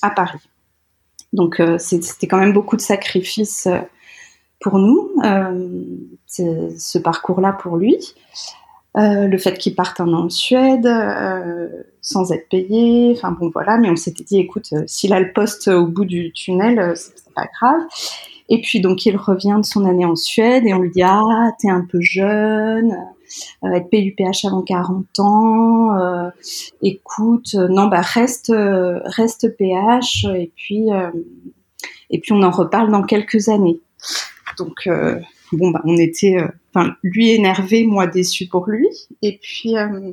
à 0.01 0.09
Paris. 0.09 0.39
Donc 1.33 1.61
c'était 1.79 2.27
quand 2.27 2.37
même 2.37 2.53
beaucoup 2.53 2.77
de 2.77 2.81
sacrifices 2.81 3.67
pour 4.61 4.79
nous, 4.79 5.11
ce 6.27 6.97
parcours-là 6.97 7.51
pour 7.51 7.75
lui. 7.75 7.97
Euh, 8.97 9.27
le 9.27 9.37
fait 9.37 9.57
qu'il 9.57 9.75
parte 9.75 9.99
un 9.99 10.13
an 10.13 10.25
en 10.25 10.29
Suède 10.29 10.85
euh, 10.85 11.67
sans 11.99 12.31
être 12.31 12.47
payé, 12.47 13.11
enfin 13.11 13.31
bon 13.31 13.49
voilà, 13.53 13.77
mais 13.77 13.89
on 13.89 13.97
s'était 13.97 14.23
dit 14.23 14.39
écoute, 14.39 14.69
euh, 14.71 14.83
s'il 14.87 15.11
a 15.11 15.19
le 15.19 15.33
poste 15.33 15.67
au 15.67 15.85
bout 15.85 16.05
du 16.05 16.31
tunnel, 16.31 16.93
c'est 16.95 17.33
pas 17.33 17.47
grave. 17.59 17.81
Et 18.47 18.61
puis 18.61 18.79
donc 18.79 19.05
il 19.05 19.17
revient 19.17 19.57
de 19.59 19.65
son 19.65 19.83
année 19.83 20.05
en 20.05 20.15
Suède 20.15 20.63
et 20.65 20.73
on 20.73 20.79
lui 20.79 20.91
dit 20.91 21.03
ah 21.03 21.51
t'es 21.59 21.69
un 21.69 21.85
peu 21.91 21.99
jeune, 21.99 22.95
être 23.63 23.89
PUPH 23.89 24.45
avant 24.45 24.61
40 24.61 25.19
ans, 25.19 26.31
écoute 26.81 27.55
non 27.55 27.87
bah 27.87 28.01
reste 28.01 28.53
reste 28.55 29.57
PH 29.57 30.25
et 30.35 30.51
puis 30.55 30.87
et 32.11 32.19
puis 32.19 32.31
on 32.31 32.43
en 32.43 32.51
reparle 32.51 32.91
dans 32.91 33.03
quelques 33.03 33.49
années. 33.49 33.79
Donc 34.57 34.87
bon 35.51 35.71
bah 35.71 35.81
on 35.83 35.97
était 35.97 36.37
lui 37.03 37.31
énervé, 37.31 37.85
moi 37.85 38.07
déçu 38.07 38.47
pour 38.47 38.67
lui. 38.67 38.87
Et 39.21 39.39
puis 39.41 39.77
euh, 39.77 40.11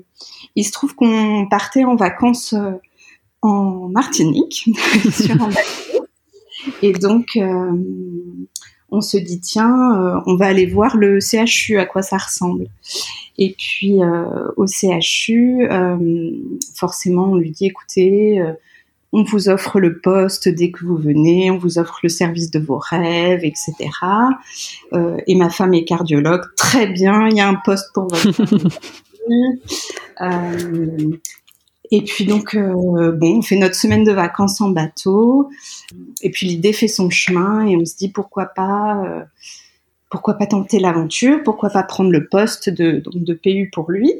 il 0.57 0.65
se 0.65 0.73
trouve 0.73 0.95
qu'on 0.95 1.47
partait 1.49 1.85
en 1.85 1.97
vacances 1.97 2.55
euh, 2.55 2.73
en 3.43 3.89
Martinique. 3.89 4.69
Et 6.83 6.93
donc 6.93 7.37
euh, 7.37 7.73
on 8.91 9.01
se 9.01 9.17
dit 9.17 9.41
tiens, 9.41 10.23
on 10.27 10.37
va 10.37 10.47
aller 10.47 10.67
voir 10.67 10.97
le 10.97 11.19
CHU 11.19 11.79
à 11.79 11.87
quoi 11.87 12.03
ça 12.03 12.19
ressemble. 12.19 12.67
Et 13.39 13.57
puis 13.59 13.99
au 14.57 14.67
CHU, 14.67 15.67
forcément 16.77 17.33
on 17.33 17.37
lui 17.37 17.51
dit 17.51 17.67
écoutez 17.67 18.41
on 19.13 19.23
vous 19.25 19.49
offre 19.49 19.79
le 19.79 19.99
poste 19.99 20.49
dès 20.49 20.71
que 20.71 20.85
vous 20.85 20.97
venez, 20.97 21.51
on 21.51 21.59
vous 21.59 21.79
offre 21.79 22.01
le 22.03 22.09
service 22.09 22.51
de 22.51 22.59
vos 22.59 22.79
rêves, 22.79 23.45
etc. 23.45 23.75
Euh, 24.93 25.19
et 25.27 25.35
ma 25.35 25.51
femme 25.51 25.75
est 25.75 25.85
cardiologue, 25.85 26.43
très 26.57 26.87
bien, 26.87 27.29
il 27.29 27.37
y 27.37 27.41
a 27.41 27.49
un 27.49 27.61
poste 27.65 27.93
pour 27.93 28.09
votre 28.09 28.43
euh, 30.21 31.11
et 31.91 32.03
puis 32.03 32.25
donc, 32.25 32.55
euh, 32.55 33.13
bon, 33.13 33.39
on 33.39 33.43
fait 33.43 33.57
notre 33.57 33.75
semaine 33.75 34.03
de 34.03 34.13
vacances 34.13 34.63
en 34.63 34.71
bateau. 34.71 35.51
Et 36.23 36.31
puis 36.31 36.47
l'idée 36.47 36.73
fait 36.73 36.89
son 36.89 37.11
chemin 37.11 37.67
et 37.67 37.77
on 37.77 37.85
se 37.85 37.97
dit 37.97 38.09
pourquoi 38.09 38.47
pas 38.47 39.27
pourquoi 40.13 40.35
pas 40.35 40.47
tenter 40.47 40.79
l'aventure? 40.79 41.43
Pourquoi 41.43 41.71
pas 41.71 41.83
prendre 41.83 42.11
le 42.11 42.29
poste 42.29 42.69
de, 42.69 43.03
de 43.15 43.33
PU 43.33 43.71
pour 43.73 43.91
lui? 43.91 44.13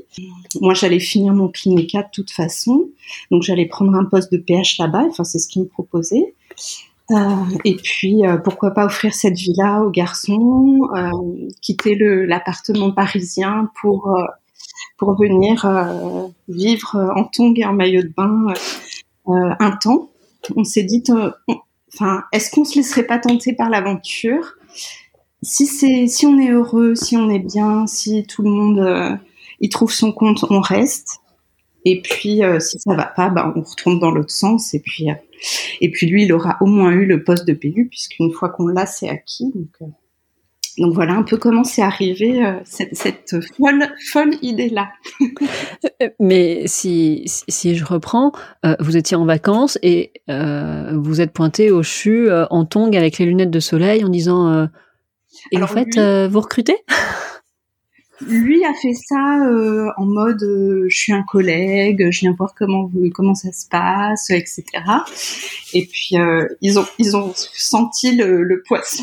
Moi, 0.63 0.73
j'allais 0.73 0.99
finir 0.99 1.35
mon 1.35 1.49
clinica 1.49 2.03
de 2.03 2.09
toute 2.11 2.31
façon, 2.31 2.89
donc 3.31 3.43
j'allais 3.43 3.67
prendre 3.67 3.95
un 3.95 4.07
poste 4.07 4.33
de 4.33 4.39
PH 4.39 4.79
là-bas. 4.79 5.05
Enfin, 5.11 5.25
c'est 5.25 5.39
ce 5.39 5.49
qu'il 5.49 5.61
me 5.61 5.69
proposait. 5.69 6.35
Euh, 7.11 7.45
et 7.67 7.77
puis, 7.77 8.27
euh, 8.27 8.39
pourquoi 8.39 8.71
pas 8.71 8.87
offrir 8.87 9.13
cette 9.13 9.37
villa 9.37 9.83
aux 9.83 9.91
garçons, 9.91 10.89
euh, 10.97 11.11
quitter 11.61 11.95
l'appartement 11.95 12.91
parisien 12.91 13.71
pour 13.83 14.17
pour 14.97 15.15
venir 15.21 15.67
vivre 16.49 17.13
en 17.15 17.25
tongs 17.25 17.53
et 17.57 17.67
en 17.67 17.75
maillot 17.75 18.03
de 18.03 18.13
bain 18.17 18.47
un 19.27 19.71
temps. 19.73 20.09
On 20.57 20.65
s'est 20.65 20.85
dit, 20.85 21.03
enfin, 21.93 22.23
est-ce 22.33 22.51
qu'on 22.51 22.65
se 22.65 22.77
laisserait 22.77 23.07
pas 23.07 23.19
tenter 23.19 23.53
par 23.53 23.69
l'aventure? 23.69 24.55
Si 25.43 25.67
c'est 25.67 26.07
si 26.07 26.27
on 26.27 26.39
est 26.39 26.51
heureux, 26.51 26.95
si 26.95 27.17
on 27.17 27.29
est 27.29 27.41
bien, 27.41 27.87
si 27.87 28.25
tout 28.25 28.43
le 28.43 28.51
monde 28.51 28.79
euh, 28.79 29.17
y 29.61 29.69
trouve 29.69 29.93
son 29.93 30.13
compte, 30.13 30.45
on 30.51 30.61
reste. 30.61 31.19
Et 31.85 32.01
puis 32.01 32.45
euh, 32.45 32.61
si 32.61 32.79
ça 32.79 32.95
va 32.95 33.07
pas, 33.07 33.29
bah, 33.29 33.53
on 33.57 33.61
retourne 33.61 33.99
dans 33.99 34.13
l'autre 34.13 34.31
sens. 34.31 34.73
Et 34.73 34.81
puis 34.81 35.11
euh, 35.11 35.15
et 35.81 35.91
puis 35.91 36.07
lui, 36.07 36.25
il 36.25 36.33
aura 36.33 36.57
au 36.61 36.67
moins 36.67 36.93
eu 36.93 37.07
le 37.07 37.25
poste 37.25 37.47
de 37.47 37.55
PU 37.55 37.89
puisqu'une 37.91 38.33
fois 38.33 38.51
qu'on 38.51 38.69
l'a, 38.69 38.87
c'est 38.87 39.09
acquis. 39.09 39.51
Donc 39.53 39.91
donc 40.79 40.95
voilà 40.95 41.13
un 41.13 41.23
peu 41.23 41.37
comment 41.37 41.65
c'est 41.65 41.83
arrivé 41.83 42.41
cette, 42.65 43.37
folle, 43.59 43.85
folle 44.11 44.31
idée-là. 44.41 44.89
Mais 46.19 46.63
si, 46.67 47.25
si 47.27 47.75
je 47.75 47.85
reprends, 47.85 48.33
vous 48.81 48.97
étiez 48.97 49.15
en 49.15 49.27
vacances 49.27 49.79
et 49.83 50.13
vous 50.29 51.21
êtes 51.21 51.33
pointé 51.33 51.71
au 51.71 51.83
CHU 51.83 52.31
en 52.49 52.65
tongs 52.65 52.97
avec 52.97 53.19
les 53.19 53.27
lunettes 53.27 53.51
de 53.51 53.61
soleil 53.61 54.03
en 54.03 54.09
disant 54.09 54.67
et 55.51 55.63
en 55.63 55.67
fait, 55.67 55.97
euh, 55.97 56.29
vous 56.29 56.41
recrutez? 56.41 56.77
Lui 58.21 58.65
a 58.65 58.73
fait 58.75 58.93
ça 58.95 59.49
euh, 59.49 59.89
en 59.97 60.05
mode 60.05 60.41
euh, 60.45 60.87
je 60.89 60.97
suis 60.97 61.13
un 61.13 61.25
collègue, 61.25 62.09
je 62.13 62.21
viens 62.21 62.33
voir 62.39 62.55
comment 62.57 62.89
comment 63.13 63.35
ça 63.35 63.51
se 63.51 63.67
passe, 63.67 64.31
etc. 64.31 64.65
Et 65.75 65.87
puis 65.87 66.15
ils 66.61 66.79
ont 66.79 66.87
ils 66.99 67.17
ont 67.17 67.33
senti 67.35 68.15
le, 68.15 68.63
poisson 68.65 69.03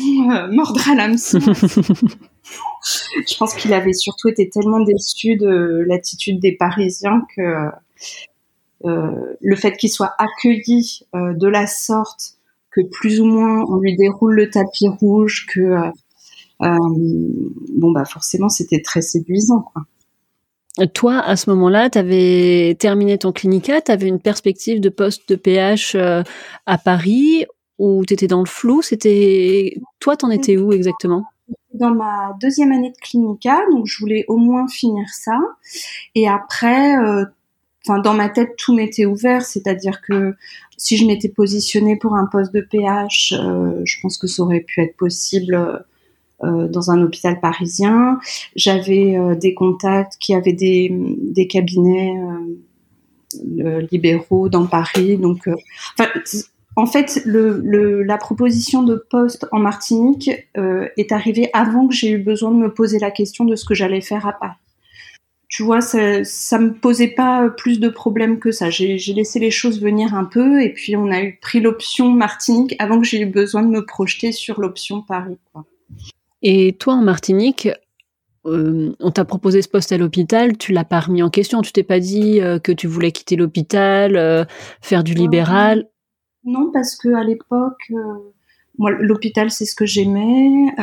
mordre 0.50 0.88
à 0.88 0.94
l'hameçon. 0.94 1.38
je 1.40 3.36
pense 3.36 3.54
qu'il 3.54 3.74
avait 3.74 3.92
surtout 3.92 4.28
été 4.28 4.48
tellement 4.48 4.80
déçu 4.80 5.36
de 5.36 5.84
l'attitude 5.86 6.40
des 6.40 6.52
Parisiens 6.52 7.26
que 7.36 7.66
le 8.82 9.56
fait 9.56 9.76
qu'il 9.76 9.90
soit 9.90 10.14
accueilli 10.16 11.02
de 11.12 11.46
la 11.46 11.66
sorte, 11.66 12.38
que 12.70 12.80
plus 12.80 13.20
ou 13.20 13.26
moins 13.26 13.66
on 13.68 13.76
lui 13.76 13.96
déroule 13.96 14.34
le 14.34 14.48
tapis 14.48 14.88
rouge, 14.88 15.44
que 15.52 15.92
bon 16.60 17.90
bah 17.90 18.04
forcément 18.04 18.48
c'était 18.48 18.82
très 18.82 19.02
séduisant 19.02 19.62
quoi. 19.62 19.84
Toi, 20.94 21.18
à 21.18 21.36
ce 21.36 21.50
moment-là, 21.50 21.90
tu 21.90 21.98
avais 21.98 22.76
terminé 22.78 23.18
ton 23.18 23.32
clinica, 23.32 23.80
tu 23.80 23.90
avais 23.90 24.06
une 24.06 24.20
perspective 24.20 24.80
de 24.80 24.88
poste 24.88 25.28
de 25.28 25.34
PH 25.34 25.94
euh, 25.94 26.22
à 26.66 26.78
Paris 26.78 27.44
ou 27.78 28.04
tu 28.06 28.14
étais 28.14 28.28
dans 28.28 28.38
le 28.38 28.46
flou? 28.46 28.80
C'était 28.80 29.74
Toi, 29.98 30.16
t'en 30.16 30.30
étais 30.30 30.56
où 30.56 30.72
exactement? 30.72 31.24
Dans 31.74 31.90
ma 31.90 32.36
deuxième 32.40 32.72
année 32.72 32.90
de 32.90 32.96
clinica, 32.98 33.60
donc 33.72 33.86
je 33.86 33.98
voulais 33.98 34.24
au 34.28 34.36
moins 34.36 34.68
finir 34.68 35.08
ça. 35.08 35.38
Et 36.14 36.28
après, 36.28 36.96
euh, 36.98 37.24
dans 38.04 38.14
ma 38.14 38.28
tête, 38.28 38.50
tout 38.56 38.72
m'était 38.72 39.06
ouvert, 39.06 39.42
c'est-à-dire 39.42 40.00
que 40.00 40.34
si 40.76 40.96
je 40.96 41.04
m'étais 41.04 41.28
positionnée 41.28 41.96
pour 41.96 42.14
un 42.14 42.26
poste 42.26 42.54
de 42.54 42.60
PH, 42.60 43.34
je 43.84 44.00
pense 44.02 44.18
que 44.18 44.28
ça 44.28 44.42
aurait 44.42 44.60
pu 44.60 44.80
être 44.80 44.96
possible 44.96 45.84
euh, 46.42 46.68
dans 46.68 46.90
un 46.90 47.02
hôpital 47.02 47.38
parisien. 47.38 48.18
J'avais 48.56 49.16
euh, 49.16 49.34
des 49.34 49.52
contacts 49.52 50.16
qui 50.18 50.34
avaient 50.34 50.54
des, 50.54 51.46
cabinets 51.48 52.14
euh, 53.58 53.82
libéraux 53.92 54.48
dans 54.48 54.66
Paris. 54.66 55.18
Donc, 55.18 55.48
en 56.76 56.86
fait, 56.86 57.22
la 57.26 58.16
proposition 58.16 58.82
de 58.82 58.96
poste 59.10 59.46
en 59.52 59.58
Martinique 59.58 60.30
est 60.54 61.12
arrivée 61.12 61.50
avant 61.52 61.86
que 61.88 61.94
j'ai 61.94 62.10
eu 62.10 62.18
besoin 62.18 62.50
de 62.52 62.56
me 62.56 62.72
poser 62.72 62.98
la 62.98 63.10
question 63.10 63.44
de 63.44 63.54
ce 63.54 63.64
que 63.64 63.74
j'allais 63.74 64.00
faire 64.00 64.26
à 64.26 64.32
Paris 64.32 64.54
tu 65.50 65.64
vois, 65.64 65.80
ça, 65.80 66.22
ça 66.22 66.60
me 66.60 66.72
posait 66.72 67.08
pas 67.08 67.50
plus 67.50 67.80
de 67.80 67.88
problèmes 67.88 68.38
que 68.38 68.52
ça. 68.52 68.70
J'ai 68.70 68.96
laissé 69.12 69.40
les 69.40 69.50
choses 69.50 69.82
venir 69.82 70.14
un 70.14 70.24
peu 70.24 70.62
et 70.62 70.72
puis 70.72 70.94
on 70.94 71.10
a 71.10 71.22
eu 71.22 71.38
pris 71.42 71.60
l'option 71.60 72.08
Martinique 72.08 72.76
avant 72.78 73.00
que 73.00 73.06
j'ai 73.06 73.20
eu 73.20 73.26
besoin 73.26 73.62
de 73.62 73.68
me 73.68 73.84
projeter 73.84 74.30
sur 74.30 74.60
l'option 74.60 75.02
Paris. 75.02 75.38
Et 76.42 76.72
toi, 76.74 76.94
en 76.94 77.02
Martinique, 77.02 77.68
euh, 78.46 78.94
on 79.00 79.10
t'a 79.10 79.24
proposé 79.24 79.60
ce 79.60 79.68
poste 79.68 79.92
à 79.92 79.98
l'hôpital, 79.98 80.56
tu 80.56 80.72
l'as 80.72 80.84
pas 80.84 81.00
remis 81.00 81.22
en 81.22 81.28
question, 81.28 81.60
tu 81.60 81.72
t'es 81.72 81.82
pas 81.82 82.00
dit 82.00 82.40
euh, 82.40 82.58
que 82.58 82.72
tu 82.72 82.86
voulais 82.86 83.12
quitter 83.12 83.36
l'hôpital, 83.36 84.16
euh, 84.16 84.44
faire 84.80 85.04
du 85.04 85.12
libéral? 85.12 85.88
Non, 86.44 86.70
parce 86.72 86.96
que 86.96 87.12
à 87.14 87.22
l'époque, 87.22 87.92
moi, 88.78 88.90
l'hôpital, 88.92 89.50
c'est 89.50 89.66
ce 89.66 89.74
que 89.74 89.84
j'aimais. 89.84 90.74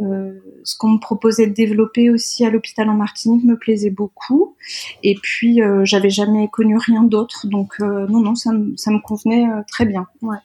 ce 0.00 0.76
qu'on 0.78 0.90
me 0.90 1.00
proposait 1.00 1.48
de 1.48 1.52
développer 1.52 2.08
aussi 2.08 2.46
à 2.46 2.50
l'hôpital 2.50 2.88
en 2.88 2.94
Martinique 2.94 3.44
me 3.44 3.58
plaisait 3.58 3.90
beaucoup. 3.90 4.56
Et 5.02 5.16
puis, 5.22 5.60
j'avais 5.82 6.08
jamais 6.08 6.48
connu 6.48 6.78
rien 6.78 7.02
d'autre, 7.02 7.46
donc 7.46 7.78
non, 7.80 8.20
non, 8.20 8.34
ça, 8.34 8.52
ça 8.76 8.90
me 8.90 9.02
convenait 9.02 9.46
très 9.66 9.84
bien. 9.84 10.06
Ouais. 10.22 10.38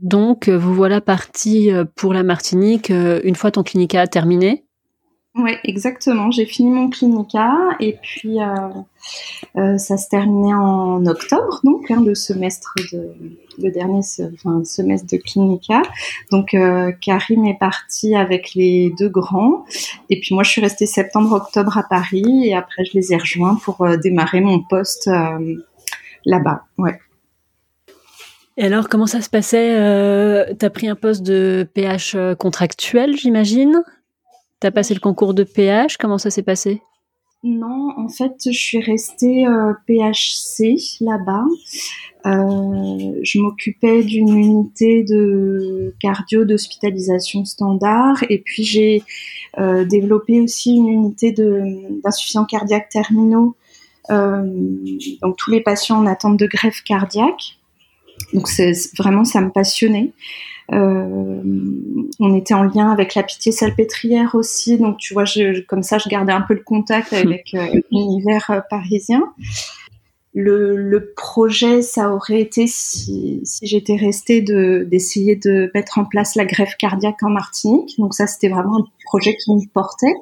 Donc, 0.00 0.48
euh, 0.48 0.56
vous 0.56 0.74
voilà 0.74 1.00
parti 1.00 1.70
euh, 1.70 1.84
pour 1.84 2.14
la 2.14 2.22
Martinique 2.22 2.90
euh, 2.90 3.20
une 3.24 3.34
fois 3.34 3.50
ton 3.50 3.62
clinica 3.62 4.06
terminé 4.06 4.64
Oui, 5.34 5.52
exactement. 5.64 6.30
J'ai 6.30 6.46
fini 6.46 6.70
mon 6.70 6.88
clinica 6.88 7.52
et 7.78 7.98
puis 8.00 8.38
ça 9.54 9.96
se 9.96 10.08
terminait 10.08 10.54
en 10.54 11.04
octobre, 11.06 11.60
donc 11.64 11.90
hein, 11.90 12.02
le 12.04 12.14
semestre 12.14 12.74
de 12.92 13.14
le 13.58 13.70
dernier 13.70 14.02
semestre 14.02 15.06
de 15.10 15.16
clinica. 15.18 15.82
Donc 16.30 16.56
Karim 17.00 17.44
est 17.46 17.58
parti 17.58 18.14
avec 18.14 18.54
les 18.54 18.92
deux 18.98 19.08
grands 19.08 19.64
et 20.10 20.20
puis 20.20 20.34
moi 20.34 20.42
je 20.42 20.50
suis 20.50 20.60
restée 20.60 20.86
septembre-octobre 20.86 21.76
à 21.76 21.82
Paris 21.82 22.46
et 22.46 22.54
après 22.54 22.84
je 22.84 22.92
les 22.94 23.12
ai 23.12 23.16
rejoints 23.16 23.56
pour 23.56 23.86
démarrer 23.98 24.40
mon 24.40 24.60
poste 24.60 25.10
là-bas, 26.24 26.64
ouais. 26.78 26.98
Et 28.58 28.64
alors, 28.64 28.88
comment 28.88 29.06
ça 29.06 29.22
se 29.22 29.30
passait 29.30 29.76
euh, 29.76 30.52
T'as 30.58 30.70
pris 30.70 30.88
un 30.88 30.94
poste 30.94 31.22
de 31.22 31.66
PH 31.74 32.14
euh, 32.14 32.34
contractuel, 32.34 33.16
j'imagine? 33.16 33.82
T'as 34.60 34.70
passé 34.70 34.94
le 34.94 35.00
concours 35.00 35.34
de 35.34 35.42
PH 35.42 35.96
Comment 35.96 36.18
ça 36.18 36.30
s'est 36.30 36.42
passé? 36.42 36.82
Non, 37.42 37.88
en 37.96 38.08
fait, 38.08 38.34
je 38.44 38.50
suis 38.50 38.80
restée 38.80 39.46
euh, 39.46 39.72
PHC 39.86 40.76
là-bas. 41.00 41.44
Euh, 42.24 43.20
je 43.22 43.40
m'occupais 43.40 44.04
d'une 44.04 44.28
unité 44.28 45.02
de 45.02 45.92
cardio 45.98 46.44
d'hospitalisation 46.44 47.44
standard 47.44 48.22
et 48.28 48.38
puis 48.38 48.62
j'ai 48.62 49.02
développé 49.58 50.40
aussi 50.40 50.76
une 50.76 50.88
unité 50.88 51.32
d'insuffisants 51.32 52.44
cardiaque 52.44 52.90
terminaux, 52.90 53.56
donc 54.08 55.36
tous 55.36 55.50
les 55.50 55.60
patients 55.60 55.98
en 55.98 56.06
attente 56.06 56.38
de 56.38 56.46
greffe 56.46 56.82
cardiaque. 56.84 57.58
Donc 58.32 58.48
c'est 58.48 58.72
vraiment 58.96 59.24
ça 59.24 59.40
me 59.40 59.50
passionnait. 59.50 60.12
Euh, 60.72 61.42
on 62.20 62.34
était 62.34 62.54
en 62.54 62.62
lien 62.62 62.90
avec 62.90 63.14
la 63.14 63.22
Pitié 63.22 63.52
Salpêtrière 63.52 64.34
aussi, 64.34 64.78
donc 64.78 64.96
tu 64.98 65.12
vois, 65.12 65.24
je, 65.24 65.60
comme 65.62 65.82
ça, 65.82 65.98
je 65.98 66.08
gardais 66.08 66.32
un 66.32 66.40
peu 66.40 66.54
le 66.54 66.62
contact 66.62 67.12
avec 67.12 67.52
euh, 67.54 67.80
l'univers 67.90 68.50
euh, 68.50 68.60
parisien. 68.70 69.22
Le, 70.34 70.76
le, 70.76 71.12
projet, 71.14 71.82
ça 71.82 72.10
aurait 72.10 72.40
été, 72.40 72.66
si, 72.66 73.40
si 73.44 73.66
j'étais 73.66 73.96
restée, 73.96 74.40
de, 74.40 74.86
d'essayer 74.90 75.36
de 75.36 75.70
mettre 75.74 75.98
en 75.98 76.06
place 76.06 76.36
la 76.36 76.46
greffe 76.46 76.76
cardiaque 76.78 77.22
en 77.22 77.28
Martinique. 77.28 77.96
Donc 77.98 78.14
ça, 78.14 78.26
c'était 78.26 78.48
vraiment 78.48 78.78
un 78.78 78.84
projet 79.04 79.36
qui 79.36 79.54
me 79.54 79.60
portait, 79.74 80.14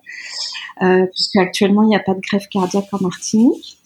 euh, 0.82 1.06
puisque 1.14 1.36
actuellement, 1.36 1.84
il 1.84 1.90
n'y 1.90 1.96
a 1.96 2.00
pas 2.00 2.14
de 2.14 2.20
greffe 2.20 2.48
cardiaque 2.48 2.88
en 2.90 2.98
Martinique. 3.00 3.79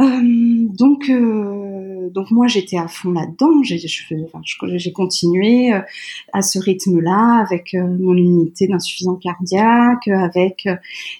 Euh, 0.00 0.04
donc, 0.22 1.10
euh, 1.10 2.08
donc 2.10 2.30
moi 2.30 2.46
j'étais 2.46 2.78
à 2.78 2.86
fond 2.86 3.10
là-dedans. 3.10 3.62
J'ai, 3.64 3.78
j'ai 3.78 4.92
continué 4.92 5.72
euh, 5.72 5.80
à 6.32 6.42
ce 6.42 6.58
rythme-là 6.60 7.44
avec 7.44 7.74
mon 7.74 8.14
unité 8.14 8.68
d'insuffisance 8.68 9.18
cardiaque, 9.20 10.06
avec 10.08 10.68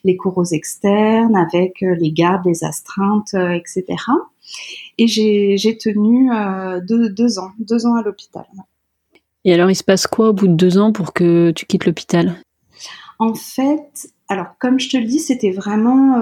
les 0.04 0.16
cours 0.16 0.44
externes, 0.52 1.36
avec 1.36 1.80
les 1.80 2.12
gardes, 2.12 2.46
les 2.46 2.62
astreintes, 2.62 3.34
etc. 3.34 3.84
Et 4.96 5.08
j'ai, 5.08 5.56
j'ai 5.56 5.76
tenu 5.76 6.30
deux, 6.86 7.10
deux, 7.10 7.38
ans, 7.38 7.50
deux 7.58 7.86
ans 7.86 7.96
à 7.96 8.02
l'hôpital. 8.02 8.46
Et 9.44 9.52
alors 9.52 9.70
il 9.70 9.76
se 9.76 9.84
passe 9.84 10.06
quoi 10.06 10.28
au 10.28 10.32
bout 10.32 10.48
de 10.48 10.54
deux 10.54 10.78
ans 10.78 10.92
pour 10.92 11.12
que 11.12 11.50
tu 11.50 11.66
quittes 11.66 11.84
l'hôpital? 11.84 12.36
En 13.18 13.34
fait, 13.34 14.12
alors 14.28 14.46
comme 14.60 14.78
je 14.78 14.88
te 14.88 14.96
le 14.96 15.04
dis, 15.04 15.18
c'était 15.18 15.50
vraiment, 15.50 16.16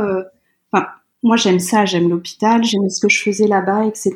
enfin 0.73 0.87
moi 1.23 1.37
j'aime 1.37 1.59
ça, 1.59 1.85
j'aime 1.85 2.09
l'hôpital, 2.09 2.63
j'aime 2.63 2.89
ce 2.89 3.01
que 3.01 3.09
je 3.09 3.21
faisais 3.21 3.47
là-bas, 3.47 3.87
etc. 3.87 4.13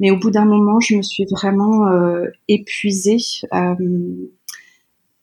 Mais 0.00 0.10
au 0.10 0.16
bout 0.16 0.30
d'un 0.30 0.44
moment, 0.44 0.80
je 0.80 0.96
me 0.96 1.02
suis 1.02 1.26
vraiment 1.30 1.88
euh, 1.88 2.26
épuisée. 2.48 3.18
Euh, 3.52 3.74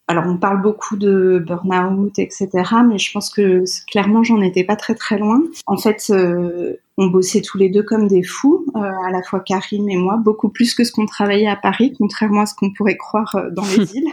alors 0.07 0.25
on 0.27 0.37
parle 0.37 0.61
beaucoup 0.61 0.97
de 0.97 1.41
burn-out, 1.45 2.19
etc. 2.19 2.49
Mais 2.85 2.97
je 2.97 3.11
pense 3.13 3.29
que 3.29 3.63
clairement 3.89 4.23
j'en 4.23 4.41
étais 4.41 4.65
pas 4.65 4.75
très 4.75 4.95
très 4.95 5.17
loin. 5.17 5.41
En 5.67 5.77
fait, 5.77 6.07
euh, 6.09 6.75
on 6.97 7.07
bossait 7.07 7.41
tous 7.41 7.57
les 7.57 7.69
deux 7.69 7.83
comme 7.83 8.07
des 8.07 8.23
fous, 8.23 8.65
à 8.75 9.11
la 9.11 9.21
fois 9.23 9.39
Karim 9.39 9.87
et 9.87 9.95
moi, 9.95 10.17
beaucoup 10.17 10.49
plus 10.49 10.73
que 10.73 10.83
ce 10.83 10.91
qu'on 10.91 11.05
travaillait 11.05 11.47
à 11.47 11.55
Paris, 11.55 11.93
contrairement 11.97 12.41
à 12.41 12.45
ce 12.45 12.55
qu'on 12.55 12.73
pourrait 12.73 12.97
croire 12.97 13.33
dans 13.53 13.63
les 13.63 13.95
îles. 13.95 14.11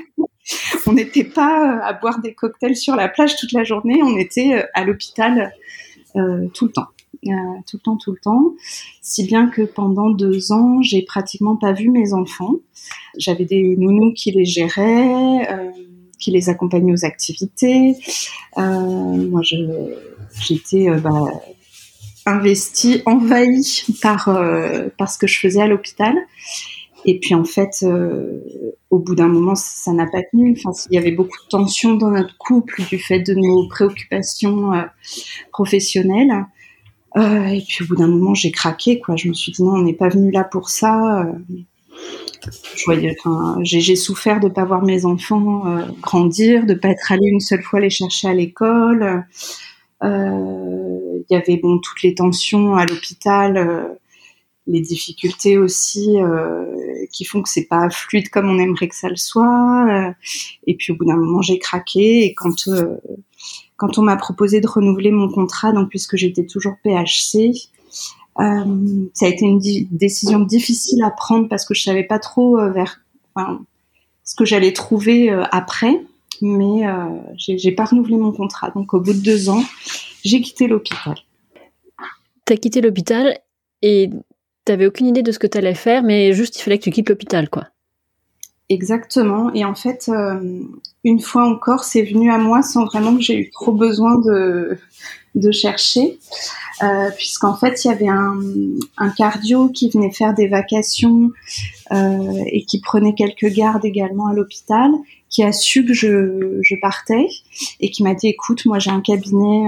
on 0.87 0.93
n'était 0.93 1.25
pas 1.25 1.81
à 1.83 1.93
boire 1.95 2.21
des 2.21 2.35
cocktails 2.35 2.77
sur 2.77 2.95
la 2.95 3.09
plage 3.09 3.37
toute 3.37 3.53
la 3.53 3.65
journée, 3.65 4.01
on 4.03 4.17
était 4.17 4.65
à 4.75 4.85
l'hôpital 4.85 5.53
tout 6.55 6.67
le 6.67 6.73
temps. 6.73 6.89
Euh, 7.27 7.31
tout 7.67 7.79
le 7.79 7.81
temps, 7.81 7.97
tout 7.97 8.13
le 8.13 8.19
temps, 8.23 8.55
si 9.03 9.25
bien 9.25 9.49
que 9.49 9.63
pendant 9.63 10.11
deux 10.11 10.53
ans, 10.53 10.83
j'ai 10.83 11.03
pratiquement 11.03 11.57
pas 11.57 11.73
vu 11.73 11.91
mes 11.91 12.13
enfants. 12.13 12.55
J'avais 13.17 13.45
des 13.45 13.77
nounous 13.77 14.13
qui 14.15 14.31
les 14.31 14.45
géraient, 14.45 15.51
euh, 15.51 15.71
qui 16.21 16.31
les 16.31 16.49
accompagnaient 16.49 16.93
aux 16.93 17.05
activités. 17.05 17.97
moi, 18.57 19.41
j'étais 19.43 20.91
bah, 21.01 21.25
investie, 22.25 23.03
envahie 23.05 23.85
par, 24.01 24.27
par 24.97 25.11
ce 25.11 25.19
que 25.19 25.27
je 25.27 25.41
faisais 25.41 25.61
à 25.61 25.67
l'hôpital. 25.67 26.15
Et 27.05 27.19
puis 27.21 27.35
en 27.35 27.45
fait, 27.45 27.83
euh, 27.83 28.41
au 28.91 28.99
bout 28.99 29.15
d'un 29.15 29.29
moment, 29.29 29.55
ça 29.55 29.93
n'a 29.93 30.07
pas 30.07 30.23
tenu. 30.31 30.57
Il 30.91 30.95
y 30.95 30.99
avait 30.99 31.13
beaucoup 31.13 31.37
de 31.45 31.49
tensions 31.49 31.95
dans 31.95 32.11
notre 32.11 32.37
couple 32.39 32.83
du 32.89 32.99
fait 32.99 33.21
de 33.21 33.35
nos 33.35 33.69
préoccupations 33.69 34.73
euh, 34.73 34.83
professionnelles. 35.53 36.47
Euh, 37.17 37.47
et 37.47 37.63
puis 37.67 37.85
au 37.85 37.89
bout 37.89 37.97
d'un 37.97 38.09
moment, 38.09 38.35
j'ai 38.35 38.51
craqué. 38.51 39.01
Je 39.17 39.29
me 39.29 39.35
suis 39.35 39.53
dit 39.53 39.63
non, 39.63 39.75
on 39.75 39.83
n'est 39.83 39.95
pas 39.95 40.09
venu 40.09 40.31
là 40.31 40.45
pour 40.45 40.71
ça. 40.71 41.27
J'ai 43.63 43.97
souffert 43.97 44.41
de 44.41 44.49
pas 44.49 44.65
voir 44.65 44.83
mes 44.83 45.05
enfants 45.05 45.65
grandir, 46.01 46.67
de 46.67 46.75
pas 46.75 46.89
être 46.89 47.13
allée 47.13 47.29
une 47.29 47.41
seule 47.41 47.63
fois 47.63 47.81
les 47.81 47.91
chercher 47.91 48.29
à 48.29 48.35
l'école. 48.35 49.25
Il 50.03 51.25
y 51.31 51.35
avait 51.35 51.57
bon 51.57 51.79
toutes 51.79 52.03
les 52.03 52.15
tensions 52.15 52.75
à 52.75 52.87
l'hôpital 52.87 53.99
les 54.69 54.81
difficultés 54.81 55.59
aussi 55.59 56.21
euh, 56.21 56.67
qui 57.11 57.25
font 57.25 57.43
que 57.43 57.49
c'est 57.49 57.65
pas 57.65 57.89
fluide 57.91 58.29
comme 58.29 58.49
on 58.49 58.59
aimerait 58.59 58.89
que 58.89 58.95
ça 58.95 59.09
le 59.09 59.17
soit. 59.17 59.87
Euh, 59.89 60.13
et 60.67 60.77
puis 60.77 60.93
au 60.93 60.97
bout 60.97 61.07
d'un 61.07 61.17
moment, 61.17 61.43
j'ai 61.43 61.59
craqué 61.59 62.25
et 62.25 62.35
quand 62.35 62.69
euh, 62.69 62.97
quand 63.77 63.99
on 63.99 64.03
m'a 64.03 64.17
proposé 64.17 64.61
de 64.61 64.69
renouveler 64.69 65.11
mon 65.11 65.29
contrat, 65.31 65.73
donc 65.73 65.89
puisque 65.89 66.17
j'étais 66.17 66.45
toujours 66.45 66.75
PHC, 66.83 67.53
ça 68.37 69.27
a 69.27 69.29
été 69.29 69.47
une 69.47 69.61
décision 69.91 70.41
difficile 70.41 71.03
à 71.03 71.11
prendre 71.11 71.49
parce 71.49 71.65
que 71.65 71.75
je 71.75 71.83
savais 71.83 72.05
pas 72.05 72.19
trop 72.19 72.57
vers 72.73 73.01
ce 74.25 74.35
que 74.37 74.45
j'allais 74.45 74.73
trouver 74.73 75.31
après. 75.31 76.01
Mais 76.41 76.83
j'ai 77.37 77.73
pas 77.73 77.85
renouvelé 77.85 78.17
mon 78.17 78.33
contrat. 78.33 78.71
Donc 78.71 78.95
au 78.95 79.01
bout 79.01 79.13
de 79.13 79.21
deux 79.21 79.49
ans, 79.49 79.63
j'ai 80.25 80.41
quitté 80.41 80.67
l'hôpital. 80.67 81.17
T'as 82.45 82.57
quitté 82.57 82.81
l'hôpital 82.81 83.39
et 83.83 84.11
t'avais 84.69 84.87
aucune 84.87 85.07
idée 85.07 85.23
de 85.23 85.33
ce 85.33 85.39
que 85.39 85.47
tu 85.47 85.59
allais 85.59 85.75
faire, 85.75 86.03
mais 86.03 86.33
juste 86.33 86.59
il 86.59 86.63
fallait 86.63 86.79
que 86.79 86.85
tu 86.85 86.91
quittes 86.91 87.09
l'hôpital, 87.09 87.49
quoi. 87.49 87.69
Exactement. 88.69 89.51
Et 89.55 89.65
en 89.65 89.75
fait, 89.75 90.11
euh, 90.11 90.61
une 91.03 91.21
fois 91.21 91.47
encore, 91.47 91.85
c'est 91.85 92.03
venu 92.03 92.31
à 92.31 92.37
moi 92.37 92.63
sans 92.63 92.85
vraiment 92.85 93.17
que 93.17 93.23
j'ai 93.23 93.39
eu 93.39 93.51
trop 93.51 93.73
besoin 93.73 94.19
de, 94.19 94.77
de 95.35 95.51
chercher, 95.53 96.19
euh, 96.83 97.11
puisqu'en 97.17 97.57
fait, 97.57 97.83
il 97.85 97.89
y 97.89 97.91
avait 97.91 98.09
un, 98.09 99.09
cardio 99.17 99.71
qui 99.71 99.89
venait 99.89 100.13
faire 100.13 100.35
des 100.35 100.49
vacations 100.49 101.31
euh, 101.93 102.43
et 102.47 102.67
qui 102.67 102.81
prenait 102.81 103.15
quelques 103.15 103.51
gardes 103.55 103.87
également 103.87 104.27
à 104.27 104.35
l'hôpital, 104.35 104.91
qui 105.31 105.43
a 105.43 105.53
su 105.53 105.87
que 105.87 105.95
je, 105.95 106.59
je 106.61 106.75
partais 106.83 107.27
et 107.81 107.91
qui 107.91 108.03
m'a 108.03 108.15
dit, 108.15 108.29
écoute, 108.29 108.67
moi 108.67 108.79
j'ai 108.79 108.91
un 108.91 109.01
cabinet 109.01 109.65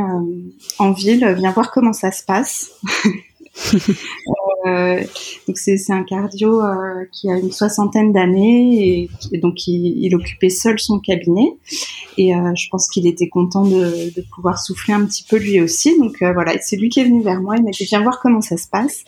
en 0.79 0.93
ville, 0.93 1.27
viens 1.39 1.53
voir 1.53 1.71
comment 1.71 1.95
ça 1.95 2.13
se 2.13 2.23
passe. 2.23 2.73
Euh, 4.67 5.03
donc 5.49 5.57
c'est 5.57 5.79
un 5.91 6.03
cardio 6.03 6.61
euh, 6.61 7.07
qui 7.13 7.31
a 7.31 7.39
une 7.39 7.51
soixantaine 7.51 8.13
d'années 8.13 9.09
et, 9.33 9.39
donc 9.39 9.67
il, 9.67 10.15
occupait 10.15 10.51
seul 10.51 10.79
son 10.79 10.99
cabinet 10.99 11.57
et 12.19 12.35
euh, 12.35 12.53
je 12.55 12.69
pense 12.71 12.87
qu'il 12.91 13.07
était 13.07 13.31
content 13.31 13.65
de, 13.65 14.15
de, 14.15 14.23
pouvoir 14.35 14.59
souffler 14.59 14.93
un 14.93 15.07
petit 15.07 15.25
peu 15.27 15.39
lui 15.39 15.63
aussi. 15.63 15.99
Donc 15.99 16.19
voilà, 16.21 16.53
c'est 16.61 16.77
lui 16.77 16.91
qui 16.91 17.01
est 17.01 17.05
venu 17.05 17.23
vers 17.23 17.41
moi, 17.41 17.57
il 17.57 17.65
m'a 17.65 17.71
dit 17.71 17.85
viens 17.85 18.03
voir 18.03 18.21
comment 18.21 18.43
ça 18.43 18.59
se 18.59 18.69
passe 18.69 19.05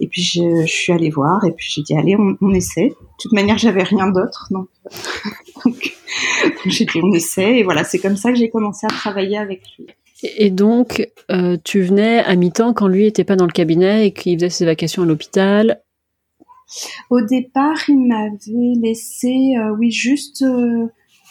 et 0.00 0.06
puis 0.06 0.22
je, 0.22 0.62
je 0.62 0.72
suis 0.72 0.94
allée 0.94 1.10
voir 1.10 1.44
et 1.44 1.52
puis 1.52 1.66
j'ai 1.68 1.82
dit 1.82 1.94
allez 1.94 2.16
on, 2.16 2.38
on, 2.40 2.54
essaie. 2.54 2.88
De 2.88 2.94
toute 3.18 3.32
manière 3.32 3.58
j'avais 3.58 3.82
rien 3.82 4.08
d'autre 4.08 4.48
donc, 4.50 4.68
donc 5.64 5.92
j'ai 6.64 6.86
dit 6.86 7.00
on 7.02 7.12
essaie 7.12 7.58
et 7.58 7.62
voilà 7.64 7.84
c'est 7.84 7.98
comme 7.98 8.16
ça 8.16 8.32
que 8.32 8.38
j'ai 8.38 8.48
commencé 8.48 8.86
à 8.86 8.88
travailler 8.88 9.36
avec 9.36 9.60
lui. 9.78 9.88
Et 10.22 10.50
donc, 10.50 11.06
euh, 11.30 11.56
tu 11.62 11.82
venais 11.82 12.20
à 12.20 12.34
mi-temps 12.36 12.72
quand 12.72 12.88
lui 12.88 13.06
était 13.06 13.24
pas 13.24 13.36
dans 13.36 13.46
le 13.46 13.52
cabinet 13.52 14.06
et 14.06 14.12
qu'il 14.12 14.38
faisait 14.38 14.50
ses 14.50 14.64
vacations 14.64 15.02
à 15.02 15.06
l'hôpital. 15.06 15.82
Au 17.10 17.20
départ, 17.20 17.88
il 17.88 18.08
m'avait 18.08 18.80
laissé, 18.80 19.54
euh, 19.58 19.76
oui, 19.78 19.90
juste 19.90 20.42
euh, 20.42 20.86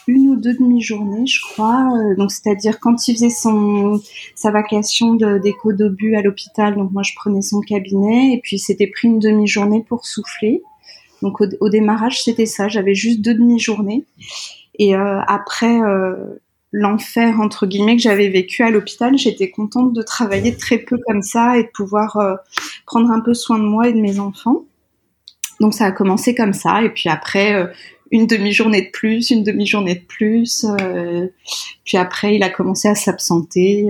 une 0.06 0.28
ou 0.28 0.36
deux 0.36 0.54
demi-journées, 0.54 1.26
je 1.26 1.40
crois. 1.40 1.88
donc, 2.16 2.30
c'est-à-dire 2.30 2.78
quand 2.78 3.08
il 3.08 3.14
faisait 3.14 3.28
son 3.28 4.00
sa 4.36 4.52
vacation 4.52 5.14
d'éco 5.14 5.72
d'obus 5.72 6.14
à 6.14 6.22
l'hôpital, 6.22 6.76
donc 6.76 6.92
moi 6.92 7.02
je 7.02 7.12
prenais 7.16 7.42
son 7.42 7.60
cabinet 7.60 8.32
et 8.32 8.40
puis 8.40 8.60
c'était 8.60 8.86
pris 8.86 9.08
une 9.08 9.18
demi-journée 9.18 9.84
pour 9.86 10.06
souffler. 10.06 10.62
Donc 11.22 11.40
au 11.40 11.68
démarrage, 11.68 12.22
c'était 12.22 12.46
ça. 12.46 12.68
J'avais 12.68 12.94
juste 12.94 13.20
deux 13.20 13.34
demi-journées. 13.34 14.04
Et 14.78 14.94
après, 14.94 15.80
l'enfer 16.72 17.40
entre 17.40 17.66
guillemets 17.66 17.96
que 17.96 18.02
j'avais 18.02 18.28
vécu 18.28 18.62
à 18.62 18.70
l'hôpital, 18.70 19.16
j'étais 19.16 19.50
contente 19.50 19.92
de 19.92 20.02
travailler 20.02 20.56
très 20.56 20.78
peu 20.78 20.98
comme 21.06 21.22
ça 21.22 21.58
et 21.58 21.64
de 21.64 21.68
pouvoir 21.68 22.16
euh, 22.16 22.34
prendre 22.86 23.10
un 23.10 23.20
peu 23.20 23.34
soin 23.34 23.58
de 23.58 23.64
moi 23.64 23.88
et 23.88 23.92
de 23.92 24.00
mes 24.00 24.18
enfants. 24.18 24.64
Donc 25.60 25.74
ça 25.74 25.86
a 25.86 25.92
commencé 25.92 26.34
comme 26.34 26.52
ça 26.52 26.82
et 26.82 26.90
puis 26.90 27.08
après 27.08 27.54
euh, 27.54 27.66
une 28.10 28.26
demi-journée 28.26 28.82
de 28.82 28.90
plus, 28.90 29.30
une 29.30 29.42
demi-journée 29.42 29.94
de 29.94 30.04
plus. 30.04 30.64
Euh, 30.64 31.28
puis 31.84 31.96
après 31.96 32.36
il 32.36 32.42
a 32.42 32.50
commencé 32.50 32.88
à 32.88 32.94
s'absenter 32.94 33.88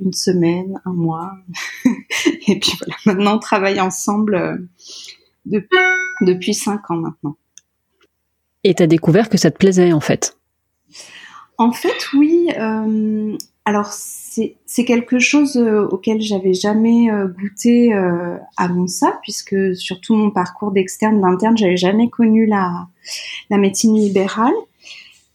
une 0.00 0.12
semaine, 0.12 0.80
un 0.84 0.92
mois. 0.92 1.32
Et 2.46 2.58
puis 2.58 2.72
voilà, 2.78 2.96
maintenant 3.06 3.36
on 3.36 3.38
travaille 3.38 3.80
ensemble 3.80 4.66
depuis, 5.46 5.78
depuis 6.20 6.52
cinq 6.52 6.90
ans 6.90 6.96
maintenant. 6.96 7.36
Et 8.64 8.74
tu 8.74 8.82
as 8.82 8.86
découvert 8.86 9.28
que 9.28 9.38
ça 9.38 9.50
te 9.50 9.56
plaisait 9.56 9.92
en 9.92 10.00
fait? 10.00 10.36
En 11.58 11.72
fait, 11.72 12.12
oui. 12.14 12.48
Euh, 12.58 13.36
alors, 13.64 13.90
c'est 13.92 14.84
quelque 14.84 15.18
chose 15.18 15.56
euh, 15.56 15.86
auquel 15.86 16.20
j'avais 16.20 16.52
jamais 16.52 17.10
euh, 17.10 17.28
goûté 17.28 17.94
avant 18.56 18.86
ça, 18.86 19.18
puisque 19.22 19.76
sur 19.76 20.00
tout 20.00 20.14
mon 20.14 20.30
parcours 20.30 20.72
d'externe, 20.72 21.20
d'interne, 21.20 21.56
j'avais 21.56 21.76
jamais 21.76 22.10
connu 22.10 22.46
la, 22.46 22.88
la 23.50 23.58
médecine 23.58 23.94
libérale. 23.94 24.54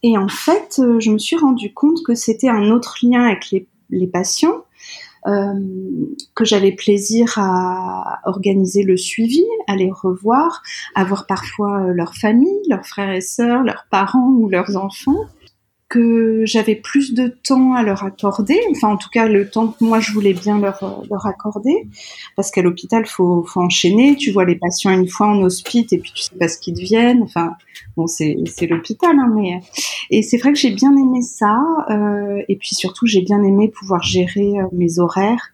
Et 0.03 0.17
en 0.17 0.29
fait, 0.29 0.81
je 0.99 1.11
me 1.11 1.17
suis 1.17 1.35
rendu 1.35 1.73
compte 1.73 2.03
que 2.05 2.15
c'était 2.15 2.47
un 2.47 2.69
autre 2.71 2.97
lien 3.03 3.23
avec 3.23 3.51
les, 3.51 4.07
patients 4.07 4.63
que 5.25 6.45
j'avais 6.45 6.71
plaisir 6.71 7.33
à 7.37 8.19
organiser 8.23 8.83
le 8.83 8.95
suivi, 8.95 9.43
à 9.67 9.75
les 9.75 9.91
revoir, 9.91 10.61
à 10.95 11.03
voir 11.03 11.27
parfois 11.27 11.87
leur 11.91 12.15
famille, 12.15 12.61
leurs 12.69 12.85
frères 12.85 13.11
et 13.11 13.21
sœurs, 13.21 13.63
leurs 13.63 13.85
parents 13.91 14.29
ou 14.29 14.47
leurs 14.47 14.77
enfants 14.77 15.25
que 15.89 16.43
j'avais 16.45 16.75
plus 16.75 17.13
de 17.13 17.27
temps 17.27 17.73
à 17.73 17.83
leur 17.83 18.03
accorder, 18.03 18.59
enfin 18.71 18.89
en 18.89 18.97
tout 18.97 19.09
cas 19.09 19.27
le 19.27 19.49
temps 19.49 19.69
que 19.69 19.83
moi 19.83 19.99
je 19.99 20.11
voulais 20.11 20.33
bien 20.33 20.59
leur, 20.59 21.03
leur 21.09 21.25
accorder, 21.25 21.87
parce 22.35 22.51
qu'à 22.51 22.61
l'hôpital 22.61 23.05
faut, 23.05 23.43
faut 23.43 23.61
enchaîner, 23.61 24.15
tu 24.15 24.31
vois 24.31 24.45
les 24.45 24.55
patients 24.55 24.91
une 24.91 25.07
fois 25.07 25.27
en 25.27 25.41
hospice 25.41 25.91
et 25.91 25.97
puis 25.97 26.11
tu 26.13 26.23
sais 26.23 26.35
pas 26.35 26.47
ce 26.47 26.59
qu'ils 26.59 26.75
deviennent, 26.75 27.23
enfin 27.23 27.53
bon 27.97 28.07
c'est 28.07 28.37
c'est 28.45 28.67
l'hôpital 28.67 29.17
hein, 29.19 29.31
mais 29.35 29.59
et 30.11 30.21
c'est 30.21 30.37
vrai 30.37 30.53
que 30.53 30.59
j'ai 30.59 30.71
bien 30.71 30.95
aimé 30.95 31.21
ça 31.23 31.59
euh, 31.89 32.41
et 32.47 32.55
puis 32.55 32.75
surtout 32.75 33.07
j'ai 33.07 33.21
bien 33.21 33.43
aimé 33.43 33.67
pouvoir 33.67 34.03
gérer 34.03 34.59
euh, 34.59 34.67
mes 34.71 34.99
horaires. 34.99 35.53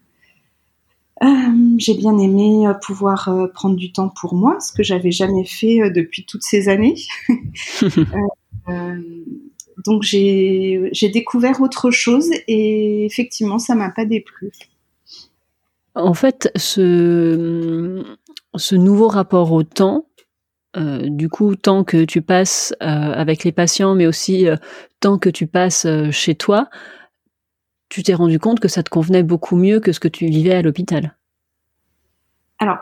Euh, 1.24 1.28
j'ai 1.78 1.94
bien 1.94 2.18
aimé 2.18 2.68
euh, 2.68 2.74
pouvoir 2.74 3.30
euh, 3.30 3.48
prendre 3.48 3.78
du 3.78 3.94
temps 3.94 4.10
pour 4.10 4.36
moi, 4.36 4.60
ce 4.60 4.74
que 4.74 4.84
j'avais 4.84 5.12
jamais 5.12 5.46
fait 5.46 5.90
depuis 5.90 6.26
toutes 6.26 6.44
ces 6.44 6.68
années. 6.68 6.96
donc 9.84 10.04
j'ai 10.04 11.10
découvert 11.14 11.62
autre 11.62 11.92
chose 11.92 12.30
et 12.48 13.06
effectivement 13.06 13.60
ça 13.60 13.76
m'a 13.76 13.90
pas 13.90 14.06
déplu. 14.06 14.52
En 15.96 16.14
fait, 16.14 16.52
ce, 16.56 18.04
ce 18.56 18.76
nouveau 18.76 19.08
rapport 19.08 19.54
au 19.54 19.64
temps, 19.64 20.08
euh, 20.78 21.08
du 21.10 21.30
coup, 21.30 21.56
tant 21.56 21.84
que 21.84 22.04
tu 22.04 22.22
passes 22.22 22.74
euh, 22.82 22.86
avec 22.86 23.44
les 23.44 23.54
patients, 23.54 23.96
mais 23.96 24.06
aussi 24.06 24.48
euh, 24.48 24.58
tant 25.00 25.18
que 25.18 25.30
tu 25.30 25.48
passes 25.48 25.88
chez 26.12 26.36
toi, 26.36 26.70
tu 27.88 28.04
t'es 28.04 28.14
rendu 28.14 28.40
compte 28.40 28.60
que 28.60 28.68
ça 28.68 28.84
te 28.84 28.90
convenait 28.90 29.24
beaucoup 29.24 29.56
mieux 29.56 29.80
que 29.80 29.94
ce 29.94 30.00
que 30.00 30.08
tu 30.10 30.26
vivais 30.26 30.54
à 30.54 30.62
l'hôpital. 30.62 31.16
Alors, 32.60 32.80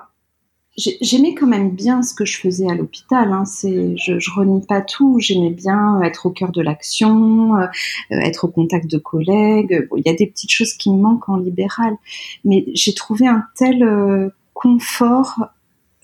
J'aimais 0.75 1.35
quand 1.35 1.45
même 1.45 1.69
bien 1.69 2.01
ce 2.01 2.15
que 2.15 2.25
je 2.25 2.39
faisais 2.39 2.67
à 2.67 2.73
l'hôpital. 2.73 3.31
Hein. 3.31 3.45
C'est, 3.45 3.95
je, 3.95 4.17
je 4.17 4.31
renie 4.31 4.65
pas 4.65 4.81
tout. 4.81 5.19
J'aimais 5.19 5.51
bien 5.51 6.01
être 6.01 6.25
au 6.25 6.31
cœur 6.31 6.51
de 6.51 6.63
l'action, 6.63 7.57
euh, 7.57 7.67
être 8.09 8.45
au 8.45 8.47
contact 8.47 8.89
de 8.89 8.97
collègues. 8.97 9.87
il 9.95 10.03
y 10.03 10.09
a 10.09 10.15
des 10.15 10.25
petites 10.25 10.49
choses 10.49 10.73
qui 10.73 10.89
me 10.89 10.99
manquent 10.99 11.29
en 11.29 11.37
libéral, 11.37 11.95
mais 12.43 12.65
j'ai 12.73 12.95
trouvé 12.95 13.27
un 13.27 13.43
tel 13.55 13.83
euh, 13.83 14.29
confort 14.55 15.45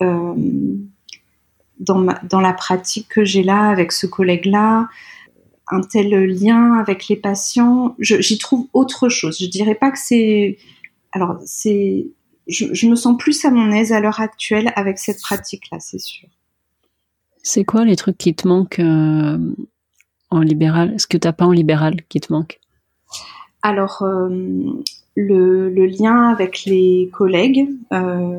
euh, 0.02 0.34
dans, 1.80 2.06
dans 2.28 2.40
la 2.40 2.52
pratique 2.52 3.08
que 3.08 3.24
j'ai 3.24 3.42
là 3.42 3.70
avec 3.70 3.90
ce 3.90 4.06
collègue-là, 4.06 4.88
un 5.66 5.80
tel 5.80 6.10
lien 6.10 6.74
avec 6.74 7.08
les 7.08 7.16
patients. 7.16 7.96
j'y 7.98 8.38
trouve 8.38 8.68
autre 8.72 9.08
chose. 9.08 9.36
Je 9.40 9.46
dirais 9.46 9.74
pas 9.74 9.90
que 9.90 9.98
c'est, 9.98 10.58
alors 11.10 11.40
c'est 11.44 12.06
je, 12.50 12.86
me 12.86 12.94
sens 12.94 13.16
plus 13.18 13.44
à 13.44 13.50
mon 13.50 13.72
aise 13.72 13.92
à 13.92 14.00
l'heure 14.00 14.20
actuelle 14.20 14.72
avec 14.76 14.98
cette 14.98 15.20
pratique-là, 15.20 15.78
c'est 15.80 15.98
sûr. 15.98 16.28
C'est 17.42 17.64
quoi 17.64 17.84
les 17.84 17.96
trucs 17.96 18.18
qui 18.18 18.34
te 18.34 18.46
manquent 18.46 18.80
euh, 18.80 19.38
en 20.30 20.40
libéral? 20.40 20.94
Est-ce 20.94 21.06
que 21.06 21.16
tu 21.16 21.26
n'as 21.26 21.32
pas 21.32 21.46
en 21.46 21.52
libéral 21.52 22.02
qui 22.08 22.20
te 22.20 22.32
manque? 22.32 22.60
Alors, 23.62 24.02
euh, 24.02 24.28
le, 25.14 25.86
lien 25.86 26.28
avec 26.28 26.64
les 26.66 27.10
collègues, 27.12 27.68
euh, 27.92 28.38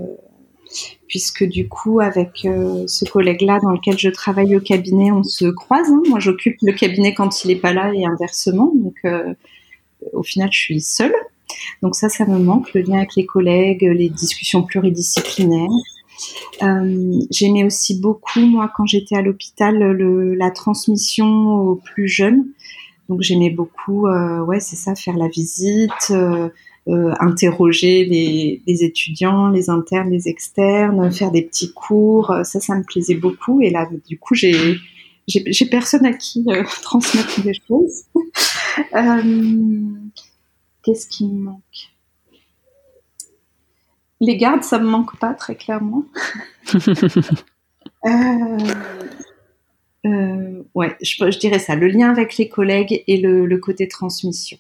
puisque 1.08 1.44
du 1.44 1.68
coup, 1.68 2.00
avec 2.00 2.42
ce 2.44 3.06
collègue-là 3.06 3.60
dans 3.62 3.72
lequel 3.72 3.98
je 3.98 4.10
travaille 4.10 4.56
au 4.56 4.62
cabinet, 4.62 5.12
on 5.12 5.24
se 5.24 5.46
croise. 5.46 5.90
Hein. 5.90 6.02
Moi, 6.08 6.20
j'occupe 6.20 6.58
le 6.62 6.74
cabinet 6.74 7.14
quand 7.14 7.44
il 7.44 7.50
n'est 7.50 7.60
pas 7.60 7.74
là 7.74 7.92
et 7.94 8.06
inversement. 8.06 8.72
Donc, 8.76 9.06
au 10.14 10.24
final, 10.24 10.50
je 10.52 10.60
suis 10.60 10.82
seule. 10.82 11.14
Donc 11.82 11.96
ça, 11.96 12.10
ça 12.10 12.26
me 12.26 12.38
manque, 12.38 12.74
le 12.74 12.82
lien 12.82 12.98
avec 12.98 13.16
les 13.16 13.26
collègues, 13.26 13.84
les 13.84 14.10
discussions 14.10 14.64
pluridisciplinaires. 14.64 15.70
Euh, 16.64 17.20
j'aimais 17.32 17.64
aussi 17.64 18.00
beaucoup, 18.00 18.42
moi, 18.42 18.72
quand 18.76 18.86
j'étais 18.86 19.16
à 19.16 19.22
l'hôpital, 19.22 19.78
la 19.80 20.52
transmission 20.52 21.28
aux 21.28 21.76
plus 21.76 22.08
jeunes. 22.08 22.46
Donc 23.10 23.22
j'aimais 23.22 23.50
beaucoup, 23.50 24.08
euh, 24.08 24.44
ouais, 24.46 24.60
c'est 24.60 24.76
ça, 24.76 24.96
faire 24.96 25.18
la 25.18 25.28
visite, 25.28 26.12
euh, 26.12 26.50
interroger 27.20 28.06
les, 28.06 28.84
étudiants, 28.84 29.50
les 29.50 29.70
internes, 29.70 30.10
les 30.10 30.28
externes, 30.28 31.12
faire 31.12 31.32
des 31.32 31.42
petits 31.42 31.74
cours. 31.74 32.34
Ça, 32.44 32.60
ça 32.60 32.76
me 32.76 32.84
plaisait 32.84 33.16
beaucoup. 33.16 33.62
Et 33.62 33.70
là, 33.70 33.90
du 34.08 34.18
coup, 34.18 34.36
j'ai 34.36 34.78
j'ai 35.28 35.66
personne 35.68 36.06
à 36.06 36.14
qui 36.14 36.46
transmettre 36.82 37.42
des 37.42 37.54
choses. 37.54 38.04
Qu'est-ce 40.84 41.08
qui 41.08 41.28
me 41.28 41.40
manque? 41.40 41.92
Les 44.20 44.38
gardes, 44.38 44.64
ça 44.64 44.80
me 44.80 44.88
manque 44.88 45.18
pas 45.18 45.34
très 45.34 45.56
clairement. 45.56 46.06
euh, 48.06 48.58
euh, 50.06 50.64
ouais, 50.74 50.96
je, 51.02 51.40
dirais 51.40 51.60
ça, 51.60 51.76
le 51.76 51.88
lien 51.88 52.10
avec 52.10 52.38
les 52.38 52.50
collègues 52.50 53.04
et 53.08 53.18
le, 53.18 53.58
côté 53.58 53.88
transmission. 53.88 54.58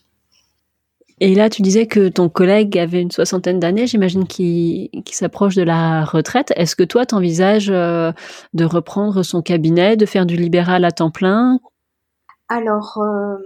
Et 1.19 1.35
là, 1.35 1.49
tu 1.49 1.61
disais 1.61 1.85
que 1.85 2.09
ton 2.09 2.29
collègue 2.29 2.77
avait 2.77 3.01
une 3.01 3.11
soixantaine 3.11 3.59
d'années, 3.59 3.85
j'imagine 3.85 4.25
qu'il 4.27 4.89
s'approche 5.11 5.55
de 5.55 5.61
la 5.61 6.03
retraite. 6.03 6.51
Est-ce 6.55 6.75
que 6.75 6.83
toi, 6.83 7.05
tu 7.05 7.13
envisages 7.13 7.69
euh, 7.69 8.11
de 8.53 8.65
reprendre 8.65 9.21
son 9.21 9.43
cabinet, 9.43 9.95
de 9.97 10.07
faire 10.07 10.25
du 10.25 10.35
libéral 10.35 10.83
à 10.85 10.91
temps 10.91 11.11
plein? 11.11 11.59
Alors, 12.49 12.97
euh, 12.97 13.37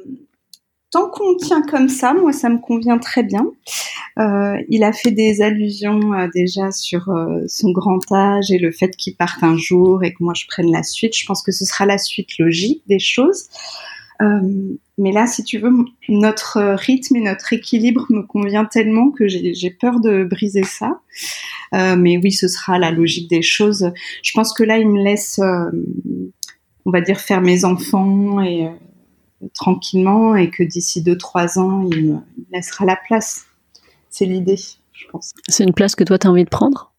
tant 0.96 1.10
qu'on 1.10 1.36
tient 1.36 1.62
comme 1.62 1.90
ça, 1.90 2.14
moi, 2.14 2.32
ça 2.32 2.48
me 2.48 2.58
convient 2.58 2.98
très 2.98 3.22
bien. 3.22 3.46
Euh, 4.18 4.56
il 4.70 4.82
a 4.86 4.94
fait 4.94 5.12
des 5.12 5.42
allusions 5.42 6.14
euh, 6.14 6.30
déjà 6.34 6.72
sur 6.72 7.10
euh, 7.10 7.42
son 7.50 7.72
grand 7.72 8.00
âge 8.14 8.50
et 8.50 8.58
le 8.58 8.72
fait 8.72 8.96
qu'il 8.96 9.14
parte 9.18 9.44
un 9.44 9.58
jour 9.58 10.06
et 10.06 10.14
que 10.14 10.24
moi 10.24 10.34
je 10.34 10.48
prenne 10.48 10.72
la 10.72 10.84
suite. 10.84 11.14
Je 11.14 11.26
pense 11.26 11.44
que 11.44 11.52
ce 11.52 11.66
sera 11.66 11.86
la 11.86 11.98
suite 11.98 12.38
logique 12.40 12.82
des 12.88 13.00
choses. 13.00 13.50
mais 14.98 15.12
là, 15.12 15.28
si 15.28 15.44
tu 15.44 15.58
veux, 15.58 15.74
notre 16.08 16.62
rythme 16.76 17.18
et 17.18 17.22
notre 17.22 17.52
équilibre 17.52 18.06
me 18.10 18.22
convient 18.22 18.64
tellement 18.64 19.12
que 19.12 19.28
j'ai 19.28 19.70
peur 19.72 20.00
de 20.00 20.24
briser 20.24 20.64
ça. 20.64 21.02
mais 21.74 22.18
oui, 22.18 22.32
ce 22.32 22.48
sera 22.48 22.80
la 22.80 22.92
logique 22.92 23.30
des 23.30 23.42
choses. 23.42 23.92
Je 24.24 24.32
pense 24.32 24.54
que 24.54 24.64
là, 24.64 24.78
il 24.78 24.88
me 24.88 25.04
laisse, 25.04 25.42
on 26.86 26.92
va 26.92 27.02
dire, 27.02 27.20
faire 27.20 27.42
mes 27.42 27.66
enfants 27.66 28.40
et 28.42 28.70
tranquillement 29.54 30.36
et 30.36 30.50
que 30.50 30.64
d'ici 30.64 31.02
2-3 31.02 31.60
ans, 31.60 31.88
il 31.92 32.14
me, 32.14 32.18
laissera 32.52 32.86
la 32.86 32.96
place. 32.96 33.46
C'est 34.10 34.26
l'idée, 34.26 34.60
je 34.94 35.08
pense. 35.12 35.34
C'est 35.48 35.64
une 35.64 35.74
place 35.74 35.96
que 35.96 36.04
toi, 36.04 36.18
tu 36.18 36.28
as 36.28 36.32
envie 36.32 36.46
de 36.46 36.50
prendre? 36.50 36.92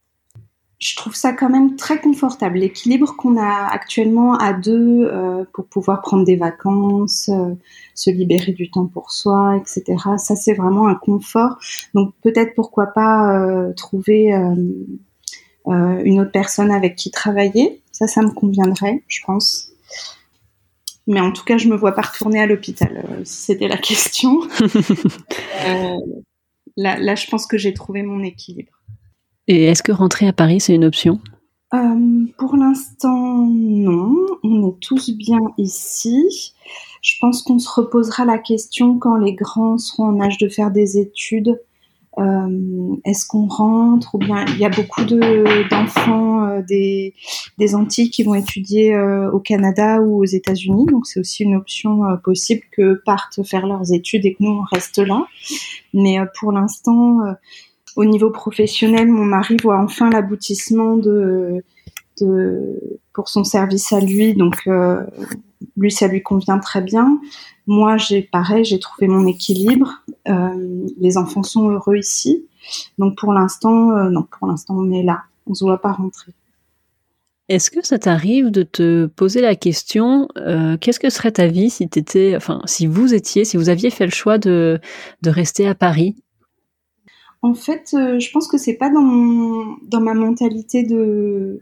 Je 0.78 0.94
trouve 0.94 1.14
ça 1.14 1.32
quand 1.32 1.48
même 1.48 1.76
très 1.76 1.98
confortable. 1.98 2.58
L'équilibre 2.58 3.16
qu'on 3.16 3.38
a 3.38 3.66
actuellement 3.72 4.34
à 4.36 4.52
deux 4.52 5.06
euh, 5.06 5.44
pour 5.54 5.66
pouvoir 5.66 6.02
prendre 6.02 6.24
des 6.24 6.36
vacances, 6.36 7.30
euh, 7.30 7.54
se 7.94 8.10
libérer 8.10 8.52
du 8.52 8.70
temps 8.70 8.86
pour 8.86 9.10
soi, 9.10 9.56
etc. 9.56 9.96
Ça, 10.18 10.36
c'est 10.36 10.52
vraiment 10.52 10.86
un 10.86 10.94
confort. 10.94 11.56
Donc 11.94 12.12
peut-être 12.22 12.54
pourquoi 12.54 12.88
pas 12.88 13.40
euh, 13.40 13.72
trouver 13.72 14.32
une 15.64 16.20
autre 16.20 16.30
personne 16.30 16.70
avec 16.70 16.94
qui 16.94 17.10
travailler. 17.10 17.82
Ça, 17.90 18.06
ça 18.06 18.20
me 18.20 18.30
conviendrait, 18.30 19.02
je 19.08 19.20
pense. 19.24 19.72
Mais 21.06 21.20
en 21.20 21.32
tout 21.32 21.44
cas, 21.44 21.56
je 21.56 21.68
me 21.68 21.76
vois 21.76 21.92
pas 21.92 22.02
retourner 22.02 22.40
à 22.40 22.46
l'hôpital, 22.46 23.04
euh, 23.08 23.20
si 23.24 23.42
c'était 23.44 23.68
la 23.68 23.76
question. 23.78 24.40
euh, 24.60 25.96
là, 26.76 26.98
là, 26.98 27.14
je 27.14 27.26
pense 27.28 27.46
que 27.46 27.58
j'ai 27.58 27.74
trouvé 27.74 28.02
mon 28.02 28.22
équilibre. 28.22 28.72
Et 29.48 29.64
est-ce 29.64 29.82
que 29.82 29.92
rentrer 29.92 30.26
à 30.26 30.32
Paris, 30.32 30.60
c'est 30.60 30.74
une 30.74 30.84
option? 30.84 31.20
Euh, 31.74 32.26
Pour 32.38 32.56
l'instant, 32.56 33.46
non. 33.46 34.14
On 34.42 34.68
est 34.68 34.80
tous 34.80 35.10
bien 35.10 35.40
ici. 35.58 36.54
Je 37.02 37.14
pense 37.20 37.42
qu'on 37.42 37.58
se 37.60 37.68
reposera 37.68 38.24
la 38.24 38.38
question 38.38 38.98
quand 38.98 39.16
les 39.16 39.34
grands 39.34 39.78
seront 39.78 40.06
en 40.06 40.20
âge 40.20 40.38
de 40.38 40.48
faire 40.48 40.72
des 40.72 40.98
études 40.98 41.60
euh, 42.18 42.96
est-ce 43.04 43.26
qu'on 43.26 43.46
rentre 43.46 44.14
ou 44.14 44.18
bien 44.18 44.46
il 44.46 44.58
y 44.58 44.64
a 44.64 44.70
beaucoup 44.70 45.04
d'enfants 45.04 46.46
euh, 46.46 46.62
des, 46.62 47.14
des 47.58 47.74
Antilles 47.74 48.10
qui 48.10 48.22
vont 48.22 48.34
étudier 48.34 48.94
euh, 48.94 49.30
au 49.32 49.38
Canada 49.38 50.00
ou 50.00 50.22
aux 50.22 50.24
États-Unis, 50.24 50.86
donc 50.86 51.06
c'est 51.06 51.20
aussi 51.20 51.42
une 51.42 51.54
option 51.54 52.00
possible 52.24 52.62
que 52.72 52.94
partent 53.04 53.42
faire 53.44 53.66
leurs 53.66 53.92
études 53.92 54.24
et 54.24 54.32
que 54.32 54.42
nous 54.42 54.52
on 54.52 54.64
reste 54.74 54.98
là. 54.98 55.26
Mais 55.92 56.18
pour 56.38 56.52
l'instant, 56.52 57.18
au 57.96 58.04
niveau 58.04 58.30
professionnel, 58.30 59.08
mon 59.08 59.24
mari 59.24 59.56
voit 59.62 59.78
enfin 59.78 60.10
l'aboutissement 60.10 60.96
de, 60.96 61.62
de 62.20 63.00
pour 63.12 63.28
son 63.28 63.44
service 63.44 63.92
à 63.92 64.00
lui, 64.00 64.34
donc 64.34 64.56
euh, 64.66 65.04
lui 65.76 65.90
ça 65.90 66.08
lui 66.08 66.22
convient 66.22 66.58
très 66.58 66.80
bien. 66.80 67.18
Moi 67.66 67.96
j'ai 67.96 68.22
pareil, 68.22 68.64
j'ai 68.64 68.78
trouvé 68.78 69.08
mon 69.08 69.26
équilibre. 69.26 70.02
Euh, 70.28 70.86
les 70.98 71.16
enfants 71.16 71.42
sont 71.42 71.68
heureux 71.68 71.96
ici, 71.96 72.46
donc 72.98 73.16
pour 73.16 73.32
l'instant 73.32 73.92
euh, 73.92 74.10
non, 74.10 74.26
pour 74.38 74.48
l'instant 74.48 74.74
on 74.76 74.90
est 74.92 75.02
là, 75.02 75.22
on 75.46 75.54
se 75.54 75.64
voit 75.64 75.80
pas 75.80 75.92
rentrer. 75.92 76.32
Est-ce 77.48 77.70
que 77.70 77.86
ça 77.86 77.98
t'arrive 77.98 78.50
de 78.50 78.64
te 78.64 79.06
poser 79.06 79.40
la 79.40 79.54
question 79.54 80.26
qu'est-ce 80.80 80.98
que 80.98 81.10
serait 81.10 81.30
ta 81.30 81.46
vie 81.46 81.70
si 81.70 81.88
t'étais, 81.88 82.34
enfin, 82.34 82.60
si 82.64 82.88
vous 82.88 83.14
étiez, 83.14 83.44
si 83.44 83.56
vous 83.56 83.68
aviez 83.68 83.90
fait 83.90 84.04
le 84.04 84.10
choix 84.10 84.36
de, 84.36 84.80
de 85.22 85.30
rester 85.30 85.68
à 85.68 85.76
Paris? 85.76 86.16
En 87.42 87.54
fait, 87.54 87.94
euh, 87.94 88.18
je 88.18 88.30
pense 88.32 88.48
que 88.48 88.58
c'est 88.58 88.74
pas 88.74 88.90
dans 88.90 89.02
mon, 89.02 89.76
dans 89.82 90.00
ma 90.00 90.14
mentalité 90.14 90.82
de 90.82 91.60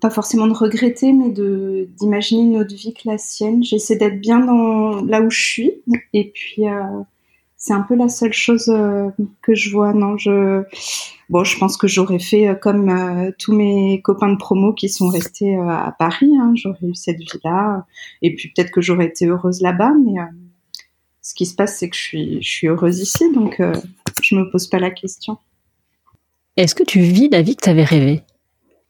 pas 0.00 0.10
forcément 0.10 0.46
de 0.46 0.52
regretter, 0.52 1.12
mais 1.12 1.30
de 1.30 1.88
d'imaginer 1.98 2.42
une 2.42 2.56
autre 2.58 2.74
vie 2.74 2.94
que 2.94 3.08
la 3.08 3.18
sienne. 3.18 3.62
J'essaie 3.62 3.96
d'être 3.96 4.20
bien 4.20 4.40
dans 4.40 5.02
là 5.02 5.20
où 5.20 5.30
je 5.30 5.40
suis, 5.40 5.72
et 6.12 6.32
puis 6.34 6.66
euh, 6.66 7.02
c'est 7.56 7.72
un 7.72 7.82
peu 7.82 7.94
la 7.94 8.08
seule 8.08 8.32
chose 8.32 8.68
euh, 8.68 9.10
que 9.42 9.54
je 9.54 9.70
vois. 9.70 9.92
Non, 9.92 10.16
je 10.16 10.62
bon, 11.28 11.44
je 11.44 11.58
pense 11.58 11.76
que 11.76 11.86
j'aurais 11.86 12.18
fait 12.18 12.48
euh, 12.48 12.54
comme 12.54 13.32
tous 13.38 13.54
mes 13.54 14.00
copains 14.02 14.32
de 14.32 14.38
promo 14.38 14.72
qui 14.72 14.88
sont 14.88 15.08
restés 15.08 15.56
à 15.56 15.94
Paris. 15.98 16.30
Hein. 16.40 16.52
J'aurais 16.54 16.86
eu 16.86 16.94
cette 16.94 17.18
vie-là, 17.18 17.84
et 18.22 18.34
puis 18.34 18.52
peut-être 18.54 18.70
que 18.70 18.80
j'aurais 18.80 19.06
été 19.06 19.26
heureuse 19.26 19.60
là-bas. 19.60 19.92
Mais 20.04 20.20
ce 21.20 21.34
qui 21.34 21.44
se 21.44 21.54
passe, 21.54 21.78
c'est 21.78 21.90
que 21.90 21.96
je 21.96 22.02
suis, 22.02 22.42
je 22.42 22.48
suis 22.48 22.68
heureuse 22.68 23.00
ici, 23.00 23.30
donc 23.32 23.60
je 24.22 24.34
me 24.36 24.50
pose 24.50 24.68
pas 24.68 24.78
la 24.78 24.90
question. 24.90 25.36
Est-ce 26.56 26.74
que 26.74 26.84
tu 26.84 27.00
vis 27.00 27.28
la 27.28 27.42
vie 27.42 27.54
que 27.54 27.64
tu 27.64 27.68
avais 27.68 27.84
rêvée? 27.84 28.22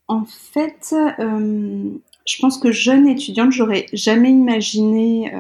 En 0.09 0.25
fait, 0.25 0.95
je 1.19 2.41
pense 2.41 2.59
que 2.59 2.71
jeune 2.73 3.09
étudiante, 3.09 3.53
j'aurais 3.53 3.87
jamais 3.93 4.31
imaginé 4.31 5.33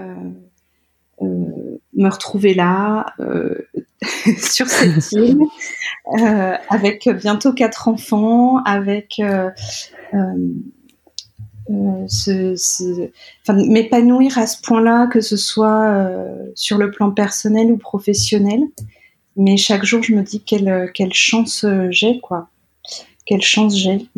me 1.96 2.08
retrouver 2.08 2.54
là, 2.54 3.06
euh, 3.20 3.54
sur 4.38 4.68
cette 4.68 5.12
île, 5.12 5.38
euh, 6.20 6.54
avec 6.68 7.08
bientôt 7.08 7.52
quatre 7.52 7.88
enfants, 7.88 8.58
avec 8.64 9.20
euh, 9.20 9.50
ce, 12.06 13.10
m'épanouir 13.52 14.38
à 14.38 14.46
ce 14.46 14.60
point-là, 14.62 15.06
que 15.08 15.20
ce 15.20 15.36
soit 15.36 16.08
sur 16.54 16.78
le 16.78 16.90
plan 16.90 17.10
personnel 17.10 17.72
ou 17.72 17.78
professionnel. 17.78 18.60
Mais 19.36 19.56
chaque 19.56 19.84
jour, 19.84 20.02
je 20.02 20.14
me 20.14 20.22
dis 20.22 20.40
quelle, 20.42 20.90
quelle 20.94 21.12
chance 21.12 21.66
j'ai, 21.90 22.20
quoi. 22.20 22.48
Quelle 23.26 23.42
chance 23.42 23.76
j'ai 23.76 24.08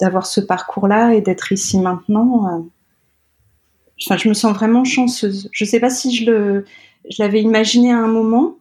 d'avoir 0.00 0.26
ce 0.26 0.40
parcours-là 0.40 1.14
et 1.14 1.20
d'être 1.20 1.52
ici 1.52 1.78
maintenant 1.78 2.66
enfin, 4.00 4.16
je 4.16 4.28
me 4.28 4.34
sens 4.34 4.54
vraiment 4.54 4.84
chanceuse. 4.84 5.48
Je 5.52 5.64
ne 5.64 5.68
sais 5.68 5.80
pas 5.80 5.90
si 5.90 6.14
je 6.14 6.62
l'avais 7.18 7.42
imaginé 7.42 7.92
à 7.92 7.98
un 7.98 8.08
moment, 8.08 8.56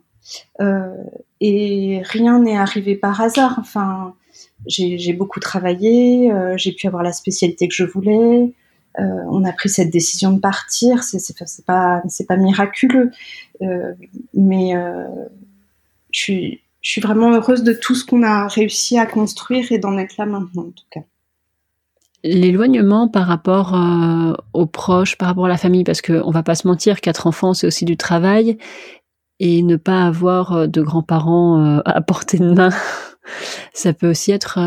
euh, 0.62 0.96
et 1.42 2.02
rien 2.04 2.40
n'est 2.40 2.58
arrivé 2.58 2.96
par 2.96 3.20
hasard. 3.22 3.58
Enfin, 3.60 4.16
j'ai 4.68 5.14
beaucoup 5.14 5.40
travaillé, 5.40 6.32
euh, 6.32 6.56
j'ai 6.58 6.72
pu 6.72 6.88
avoir 6.88 7.04
la 7.04 7.14
spécialité 7.14 7.68
que 7.68 7.74
je 7.74 7.84
voulais. 7.84 8.54
Euh, 9.00 9.04
on 9.30 9.44
a 9.44 9.52
pris 9.52 9.70
cette 9.70 9.90
décision 9.90 10.32
de 10.32 10.40
partir. 10.40 11.04
C'est 11.04 11.36
pas, 11.66 12.04
pas 12.28 12.38
miraculeux, 12.38 13.12
euh, 13.62 13.94
mais 14.34 14.76
euh, 14.76 15.04
je 16.12 16.20
suis, 16.20 16.63
je 16.84 16.92
suis 16.92 17.02
vraiment 17.02 17.32
heureuse 17.32 17.64
de 17.64 17.74
tout 17.74 17.96
ce 17.96 18.06
qu'on 18.06 18.22
a 18.22 18.48
réussi 18.48 19.00
à 19.00 19.08
construire 19.08 19.72
et 19.72 19.80
d'en 19.80 19.98
être 19.98 20.18
là 20.18 20.28
maintenant, 20.28 20.68
en 20.68 20.72
tout 20.72 20.86
cas 20.92 21.02
l'éloignement 22.24 23.08
par 23.08 23.28
rapport 23.28 23.76
euh, 23.76 24.34
aux 24.54 24.66
proches, 24.66 25.18
par 25.18 25.28
rapport 25.28 25.46
à 25.46 25.50
la 25.50 25.58
famille, 25.58 25.84
parce 25.84 26.02
qu'on 26.02 26.32
va 26.32 26.44
pas 26.44 26.56
se 26.56 26.68
mentir, 26.68 27.02
quatre 27.02 27.28
enfants, 27.28 27.54
c'est 27.54 27.68
aussi 27.68 27.86
du 27.86 27.98
travail, 27.98 28.58
et 29.40 29.62
ne 29.62 29.76
pas 29.76 30.06
avoir 30.06 30.54
euh, 30.54 30.68
de 30.68 30.82
grands-parents 30.82 31.60
euh, 31.60 31.82
à 31.86 32.02
portée 32.02 32.38
de 32.38 32.54
main, 32.54 32.70
ça 33.74 33.94
peut 33.94 34.10
aussi 34.10 34.32
être 34.32 34.58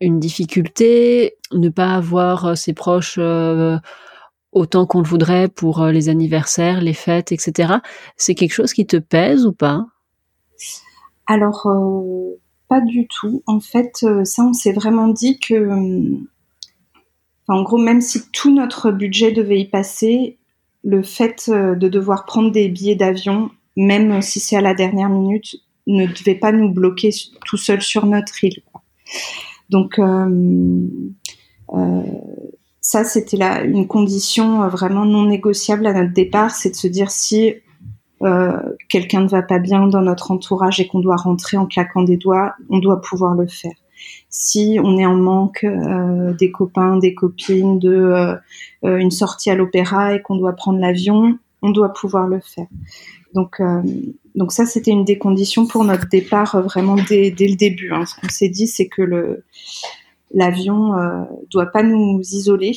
une 0.00 0.20
difficulté, 0.20 1.34
ne 1.52 1.68
pas 1.68 1.94
avoir 1.94 2.56
ses 2.56 2.72
proches 2.72 3.18
autant 4.52 4.86
qu'on 4.86 5.00
le 5.00 5.06
voudrait 5.06 5.48
pour 5.48 5.86
les 5.86 6.08
anniversaires, 6.08 6.80
les 6.80 6.92
fêtes, 6.92 7.32
etc. 7.32 7.74
C'est 8.16 8.34
quelque 8.34 8.52
chose 8.52 8.72
qui 8.72 8.86
te 8.86 8.96
pèse 8.96 9.46
ou 9.46 9.52
pas? 9.52 9.86
Alors, 11.26 11.66
pas 12.72 12.80
du 12.80 13.06
tout. 13.06 13.42
En 13.46 13.60
fait, 13.60 13.98
euh, 14.02 14.24
ça, 14.24 14.44
on 14.44 14.54
s'est 14.54 14.72
vraiment 14.72 15.08
dit 15.08 15.38
que, 15.38 15.52
euh, 15.52 16.16
en 17.46 17.62
gros, 17.62 17.76
même 17.76 18.00
si 18.00 18.30
tout 18.30 18.50
notre 18.50 18.90
budget 18.90 19.30
devait 19.30 19.60
y 19.60 19.68
passer, 19.68 20.38
le 20.82 21.02
fait 21.02 21.50
euh, 21.50 21.74
de 21.74 21.88
devoir 21.90 22.24
prendre 22.24 22.50
des 22.50 22.70
billets 22.70 22.94
d'avion, 22.94 23.50
même 23.76 24.22
si 24.22 24.40
c'est 24.40 24.56
à 24.56 24.62
la 24.62 24.72
dernière 24.72 25.10
minute, 25.10 25.56
ne 25.86 26.06
devait 26.06 26.34
pas 26.34 26.50
nous 26.50 26.72
bloquer 26.72 27.10
tout 27.44 27.58
seul 27.58 27.82
sur 27.82 28.06
notre 28.06 28.42
île. 28.42 28.62
Donc, 29.68 30.00
ça, 32.80 33.04
c'était 33.04 33.38
une 33.66 33.86
condition 33.86 34.66
vraiment 34.68 35.04
non 35.04 35.26
négociable 35.26 35.86
à 35.86 35.92
notre 35.92 36.14
départ, 36.14 36.52
c'est 36.54 36.70
de 36.70 36.76
se 36.76 36.86
dire 36.86 37.10
si 37.10 37.54
euh, 38.22 38.52
quelqu'un 38.88 39.20
ne 39.22 39.28
va 39.28 39.42
pas 39.42 39.58
bien 39.58 39.86
dans 39.86 40.02
notre 40.02 40.30
entourage 40.30 40.80
et 40.80 40.86
qu'on 40.86 41.00
doit 41.00 41.16
rentrer 41.16 41.56
en 41.56 41.66
claquant 41.66 42.02
des 42.02 42.16
doigts, 42.16 42.54
on 42.70 42.78
doit 42.78 43.00
pouvoir 43.00 43.34
le 43.34 43.46
faire. 43.46 43.72
Si 44.28 44.78
on 44.82 44.98
est 44.98 45.06
en 45.06 45.14
manque 45.14 45.64
euh, 45.64 46.32
des 46.34 46.50
copains, 46.50 46.96
des 46.98 47.14
copines, 47.14 47.78
de 47.78 48.36
euh, 48.84 48.96
une 48.96 49.10
sortie 49.10 49.50
à 49.50 49.54
l'opéra 49.54 50.14
et 50.14 50.22
qu'on 50.22 50.36
doit 50.36 50.54
prendre 50.54 50.78
l'avion, 50.78 51.38
on 51.62 51.70
doit 51.70 51.92
pouvoir 51.92 52.26
le 52.26 52.40
faire. 52.40 52.66
Donc, 53.34 53.62
donc 54.34 54.52
ça, 54.52 54.66
c'était 54.66 54.90
une 54.90 55.04
des 55.04 55.16
conditions 55.16 55.66
pour 55.66 55.84
notre 55.84 56.08
départ 56.08 56.60
vraiment 56.60 56.96
dès, 56.96 57.30
le 57.30 57.56
début. 57.56 57.92
Hein. 57.92 58.04
Ce 58.04 58.20
qu'on 58.20 58.28
s'est 58.28 58.48
dit, 58.48 58.66
c'est 58.66 58.88
que 58.88 59.00
le 59.00 59.44
l'avion 60.34 60.92
doit 61.50 61.66
pas 61.66 61.82
nous 61.82 62.20
isoler, 62.20 62.72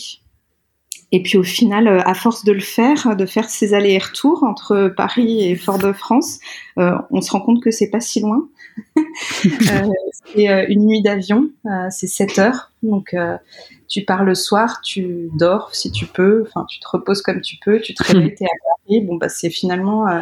et 1.16 1.22
puis 1.22 1.38
au 1.38 1.44
final, 1.44 1.88
euh, 1.88 2.02
à 2.04 2.14
force 2.14 2.44
de 2.44 2.52
le 2.52 2.60
faire, 2.60 3.16
de 3.16 3.26
faire 3.26 3.50
ces 3.50 3.74
allers-retours 3.74 4.44
entre 4.44 4.94
Paris 4.98 5.50
et 5.50 5.56
Fort-de-France, 5.56 6.40
euh, 6.78 6.92
on 7.10 7.22
se 7.22 7.32
rend 7.32 7.40
compte 7.40 7.64
que 7.64 7.72
c'est 7.72 7.90
pas 7.90 8.02
si 8.02 8.20
loin. 8.20 8.50
euh, 8.98 9.90
c'est 10.26 10.50
euh, 10.50 10.66
une 10.68 10.86
nuit 10.86 11.02
d'avion, 11.02 11.50
c'est 11.90 12.08
7 12.08 12.40
heures. 12.40 12.74
Donc 12.84 13.16
tu 13.88 14.04
pars 14.04 14.26
le 14.26 14.36
soir, 14.36 14.82
tu 14.84 15.30
dors 15.40 15.74
si 15.74 15.90
tu 15.90 16.06
peux, 16.06 16.44
enfin 16.46 16.66
tu 16.68 16.82
te 16.82 16.88
reposes 16.90 17.22
comme 17.22 17.40
tu 17.40 17.56
peux, 17.64 17.80
tu 17.80 17.94
te 17.94 18.04
réveilles, 18.12 18.36
t'es 18.36 18.44
à 18.44 18.58
Paris. 18.86 19.00
Bon 19.00 19.16
bah 19.16 19.30
c'est 19.30 19.50
finalement, 19.50 20.22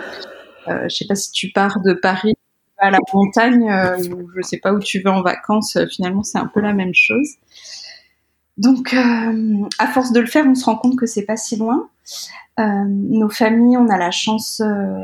je 0.68 0.90
sais 0.90 1.08
pas 1.08 1.16
si 1.16 1.32
tu 1.32 1.50
pars 1.50 1.80
de 1.82 1.94
Paris 1.94 2.36
à 2.78 2.92
la 2.92 3.00
montagne 3.16 3.64
ou 4.12 4.30
je 4.36 4.42
sais 4.44 4.60
pas 4.60 4.74
où 4.74 4.80
tu 4.80 5.00
veux 5.00 5.10
en 5.10 5.24
vacances, 5.24 5.76
finalement 5.90 6.22
c'est 6.22 6.38
un 6.38 6.52
peu 6.54 6.62
la 6.62 6.74
même 6.74 6.94
chose. 6.94 7.38
Donc, 8.58 8.94
euh, 8.94 9.68
à 9.80 9.88
force 9.88 10.12
de 10.12 10.20
le 10.20 10.28
faire, 10.28 10.46
on 10.46 10.56
se 10.56 10.66
rend 10.66 10.76
compte 10.76 10.98
que 10.98 11.06
c'est 11.06 11.26
pas 11.26 11.38
si 11.38 11.56
loin. 11.56 11.90
Euh, 12.60 12.86
nos 12.88 13.30
familles, 13.30 13.78
on 13.78 13.90
a 13.90 13.98
la 13.98 14.12
chance 14.12 14.62
euh, 14.64 15.04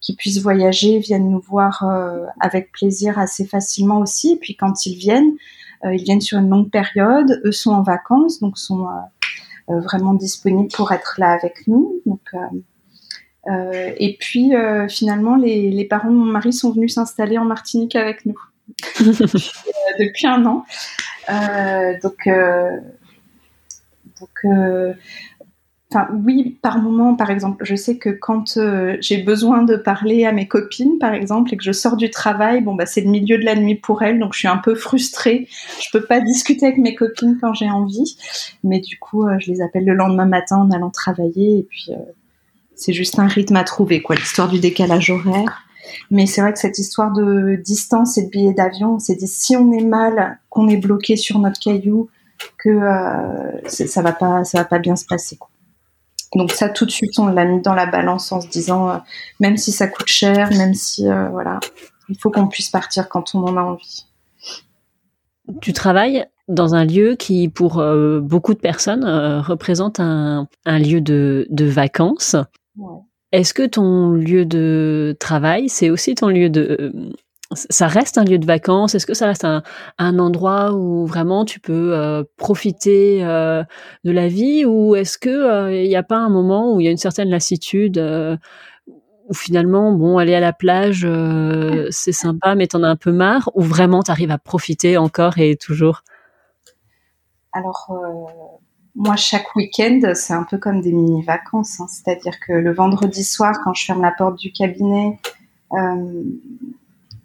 qu'ils 0.00 0.16
puissent 0.16 0.42
voyager, 0.42 0.98
viennent 0.98 1.30
nous 1.30 1.40
voir 1.40 1.84
euh, 1.84 2.26
avec 2.40 2.72
plaisir 2.72 3.18
assez 3.18 3.44
facilement 3.44 4.00
aussi. 4.00 4.32
Et 4.32 4.36
puis 4.36 4.56
quand 4.56 4.86
ils 4.86 4.96
viennent, 4.96 5.32
ils 5.84 6.02
viennent 6.02 6.22
sur 6.22 6.38
une 6.38 6.48
longue 6.48 6.70
période. 6.70 7.42
Eux 7.44 7.52
sont 7.52 7.72
en 7.72 7.82
vacances, 7.82 8.40
donc 8.40 8.56
sont 8.56 8.86
vraiment 9.68 10.14
disponibles 10.14 10.72
pour 10.72 10.92
être 10.92 11.16
là 11.18 11.32
avec 11.32 11.66
nous. 11.66 12.00
Donc, 12.06 12.22
et 13.98 14.16
puis 14.18 14.52
finalement, 14.88 15.36
les 15.36 15.84
parents 15.84 16.10
de 16.10 16.16
mon 16.16 16.24
mari 16.24 16.54
sont 16.54 16.72
venus 16.72 16.94
s'installer 16.94 17.36
en 17.36 17.44
Martinique 17.44 17.96
avec 17.96 18.24
nous 18.24 18.38
depuis 19.98 20.26
un 20.26 20.44
an. 20.46 20.64
Euh, 21.30 21.94
donc, 22.02 22.26
euh, 22.26 22.78
donc 24.20 24.30
euh, 24.44 24.92
Enfin, 25.92 26.08
oui, 26.24 26.58
par 26.60 26.78
moment, 26.78 27.14
par 27.14 27.30
exemple, 27.30 27.64
je 27.64 27.76
sais 27.76 27.98
que 27.98 28.10
quand 28.10 28.58
j'ai 28.98 29.18
besoin 29.18 29.62
de 29.62 29.76
parler 29.76 30.24
à 30.24 30.32
mes 30.32 30.48
copines, 30.48 30.98
par 30.98 31.14
exemple, 31.14 31.54
et 31.54 31.56
que 31.56 31.62
je 31.62 31.70
sors 31.70 31.96
du 31.96 32.10
travail, 32.10 32.62
bon, 32.62 32.74
bah, 32.74 32.84
c'est 32.84 33.02
le 33.02 33.10
milieu 33.10 33.38
de 33.38 33.44
la 33.44 33.54
nuit 33.54 33.76
pour 33.76 34.02
elles, 34.02 34.18
donc 34.18 34.32
je 34.32 34.40
suis 34.40 34.48
un 34.48 34.56
peu 34.56 34.74
frustrée. 34.74 35.46
Je 35.80 35.90
peux 35.92 36.04
pas 36.04 36.20
discuter 36.20 36.66
avec 36.66 36.78
mes 36.78 36.96
copines 36.96 37.38
quand 37.40 37.54
j'ai 37.54 37.70
envie, 37.70 38.16
mais 38.64 38.80
du 38.80 38.98
coup, 38.98 39.24
je 39.38 39.52
les 39.52 39.60
appelle 39.60 39.84
le 39.84 39.94
lendemain 39.94 40.26
matin 40.26 40.56
en 40.56 40.70
allant 40.72 40.90
travailler, 40.90 41.58
et 41.58 41.62
puis 41.62 41.90
c'est 42.74 42.92
juste 42.92 43.20
un 43.20 43.28
rythme 43.28 43.54
à 43.54 43.62
trouver, 43.62 44.02
quoi, 44.02 44.16
l'histoire 44.16 44.48
du 44.48 44.58
décalage 44.58 45.10
horaire. 45.10 45.64
Mais 46.10 46.26
c'est 46.26 46.40
vrai 46.40 46.52
que 46.52 46.58
cette 46.58 46.78
histoire 46.78 47.12
de 47.12 47.56
distance 47.56 48.18
et 48.18 48.24
de 48.24 48.30
billets 48.30 48.54
d'avion, 48.54 48.98
c'est 48.98 49.14
dit 49.14 49.28
si 49.28 49.56
on 49.56 49.72
est 49.72 49.84
mal, 49.84 50.38
qu'on 50.48 50.68
est 50.68 50.76
bloqué 50.76 51.16
sur 51.16 51.38
notre 51.38 51.60
caillou, 51.60 52.08
que 52.58 52.68
euh, 52.68 53.68
ça 53.68 54.02
va 54.02 54.12
pas, 54.12 54.44
ça 54.44 54.58
va 54.58 54.64
pas 54.64 54.78
bien 54.78 54.96
se 54.96 55.06
passer. 55.06 55.36
Quoi. 55.36 55.50
Donc 56.34 56.52
ça, 56.52 56.68
tout 56.68 56.84
de 56.84 56.90
suite, 56.90 57.18
on 57.18 57.26
l'a 57.26 57.44
mis 57.44 57.60
dans 57.60 57.74
la 57.74 57.86
balance 57.86 58.32
en 58.32 58.40
se 58.40 58.48
disant, 58.48 58.90
euh, 58.90 58.96
même 59.40 59.56
si 59.56 59.72
ça 59.72 59.86
coûte 59.86 60.08
cher, 60.08 60.50
même 60.50 60.74
si 60.74 61.08
euh, 61.08 61.28
voilà, 61.28 61.60
Il 62.08 62.18
faut 62.18 62.30
qu'on 62.30 62.48
puisse 62.48 62.70
partir 62.70 63.08
quand 63.08 63.34
on 63.34 63.44
en 63.44 63.56
a 63.56 63.62
envie. 63.62 64.06
Tu 65.60 65.72
travailles 65.72 66.26
dans 66.48 66.74
un 66.74 66.84
lieu 66.84 67.16
qui, 67.16 67.48
pour 67.48 67.82
beaucoup 68.22 68.54
de 68.54 68.58
personnes, 68.58 69.04
représente 69.04 70.00
un, 70.00 70.46
lieu 70.66 71.02
de, 71.02 71.46
vacances. 71.60 72.36
Est-ce 73.34 73.52
que 73.52 73.66
ton 73.66 74.10
lieu 74.10 74.44
de 74.46 75.16
travail, 75.18 75.68
c'est 75.68 75.90
aussi 75.90 76.14
ton 76.14 76.28
lieu 76.28 76.50
de... 76.50 76.92
ça 77.52 77.88
reste 77.88 78.16
un 78.16 78.24
lieu 78.24 78.38
de 78.38 78.46
vacances? 78.46 78.94
Est-ce 78.94 79.06
que 79.06 79.14
ça 79.14 79.26
reste 79.26 79.44
un, 79.44 79.62
endroit 79.98 80.72
où 80.72 81.04
vraiment 81.04 81.44
tu 81.44 81.58
peux 81.58 81.94
euh, 81.94 82.22
profiter 82.36 83.20
de 83.20 84.10
la 84.10 84.28
vie? 84.28 84.64
Ou 84.64 84.94
est-ce 84.94 85.18
qu'il 85.18 85.88
n'y 85.88 85.96
a 85.96 86.02
pas 86.02 86.18
un 86.18 86.28
moment 86.28 86.74
où 86.74 86.80
il 86.80 86.84
y 86.84 86.88
a 86.88 86.92
une 86.92 86.96
certaine 86.96 87.28
lassitude 87.28 87.98
ou 89.28 89.34
finalement, 89.34 89.92
bon, 89.92 90.18
aller 90.18 90.34
à 90.34 90.40
la 90.40 90.52
plage, 90.52 91.04
euh, 91.04 91.88
c'est 91.90 92.12
sympa, 92.12 92.54
mais 92.54 92.66
t'en 92.66 92.82
as 92.82 92.88
un 92.88 92.96
peu 92.96 93.12
marre, 93.12 93.50
ou 93.54 93.62
vraiment 93.62 94.02
t'arrives 94.02 94.30
à 94.30 94.38
profiter 94.38 94.96
encore 94.98 95.38
et 95.38 95.56
toujours? 95.56 96.02
Alors, 97.52 97.86
euh, 97.90 98.63
moi, 98.94 99.16
chaque 99.16 99.54
week-end, 99.56 100.00
c'est 100.14 100.34
un 100.34 100.44
peu 100.44 100.58
comme 100.58 100.80
des 100.80 100.92
mini-vacances. 100.92 101.80
Hein. 101.80 101.86
C'est-à-dire 101.88 102.38
que 102.46 102.52
le 102.52 102.72
vendredi 102.72 103.24
soir, 103.24 103.56
quand 103.64 103.74
je 103.74 103.84
ferme 103.84 104.02
la 104.02 104.12
porte 104.12 104.38
du 104.38 104.52
cabinet 104.52 105.18
euh, 105.72 106.22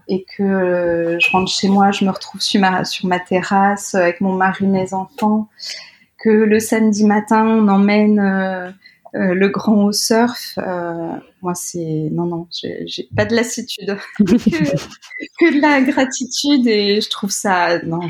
et 0.08 0.26
que 0.36 1.18
je 1.22 1.32
rentre 1.32 1.52
chez 1.52 1.70
moi, 1.70 1.92
je 1.92 2.06
me 2.06 2.10
retrouve 2.10 2.42
sur 2.42 2.60
ma, 2.60 2.86
sur 2.86 3.08
ma 3.08 3.20
terrasse 3.20 3.94
avec 3.94 4.22
mon 4.22 4.34
mari, 4.34 4.66
mes 4.66 4.94
enfants, 4.94 5.48
que 6.18 6.30
le 6.30 6.60
samedi 6.60 7.06
matin, 7.06 7.46
on 7.46 7.68
emmène 7.68 8.74
euh, 9.16 9.34
le 9.34 9.50
grand 9.50 9.86
au 9.86 9.92
surf, 9.92 10.54
euh, 10.60 11.16
moi 11.42 11.56
c'est 11.56 12.10
non 12.12 12.26
non, 12.26 12.48
j'ai 12.52 13.10
pas 13.16 13.26
de 13.26 13.36
lassitude, 13.36 13.98
que, 14.20 14.24
que, 14.24 15.56
de 15.56 15.60
la 15.60 15.82
gratitude 15.82 16.68
et 16.68 17.02
je 17.02 17.10
trouve 17.10 17.32
ça 17.32 17.80
non, 17.80 18.02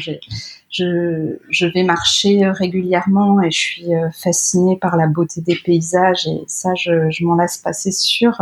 je 0.70 1.38
je 1.50 1.66
vais 1.66 1.84
marcher 1.84 2.50
régulièrement 2.50 3.42
et 3.42 3.52
je 3.52 3.58
suis 3.58 3.96
euh, 3.96 4.10
fascinée 4.12 4.78
par 4.78 4.98
la 4.98 5.08
beauté 5.08 5.42
des 5.42 5.56
paysages 5.56 6.28
et 6.28 6.44
ça 6.48 6.74
je, 6.76 7.10
je 7.10 7.26
m'en 7.26 7.36
lasse 7.36 7.58
pas, 7.58 7.74
c'est 7.74 7.92
sûr. 7.92 8.42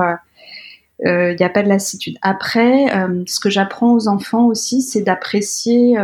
Il 1.06 1.36
n'y 1.40 1.46
a 1.46 1.50
pas 1.50 1.62
de 1.62 1.70
lassitude. 1.70 2.18
Après, 2.24 2.88
ce 3.28 3.40
que 3.40 3.52
j'apprends 3.52 3.94
aux 3.94 4.08
enfants 4.08 4.48
aussi, 4.48 4.82
c'est 4.82 5.04
d'apprécier 5.04 5.96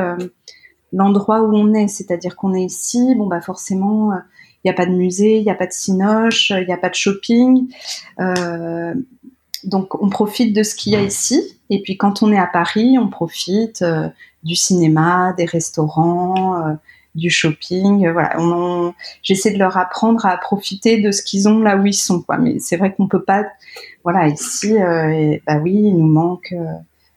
l'endroit 0.91 1.41
où 1.41 1.55
on 1.55 1.73
est, 1.73 1.87
c'est-à-dire 1.87 2.35
qu'on 2.35 2.53
est 2.53 2.61
ici, 2.61 3.15
bon 3.15 3.25
bah 3.25 3.41
forcément 3.41 4.11
il 4.63 4.67
n'y 4.67 4.71
a 4.71 4.75
pas 4.75 4.85
de 4.85 4.91
musée, 4.91 5.37
il 5.39 5.43
n'y 5.43 5.49
a 5.49 5.55
pas 5.55 5.65
de 5.65 5.73
cinoche, 5.73 6.51
il 6.51 6.67
n'y 6.67 6.73
a 6.73 6.77
pas 6.77 6.89
de 6.89 6.95
shopping. 6.95 7.67
Euh, 9.63 9.69
donc 9.69 10.01
on 10.01 10.09
profite 10.09 10.55
de 10.55 10.63
ce 10.63 10.75
qu'il 10.75 10.93
y 10.93 10.95
a 10.95 11.01
ici. 11.01 11.59
Et 11.69 11.81
puis 11.81 11.97
quand 11.97 12.23
on 12.23 12.31
est 12.31 12.37
à 12.37 12.47
Paris, 12.47 12.97
on 12.99 13.09
profite 13.09 13.81
euh, 13.81 14.07
du 14.43 14.55
cinéma, 14.55 15.33
des 15.37 15.45
restaurants, 15.45 16.57
euh, 16.57 16.73
du 17.15 17.29
shopping. 17.29 18.09
voilà, 18.09 18.35
on, 18.39 18.93
j'essaie 19.21 19.51
de 19.51 19.59
leur 19.59 19.77
apprendre 19.77 20.25
à 20.25 20.35
profiter 20.37 20.99
de 20.99 21.11
ce 21.11 21.21
qu'ils 21.21 21.47
ont 21.47 21.59
là 21.59 21.77
où 21.77 21.85
ils 21.85 21.93
sont. 21.93 22.23
Mais 22.39 22.59
c'est 22.59 22.77
vrai 22.77 22.93
qu'on 22.93 23.07
peut 23.07 23.23
pas. 23.23 23.45
Voilà, 24.03 24.27
ici, 24.27 24.75
bah 25.45 25.57
oui, 25.61 25.73
il 25.73 25.95
nous 25.95 26.07
manque 26.07 26.55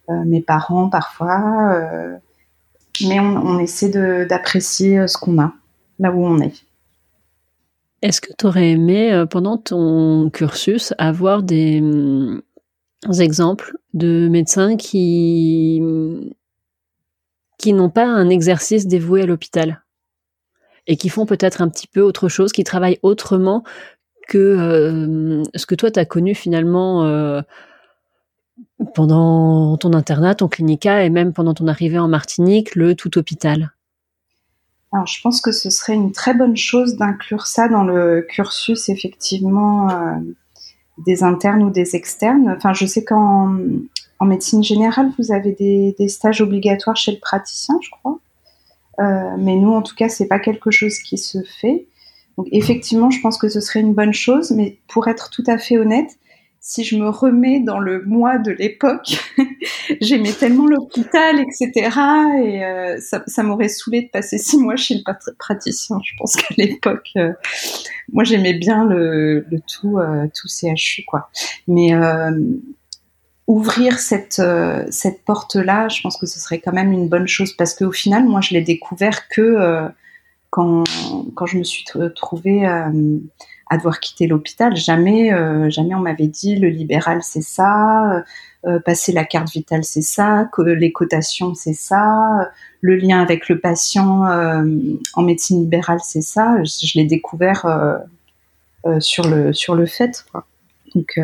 mes 0.08 0.42
parents 0.42 0.90
parfois, 0.90 2.10
mais 3.00 3.18
on 3.20 3.58
essaie 3.58 3.88
d'apprécier 4.26 5.08
ce 5.08 5.16
qu'on 5.16 5.40
a 5.40 5.54
là 5.98 6.12
où 6.12 6.26
on 6.26 6.40
est. 6.40 6.65
Est-ce 8.02 8.20
que 8.20 8.32
tu 8.38 8.46
aurais 8.46 8.70
aimé, 8.70 9.12
euh, 9.12 9.26
pendant 9.26 9.56
ton 9.56 10.30
cursus, 10.30 10.92
avoir 10.98 11.42
des, 11.42 11.80
mm, 11.80 12.42
exemples 13.20 13.76
de 13.94 14.28
médecins 14.28 14.76
qui, 14.76 15.80
qui 17.58 17.72
n'ont 17.72 17.90
pas 17.90 18.06
un 18.06 18.28
exercice 18.28 18.86
dévoué 18.86 19.22
à 19.22 19.26
l'hôpital 19.26 19.82
et 20.86 20.96
qui 20.96 21.08
font 21.08 21.26
peut-être 21.26 21.62
un 21.62 21.68
petit 21.68 21.86
peu 21.86 22.00
autre 22.00 22.28
chose, 22.28 22.52
qui 22.52 22.64
travaillent 22.64 22.98
autrement 23.02 23.64
que 24.28 24.38
euh, 24.38 25.42
ce 25.54 25.66
que 25.66 25.74
toi 25.74 25.90
tu 25.90 26.00
as 26.00 26.04
connu 26.04 26.34
finalement 26.34 27.04
euh, 27.04 27.42
pendant 28.94 29.76
ton 29.76 29.92
internat, 29.92 30.34
ton 30.36 30.48
clinica 30.48 31.04
et 31.04 31.10
même 31.10 31.32
pendant 31.32 31.54
ton 31.54 31.68
arrivée 31.68 31.98
en 31.98 32.08
Martinique, 32.08 32.74
le 32.74 32.94
tout 32.94 33.18
hôpital? 33.18 33.72
Alors, 34.96 35.06
je 35.06 35.20
pense 35.20 35.42
que 35.42 35.52
ce 35.52 35.68
serait 35.68 35.92
une 35.92 36.10
très 36.10 36.32
bonne 36.32 36.56
chose 36.56 36.96
d'inclure 36.96 37.46
ça 37.46 37.68
dans 37.68 37.84
le 37.84 38.26
cursus, 38.26 38.88
effectivement, 38.88 39.90
euh, 39.90 40.14
des 41.04 41.22
internes 41.22 41.62
ou 41.62 41.68
des 41.68 41.96
externes. 41.96 42.54
Enfin, 42.56 42.72
je 42.72 42.86
sais 42.86 43.04
qu'en 43.04 43.58
en 44.20 44.24
médecine 44.24 44.64
générale, 44.64 45.10
vous 45.18 45.32
avez 45.32 45.52
des, 45.52 46.08
stages 46.08 46.40
obligatoires 46.40 46.96
chez 46.96 47.12
le 47.12 47.18
praticien, 47.18 47.78
je 47.82 47.90
crois. 47.90 48.18
Euh, 49.00 49.36
mais 49.38 49.56
nous, 49.56 49.70
en 49.74 49.82
tout 49.82 49.94
cas, 49.94 50.08
c'est 50.08 50.28
pas 50.28 50.38
quelque 50.38 50.70
chose 50.70 50.96
qui 51.00 51.18
se 51.18 51.42
fait. 51.42 51.86
Donc, 52.38 52.48
effectivement, 52.50 53.10
je 53.10 53.20
pense 53.20 53.36
que 53.36 53.50
ce 53.50 53.60
serait 53.60 53.80
une 53.80 53.92
bonne 53.92 54.14
chose. 54.14 54.50
Mais 54.52 54.78
pour 54.88 55.08
être 55.08 55.28
tout 55.28 55.44
à 55.46 55.58
fait 55.58 55.76
honnête, 55.76 56.16
si 56.68 56.82
je 56.82 56.96
me 56.96 57.08
remets 57.08 57.60
dans 57.60 57.78
le 57.78 58.02
mois 58.02 58.38
de 58.38 58.50
l'époque, 58.50 59.16
j'aimais 60.00 60.32
tellement 60.32 60.66
l'hôpital, 60.66 61.38
etc. 61.38 61.70
Et 62.44 62.64
euh, 62.64 62.98
ça, 62.98 63.42
m'aurait 63.44 63.68
saoulé 63.68 64.02
de 64.02 64.08
passer 64.08 64.36
six 64.36 64.58
mois 64.58 64.74
chez 64.74 64.96
le 64.96 65.34
praticien. 65.38 66.00
Je 66.04 66.12
pense 66.18 66.34
qu'à 66.34 66.52
l'époque, 66.58 67.08
euh, 67.18 67.32
moi 68.12 68.24
j'aimais 68.24 68.54
bien 68.54 68.84
le, 68.84 69.46
tout, 69.72 69.98
euh, 69.98 70.26
tout 70.34 70.48
CHU, 70.48 71.04
quoi. 71.06 71.30
Mais 71.68 71.92
ouvrir 73.46 74.00
cette 74.00 74.42
cette 74.90 75.24
porte-là, 75.24 75.88
je 75.88 76.00
pense 76.00 76.16
que 76.16 76.26
ce 76.26 76.40
serait 76.40 76.58
quand 76.58 76.72
même 76.72 76.90
une 76.90 77.08
bonne 77.08 77.28
chose 77.28 77.52
parce 77.52 77.74
qu'au 77.74 77.92
final, 77.92 78.24
moi 78.24 78.40
je 78.40 78.54
l'ai 78.54 78.62
découvert 78.62 79.28
que 79.28 79.86
quand 80.50 80.82
quand 81.36 81.46
je 81.46 81.58
me 81.58 81.62
suis 81.62 81.84
trouvée 82.16 82.66
à 83.68 83.76
devoir 83.76 84.00
quitter 84.00 84.26
l'hôpital. 84.26 84.76
Jamais, 84.76 85.32
euh, 85.32 85.70
jamais 85.70 85.94
on 85.94 86.00
m'avait 86.00 86.28
dit 86.28 86.56
le 86.56 86.68
libéral 86.68 87.22
c'est 87.22 87.42
ça, 87.42 88.12
euh, 88.12 88.22
euh, 88.66 88.80
passer 88.80 89.12
la 89.12 89.24
carte 89.24 89.50
vitale 89.50 89.84
c'est 89.84 90.02
ça, 90.02 90.48
que 90.52 90.62
les 90.62 90.92
cotations 90.92 91.54
c'est 91.54 91.74
ça, 91.74 92.50
le 92.80 92.96
lien 92.96 93.20
avec 93.20 93.48
le 93.48 93.58
patient 93.58 94.22
en 95.14 95.22
médecine 95.22 95.60
libérale 95.60 96.00
c'est 96.02 96.22
ça. 96.22 96.62
Je, 96.62 96.98
l'ai 96.98 97.04
découvert 97.04 97.66
sur 99.00 99.28
le 99.28 99.52
sur 99.52 99.74
le 99.74 99.86
fait. 99.86 100.24
Quoi. 100.30 100.46
Donc 100.94 101.18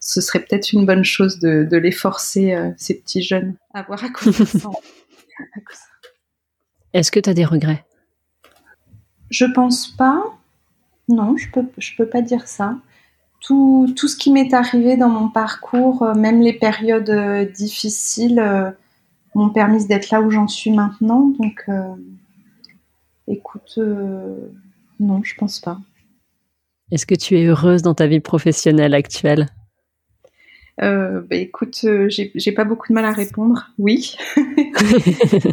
ce 0.00 0.20
serait 0.20 0.40
peut-être 0.40 0.72
une 0.72 0.84
bonne 0.84 1.04
chose 1.04 1.38
de, 1.38 1.64
de 1.64 1.76
les 1.76 1.92
forcer, 1.92 2.56
ces 2.76 2.94
petits 2.94 3.22
jeunes, 3.22 3.54
à 3.72 3.80
avoir 3.80 4.04
à 4.04 4.08
ça. 4.44 4.70
Est-ce 6.92 7.10
que 7.10 7.18
tu 7.18 7.28
as 7.28 7.34
des 7.34 7.44
regrets? 7.44 7.84
Je 9.30 9.46
pense 9.46 9.88
pas. 9.88 10.22
Non, 11.08 11.36
je 11.36 11.50
peux, 11.50 11.66
je 11.78 11.96
peux 11.96 12.06
pas 12.06 12.22
dire 12.22 12.46
ça. 12.46 12.76
Tout, 13.40 13.92
tout 13.94 14.08
ce 14.08 14.16
qui 14.16 14.32
m'est 14.32 14.54
arrivé 14.54 14.96
dans 14.96 15.10
mon 15.10 15.28
parcours, 15.28 16.02
euh, 16.02 16.14
même 16.14 16.40
les 16.40 16.54
périodes 16.54 17.10
euh, 17.10 17.44
difficiles, 17.44 18.38
euh, 18.38 18.70
m'ont 19.34 19.50
permis 19.50 19.86
d'être 19.86 20.10
là 20.10 20.22
où 20.22 20.30
j'en 20.30 20.48
suis 20.48 20.70
maintenant. 20.70 21.30
Donc, 21.38 21.66
écoute, 23.26 23.80
non, 25.00 25.24
je 25.24 25.34
pense 25.34 25.58
pas. 25.58 25.80
Est-ce 26.92 27.04
que 27.04 27.16
tu 27.16 27.36
es 27.36 27.44
heureuse 27.44 27.82
dans 27.82 27.94
ta 27.94 28.06
vie 28.06 28.20
professionnelle 28.20 28.94
actuelle? 28.94 29.48
Bah, 30.78 31.24
écoute, 31.32 31.84
j'ai 32.08 32.52
pas 32.52 32.64
beaucoup 32.64 32.86
de 32.90 32.94
mal 32.94 33.04
à 33.04 33.10
répondre. 33.10 33.70
Oui. 33.76 34.16
je 34.36 35.52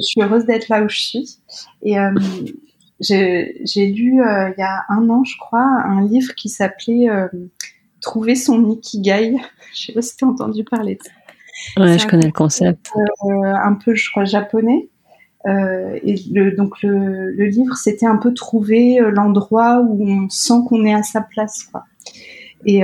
suis 0.00 0.20
heureuse 0.20 0.46
d'être 0.46 0.68
là 0.68 0.82
où 0.82 0.88
je 0.88 0.98
suis. 0.98 1.38
Et 1.84 1.96
j'ai 3.00 3.86
lu 3.86 4.22
euh, 4.22 4.50
il 4.56 4.60
y 4.60 4.62
a 4.62 4.84
un 4.88 5.08
an, 5.08 5.24
je 5.24 5.36
crois, 5.38 5.62
un 5.62 6.06
livre 6.06 6.34
qui 6.34 6.48
s'appelait 6.48 7.08
euh, 7.08 7.28
Trouver 8.00 8.34
son 8.34 8.70
ikigai. 8.70 9.36
je 9.74 9.86
sais 9.86 9.92
pas 9.92 10.00
si 10.00 10.16
tu 10.16 10.24
as 10.24 10.28
entendu 10.28 10.64
parler 10.64 10.94
de 10.96 11.02
ça. 11.02 11.82
Ouais, 11.82 11.98
je 11.98 12.06
connais 12.06 12.26
le 12.26 12.32
concept. 12.32 12.90
Euh, 12.96 13.54
un 13.62 13.74
peu, 13.74 13.94
je 13.94 14.10
crois, 14.10 14.24
japonais. 14.24 14.88
et 15.46 16.14
le, 16.32 16.52
donc 16.52 16.82
le, 16.82 17.30
le 17.30 17.44
livre, 17.46 17.76
c'était 17.76 18.06
un 18.06 18.16
peu 18.16 18.32
trouver 18.32 19.00
l'endroit 19.12 19.82
où 19.82 20.02
on 20.08 20.30
sent 20.30 20.62
qu'on 20.66 20.86
est 20.86 20.94
à 20.94 21.02
sa 21.02 21.20
place, 21.20 21.64
quoi. 21.64 21.84
Et, 22.64 22.80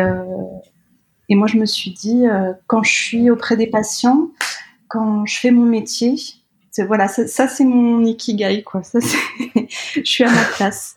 et 1.29 1.35
moi, 1.35 1.47
je 1.47 1.57
me 1.57 1.65
suis 1.65 1.93
dit, 1.93 2.25
quand 2.67 2.83
je 2.83 2.93
suis 2.93 3.31
auprès 3.31 3.57
des 3.57 3.69
patients, 3.69 4.29
quand 4.89 5.25
je 5.25 5.39
fais 5.39 5.51
mon 5.51 5.65
métier, 5.65 6.17
voilà, 6.85 7.09
ça, 7.09 7.49
c'est 7.49 7.65
mon 7.65 8.05
ikigai 8.05 8.63
quoi. 8.63 8.83
Ça, 8.83 8.99
je 9.97 10.03
suis 10.05 10.25
à 10.25 10.31
ma 10.31 10.45
place. 10.57 10.95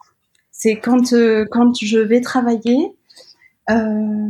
C'est 0.51 0.77
quand 0.77 1.13
euh, 1.13 1.45
quand 1.49 1.73
je 1.81 1.99
vais 1.99 2.21
travailler, 2.21 2.91
euh, 3.69 4.27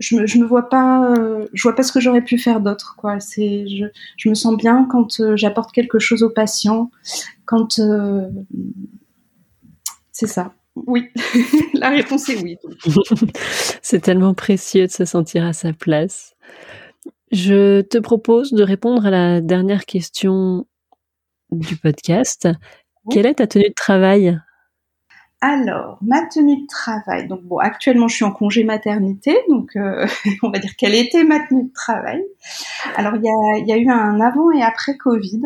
je 0.00 0.16
me 0.16 0.26
je 0.26 0.38
me 0.38 0.44
vois 0.44 0.68
pas, 0.68 1.04
euh, 1.10 1.46
je 1.52 1.62
vois 1.62 1.74
pas 1.76 1.82
ce 1.82 1.92
que 1.92 2.00
j'aurais 2.00 2.22
pu 2.22 2.38
faire 2.38 2.60
d'autre 2.60 2.96
quoi. 2.96 3.20
C'est 3.20 3.68
je, 3.68 3.84
je 4.16 4.28
me 4.28 4.34
sens 4.34 4.56
bien 4.56 4.88
quand 4.90 5.36
j'apporte 5.36 5.72
quelque 5.72 5.98
chose 5.98 6.22
aux 6.22 6.30
patients, 6.30 6.90
quand 7.44 7.80
c'est 10.12 10.26
ça. 10.26 10.52
Oui, 10.86 11.08
la 11.74 11.90
réponse 11.90 12.28
est 12.28 12.42
oui. 12.42 12.56
c'est 13.82 14.00
tellement 14.00 14.34
précieux 14.34 14.86
de 14.86 14.90
se 14.90 15.04
sentir 15.04 15.44
à 15.44 15.52
sa 15.52 15.72
place. 15.72 16.34
Je 17.30 17.82
te 17.82 17.98
propose 17.98 18.52
de 18.52 18.62
répondre 18.62 19.06
à 19.06 19.10
la 19.10 19.40
dernière 19.40 19.86
question 19.86 20.66
du 21.50 21.76
podcast. 21.76 22.48
Quelle 23.10 23.26
est 23.26 23.34
ta 23.34 23.46
tenue 23.46 23.68
de 23.68 23.74
travail? 23.74 24.38
Alors, 25.40 25.98
ma 26.02 26.26
tenue 26.26 26.62
de 26.62 26.66
travail. 26.66 27.28
Donc 27.28 27.42
bon, 27.44 27.58
actuellement 27.58 28.08
je 28.08 28.16
suis 28.16 28.24
en 28.24 28.32
congé 28.32 28.64
maternité, 28.64 29.38
donc 29.48 29.76
euh, 29.76 30.04
on 30.42 30.50
va 30.50 30.58
dire 30.58 30.74
quelle 30.76 30.96
était 30.96 31.22
ma 31.22 31.38
tenue 31.38 31.64
de 31.64 31.72
travail. 31.72 32.24
Alors 32.96 33.14
il 33.14 33.22
y 33.22 33.28
a, 33.28 33.64
y 33.64 33.72
a, 33.72 33.76
eu 33.76 33.88
un 33.88 34.20
avant 34.20 34.50
et 34.50 34.62
après 34.62 34.96
Covid, 34.96 35.42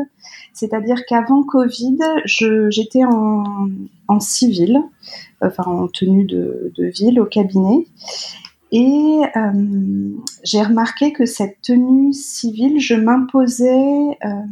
c'est-à-dire 0.55 1.05
qu'avant 1.07 1.43
Covid, 1.43 1.99
j'étais 2.25 3.05
en, 3.05 3.69
en 4.09 4.21
civil, 4.21 4.81
enfin 5.43 5.65
en 5.67 5.89
tenue 5.89 6.25
de, 6.25 6.73
de 6.75 6.85
ville 6.87 7.21
au 7.21 7.27
cabinet, 7.27 7.87
et 8.73 9.21
euh, 9.37 10.09
j'ai 10.43 10.63
remarqué 10.63 11.13
que 11.13 11.27
cette 11.27 11.61
tenue 11.61 12.15
civile, 12.15 12.81
je 12.81 12.95
m'imposais 12.95 14.17
euh, 14.25 14.43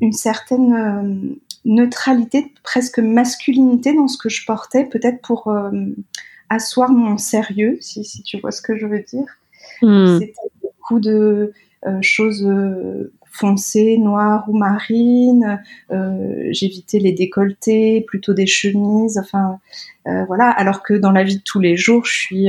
une 0.00 0.12
certaine 0.12 0.72
euh, 0.72 1.36
neutralité, 1.64 2.52
presque 2.62 2.98
masculinité 2.98 3.94
dans 3.94 4.08
ce 4.08 4.18
que 4.18 4.28
je 4.28 4.44
portais, 4.44 4.84
peut-être 4.84 5.20
pour 5.22 5.48
euh, 5.48 5.70
asseoir 6.50 6.90
mon 6.90 7.16
sérieux, 7.18 7.78
si, 7.80 8.04
si, 8.04 8.22
tu 8.22 8.38
vois 8.38 8.50
ce 8.50 8.62
que 8.62 8.76
je 8.76 8.86
veux 8.86 9.00
dire. 9.00 9.26
Hmm. 9.82 10.18
C'était 10.18 10.34
beaucoup 10.62 11.00
de 11.00 11.52
euh, 11.86 11.98
choses 12.02 12.44
euh, 12.46 13.12
foncées, 13.30 13.98
noires 13.98 14.44
ou 14.48 14.56
marines. 14.56 15.60
J'évitais 16.50 16.98
les 16.98 17.12
décolletés, 17.12 18.02
plutôt 18.02 18.34
des 18.34 18.46
chemises. 18.46 19.18
Enfin, 19.18 19.58
voilà. 20.04 20.50
Alors 20.50 20.84
que 20.84 20.94
dans 20.94 21.10
la 21.10 21.24
vie 21.24 21.38
de 21.38 21.42
tous 21.42 21.58
les 21.58 21.76
jours, 21.76 22.04
je 22.04 22.12
suis 22.12 22.48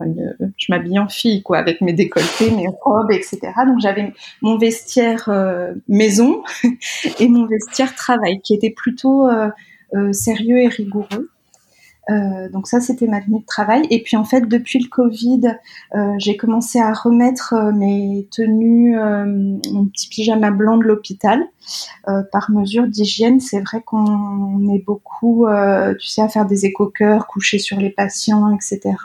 je 0.00 0.66
m'habille 0.68 0.98
en 0.98 1.08
fille, 1.08 1.42
quoi, 1.42 1.58
avec 1.58 1.80
mes 1.80 1.92
décolletés, 1.92 2.50
mes 2.50 2.68
robes, 2.82 3.10
etc. 3.10 3.38
Donc 3.66 3.80
j'avais 3.80 4.12
mon 4.42 4.58
vestiaire 4.58 5.28
euh, 5.28 5.74
maison 5.88 6.42
et 7.20 7.28
mon 7.28 7.46
vestiaire 7.46 7.94
travail, 7.94 8.40
qui 8.40 8.54
était 8.54 8.70
plutôt 8.70 9.28
euh, 9.28 9.48
euh, 9.94 10.12
sérieux 10.12 10.58
et 10.58 10.68
rigoureux. 10.68 11.30
Euh, 12.10 12.48
donc 12.48 12.66
ça, 12.66 12.80
c'était 12.80 13.06
ma 13.06 13.20
tenue 13.20 13.40
de 13.40 13.46
travail. 13.46 13.86
Et 13.90 14.02
puis 14.02 14.16
en 14.16 14.24
fait, 14.24 14.48
depuis 14.48 14.78
le 14.78 14.88
Covid, 14.88 15.40
euh, 15.94 16.14
j'ai 16.18 16.36
commencé 16.36 16.78
à 16.80 16.92
remettre 16.92 17.54
euh, 17.54 17.72
mes 17.72 18.26
tenues, 18.30 18.96
mon 18.98 19.86
petit 19.86 20.08
pyjama 20.08 20.50
blanc 20.50 20.78
de 20.78 20.84
l'hôpital, 20.84 21.44
par 22.32 22.50
mesure 22.50 22.86
d'hygiène. 22.86 23.40
C'est 23.40 23.60
vrai 23.60 23.82
qu'on 23.84 24.74
est 24.74 24.82
beaucoup, 24.84 25.46
tu 25.98 26.06
sais, 26.06 26.22
à 26.22 26.28
faire 26.28 26.46
des 26.46 26.64
éco-cœurs, 26.64 27.26
coucher 27.26 27.58
sur 27.58 27.78
les 27.78 27.90
patients, 27.90 28.54
etc. 28.54 28.96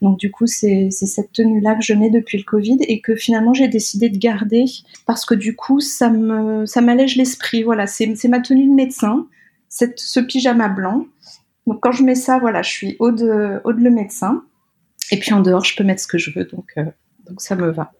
Donc 0.00 0.18
du 0.18 0.30
coup, 0.30 0.46
c'est 0.46 0.90
cette 0.90 1.32
tenue-là 1.32 1.74
que 1.74 1.82
je 1.82 1.94
mets 1.94 2.10
depuis 2.10 2.38
le 2.38 2.44
Covid 2.44 2.78
et 2.82 3.00
que 3.00 3.16
finalement 3.16 3.54
j'ai 3.54 3.68
décidé 3.68 4.08
de 4.08 4.18
garder 4.18 4.66
parce 5.06 5.24
que 5.24 5.34
du 5.34 5.56
coup, 5.56 5.80
ça 5.80 6.10
m'allège 6.10 7.16
l'esprit. 7.16 7.64
Voilà, 7.64 7.86
c'est 7.88 8.28
ma 8.28 8.40
tenue 8.40 8.66
de 8.66 8.74
médecin, 8.74 9.26
ce 9.68 10.20
pyjama 10.20 10.68
blanc. 10.68 11.06
Donc 11.66 11.80
quand 11.80 11.92
je 11.92 12.02
mets 12.02 12.14
ça, 12.14 12.38
voilà, 12.38 12.62
je 12.62 12.70
suis 12.70 12.96
haut 12.98 13.12
de, 13.12 13.60
haut 13.64 13.72
de 13.72 13.80
le 13.80 13.90
médecin. 13.90 14.42
Et 15.12 15.18
puis 15.18 15.32
en 15.32 15.40
dehors, 15.40 15.64
je 15.64 15.76
peux 15.76 15.84
mettre 15.84 16.02
ce 16.02 16.06
que 16.06 16.18
je 16.18 16.30
veux, 16.30 16.44
donc, 16.44 16.72
euh, 16.76 16.84
donc 17.28 17.40
ça 17.40 17.56
me 17.56 17.70
va. 17.70 17.92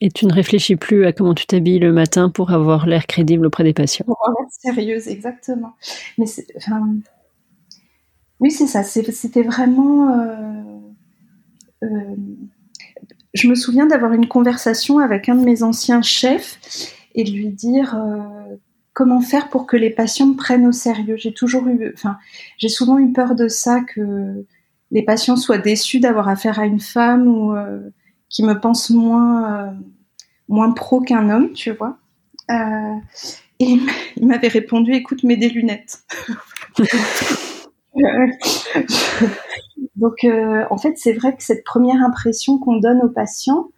Et 0.00 0.10
tu 0.10 0.26
ne 0.26 0.32
réfléchis 0.32 0.76
plus 0.76 1.06
à 1.06 1.12
comment 1.12 1.34
tu 1.34 1.46
t'habilles 1.46 1.78
le 1.78 1.92
matin 1.92 2.28
pour 2.28 2.52
avoir 2.52 2.86
l'air 2.86 3.06
crédible 3.06 3.46
auprès 3.46 3.64
des 3.64 3.72
patients 3.72 4.04
Pour 4.04 4.18
avoir 4.26 4.42
l'air 4.42 4.50
sérieuse, 4.50 5.08
exactement. 5.08 5.72
Mais 6.18 6.26
enfin, 6.56 6.96
oui, 8.40 8.50
c'est 8.50 8.66
ça. 8.66 8.82
C'était 8.82 9.42
vraiment. 9.42 10.10
Euh, 10.10 10.62
euh, 11.84 12.16
je 13.32 13.48
me 13.48 13.54
souviens 13.54 13.86
d'avoir 13.86 14.12
une 14.12 14.28
conversation 14.28 14.98
avec 14.98 15.28
un 15.28 15.36
de 15.36 15.44
mes 15.44 15.62
anciens 15.62 16.02
chefs 16.02 16.58
et 17.14 17.24
de 17.24 17.30
lui 17.30 17.48
dire 17.48 17.96
comment 18.94 19.20
faire 19.20 19.50
pour 19.50 19.66
que 19.66 19.76
les 19.76 19.90
patients 19.90 20.26
me 20.26 20.36
prennent 20.36 20.66
au 20.66 20.72
sérieux? 20.72 21.16
J'ai 21.16 21.34
toujours 21.34 21.66
eu, 21.66 21.92
enfin, 21.92 22.16
j'ai 22.56 22.68
souvent 22.68 22.98
eu 22.98 23.12
peur 23.12 23.34
de 23.34 23.48
ça, 23.48 23.80
que 23.80 24.46
les 24.90 25.02
patients 25.02 25.36
soient 25.36 25.58
déçus 25.58 26.00
d'avoir 26.00 26.28
affaire 26.28 26.58
à 26.60 26.66
une 26.66 26.80
femme 26.80 27.26
ou 27.26 27.52
euh, 27.52 27.80
qui 28.30 28.44
me 28.44 28.54
pense 28.54 28.90
moins, 28.90 29.68
euh, 29.68 29.72
moins 30.48 30.70
pro 30.70 31.00
qu'un 31.00 31.28
homme, 31.28 31.52
tu 31.52 31.72
vois? 31.72 31.98
Euh, 32.50 32.94
et 33.58 33.76
il 34.16 34.26
m'avait 34.26 34.48
répondu, 34.48 34.94
écoute, 34.94 35.24
mets 35.24 35.36
des 35.36 35.50
lunettes. 35.50 36.04
Donc, 39.96 40.26
en 40.70 40.78
fait, 40.78 40.94
c'est 40.96 41.12
vrai 41.12 41.36
que 41.36 41.42
cette 41.42 41.62
première 41.64 42.02
impression 42.02 42.58
qu'on 42.58 42.76
donne 42.76 43.00
aux 43.02 43.08
patients, 43.08 43.68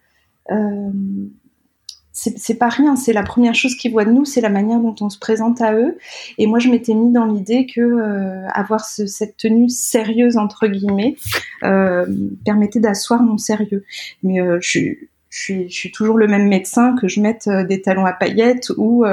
c'est 2.19 2.55
pas 2.55 2.69
rien, 2.69 2.95
c'est 2.95 3.13
la 3.13 3.21
première 3.21 3.53
chose 3.53 3.75
qu'ils 3.75 3.91
voient 3.91 4.05
de 4.05 4.11
nous, 4.11 4.25
c'est 4.25 4.41
la 4.41 4.49
manière 4.49 4.79
dont 4.79 4.95
on 5.01 5.09
se 5.09 5.19
présente 5.19 5.61
à 5.61 5.75
eux. 5.75 5.99
Et 6.39 6.47
moi, 6.47 6.57
je 6.57 6.69
m'étais 6.69 6.95
mis 6.95 7.11
dans 7.11 7.25
l'idée 7.25 7.67
que 7.67 7.79
euh, 7.79 8.47
avoir 8.53 8.83
cette 8.85 9.37
tenue 9.37 9.69
sérieuse 9.69 10.35
entre 10.35 10.65
guillemets 10.65 11.15
euh, 11.61 12.07
permettait 12.43 12.79
d'asseoir 12.79 13.21
mon 13.21 13.37
sérieux. 13.37 13.85
Mais 14.23 14.41
euh, 14.41 14.57
je, 14.61 14.95
suis, 15.29 15.91
toujours 15.93 16.17
le 16.17 16.27
même 16.27 16.47
médecin 16.47 16.95
que 16.99 17.07
je 17.07 17.21
mette 17.21 17.47
des 17.47 17.83
talons 17.83 18.05
à 18.07 18.13
paillettes 18.13 18.71
ou, 18.77 19.05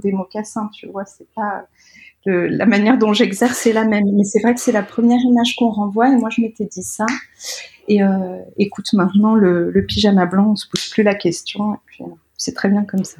des 0.00 0.12
mocassins, 0.12 0.70
tu 0.72 0.86
vois. 0.86 1.04
C'est 1.04 1.26
pas 1.34 1.66
la 2.26 2.66
manière 2.66 2.96
dont 2.96 3.12
j'exerce 3.12 3.66
est 3.66 3.72
la 3.72 3.84
même. 3.84 4.04
Mais 4.14 4.22
c'est 4.22 4.40
vrai 4.40 4.54
que 4.54 4.60
c'est 4.60 4.70
la 4.70 4.84
première 4.84 5.18
image 5.18 5.56
qu'on 5.56 5.70
renvoie. 5.70 6.10
Et 6.10 6.16
moi, 6.16 6.30
je 6.30 6.40
m'étais 6.40 6.66
dit 6.66 6.84
ça. 6.84 7.06
Et 7.88 7.98
écoute, 8.56 8.92
maintenant, 8.92 9.34
le, 9.34 9.72
le, 9.72 9.84
pyjama 9.84 10.26
blanc, 10.26 10.52
on 10.52 10.56
se 10.56 10.68
pose 10.68 10.88
plus 10.90 11.02
la 11.02 11.16
question. 11.16 11.74
Et 11.74 11.78
puis, 11.86 12.04
c'est 12.42 12.54
très 12.54 12.68
bien 12.68 12.84
comme 12.84 13.04
ça. 13.04 13.18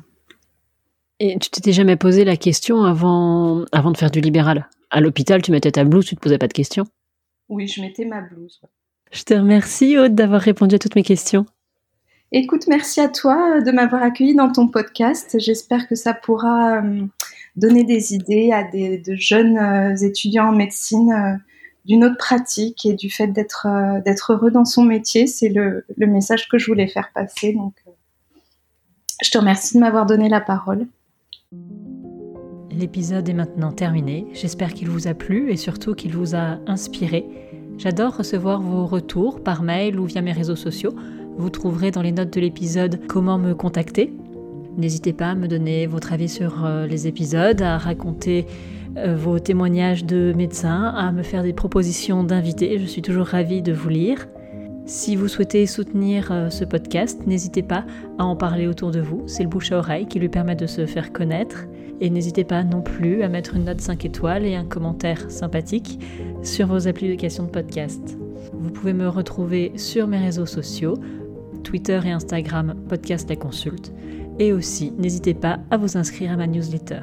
Et 1.21 1.39
tu 1.39 1.51
t'étais 1.51 1.73
jamais 1.73 1.97
posé 1.97 2.25
la 2.25 2.37
question 2.37 2.85
avant, 2.85 3.65
avant 3.71 3.93
de 3.93 3.97
faire 3.97 4.11
du 4.11 4.21
libéral? 4.21 4.69
À 4.91 5.01
l'hôpital, 5.01 5.41
tu 5.41 5.53
mettais 5.53 5.71
ta 5.71 5.85
blouse, 5.85 6.07
tu 6.07 6.17
te 6.17 6.21
posais 6.21 6.39
pas 6.39 6.49
de 6.49 6.53
questions? 6.53 6.85
Oui, 7.49 7.69
je 7.69 7.81
mettais 7.81 8.05
ma 8.05 8.21
blouse. 8.21 8.61
Je 9.13 9.23
te 9.23 9.35
remercie, 9.35 9.97
Aude, 9.99 10.15
d'avoir 10.15 10.41
répondu 10.41 10.75
à 10.75 10.79
toutes 10.79 10.97
mes 10.97 11.05
questions. 11.05 11.47
Écoute, 12.33 12.67
merci 12.67 12.99
à 13.01 13.09
toi 13.09 13.59
euh, 13.59 13.61
de 13.61 13.71
m'avoir 13.71 14.03
accueilli 14.03 14.35
dans 14.35 14.51
ton 14.51 14.67
podcast. 14.67 15.39
J'espère 15.39 15.87
que 15.87 15.95
ça 15.95 16.15
pourra 16.15 16.79
euh, 16.83 17.03
donner 17.57 17.85
des 17.85 18.15
idées 18.15 18.51
à 18.53 18.65
des, 18.65 18.99
de 18.99 19.15
jeunes 19.15 19.59
euh, 19.59 19.95
étudiants 19.97 20.49
en 20.49 20.53
médecine 20.53 21.41
d'une 21.85 22.05
autre 22.05 22.17
pratique 22.17 22.87
et 22.87 22.95
du 22.95 23.11
fait 23.11 23.27
d'être 23.27 23.67
d'être 24.05 24.33
heureux 24.33 24.51
dans 24.51 24.65
son 24.65 24.83
métier. 24.83 25.27
C'est 25.27 25.51
le, 25.51 25.85
le, 25.97 26.07
message 26.07 26.49
que 26.49 26.57
je 26.57 26.67
voulais 26.67 26.87
faire 26.87 27.11
passer. 27.15 27.53
Donc, 27.53 27.75
je 29.23 29.31
te 29.31 29.39
remercie 29.39 29.75
de 29.75 29.81
m'avoir 29.81 30.07
donné 30.07 30.29
la 30.29 30.41
parole. 30.41 30.87
L'épisode 32.71 33.29
est 33.29 33.35
maintenant 33.35 33.71
terminé. 33.71 34.27
J'espère 34.33 34.75
qu'il 34.75 34.89
vous 34.89 35.07
a 35.07 35.15
plu 35.15 35.51
et 35.51 35.57
surtout 35.57 35.95
qu'il 35.95 36.13
vous 36.13 36.35
a 36.35 36.59
inspiré. 36.67 37.25
J'adore 37.79 38.17
recevoir 38.17 38.61
vos 38.61 38.87
retours 38.87 39.43
par 39.43 39.63
mail 39.63 39.99
ou 40.01 40.05
via 40.05 40.23
mes 40.23 40.33
réseaux 40.33 40.57
sociaux. 40.57 40.95
Vous 41.37 41.51
trouverez 41.51 41.91
dans 41.91 42.03
les 42.03 42.13
notes 42.13 42.33
de 42.33 42.41
l'épisode 42.41 43.01
comment 43.07 43.39
me 43.39 43.55
contacter. 43.55 44.13
N'hésitez 44.77 45.13
pas 45.13 45.31
à 45.31 45.35
me 45.35 45.49
donner 45.49 45.87
votre 45.87 46.13
avis 46.13 46.29
sur 46.29 46.65
euh, 46.65 46.87
les 46.87 47.07
épisodes, 47.07 47.61
à 47.61 47.77
raconter 47.77 48.47
euh, 48.97 49.15
vos 49.15 49.39
témoignages 49.39 50.05
de 50.05 50.33
médecins, 50.35 50.95
à 50.97 51.13
me 51.13 51.23
faire 51.23 51.43
des 51.43 51.53
propositions 51.53 52.25
d'invités. 52.25 52.79
Je 52.79 52.87
suis 52.87 53.03
toujours 53.03 53.27
ravie 53.27 53.63
de 53.63 53.73
vous 53.73 53.91
lire. 53.91 54.27
Si 54.85 55.15
vous 55.15 55.29
souhaitez 55.29 55.67
soutenir 55.67 56.33
euh, 56.33 56.51
ce 56.51 56.65
podcast, 56.65 57.21
n'hésitez 57.27 57.63
pas 57.63 57.85
à 58.19 58.25
en 58.25 58.35
parler 58.35 58.67
autour 58.67 58.91
de 58.91 59.01
vous. 59.01 59.23
C'est 59.27 59.45
le 59.45 59.49
bouche 59.49 59.71
à 59.71 59.79
oreille 59.79 60.07
qui 60.07 60.19
lui 60.19 60.29
permet 60.29 60.57
de 60.57 60.67
se 60.67 60.87
faire 60.87 61.13
connaître. 61.13 61.67
Et 62.01 62.11
n'hésitez 62.11 62.43
pas 62.43 62.65
non 62.65 62.83
plus 62.83 63.23
à 63.23 63.29
mettre 63.29 63.55
une 63.55 63.65
note 63.65 63.81
5 63.81 64.05
étoiles 64.05 64.45
et 64.45 64.57
un 64.57 64.65
commentaire 64.65 65.31
sympathique 65.31 66.01
sur 66.43 66.67
vos 66.67 66.89
applications 66.89 67.45
de 67.45 67.51
podcast. 67.51 68.19
Vous 68.53 68.71
pouvez 68.71 68.93
me 68.93 69.09
retrouver 69.09 69.73
sur 69.77 70.09
mes 70.09 70.19
réseaux 70.19 70.47
sociaux, 70.47 70.95
Twitter 71.63 72.01
et 72.05 72.11
Instagram, 72.11 72.75
Podcast 72.89 73.29
La 73.29 73.37
Consulte. 73.37 73.93
Et 74.41 74.53
aussi, 74.53 74.93
n'hésitez 74.99 75.35
pas 75.35 75.61
à 75.71 75.77
vous 75.77 75.97
inscrire 75.97 76.33
à 76.33 76.37
ma 76.37 76.49
newsletter. 76.49 77.03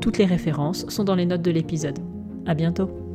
Toutes 0.00 0.18
les 0.18 0.26
références 0.26 0.86
sont 0.88 1.02
dans 1.02 1.16
les 1.16 1.26
notes 1.26 1.42
de 1.42 1.50
l'épisode. 1.50 1.98
À 2.46 2.54
bientôt! 2.54 3.05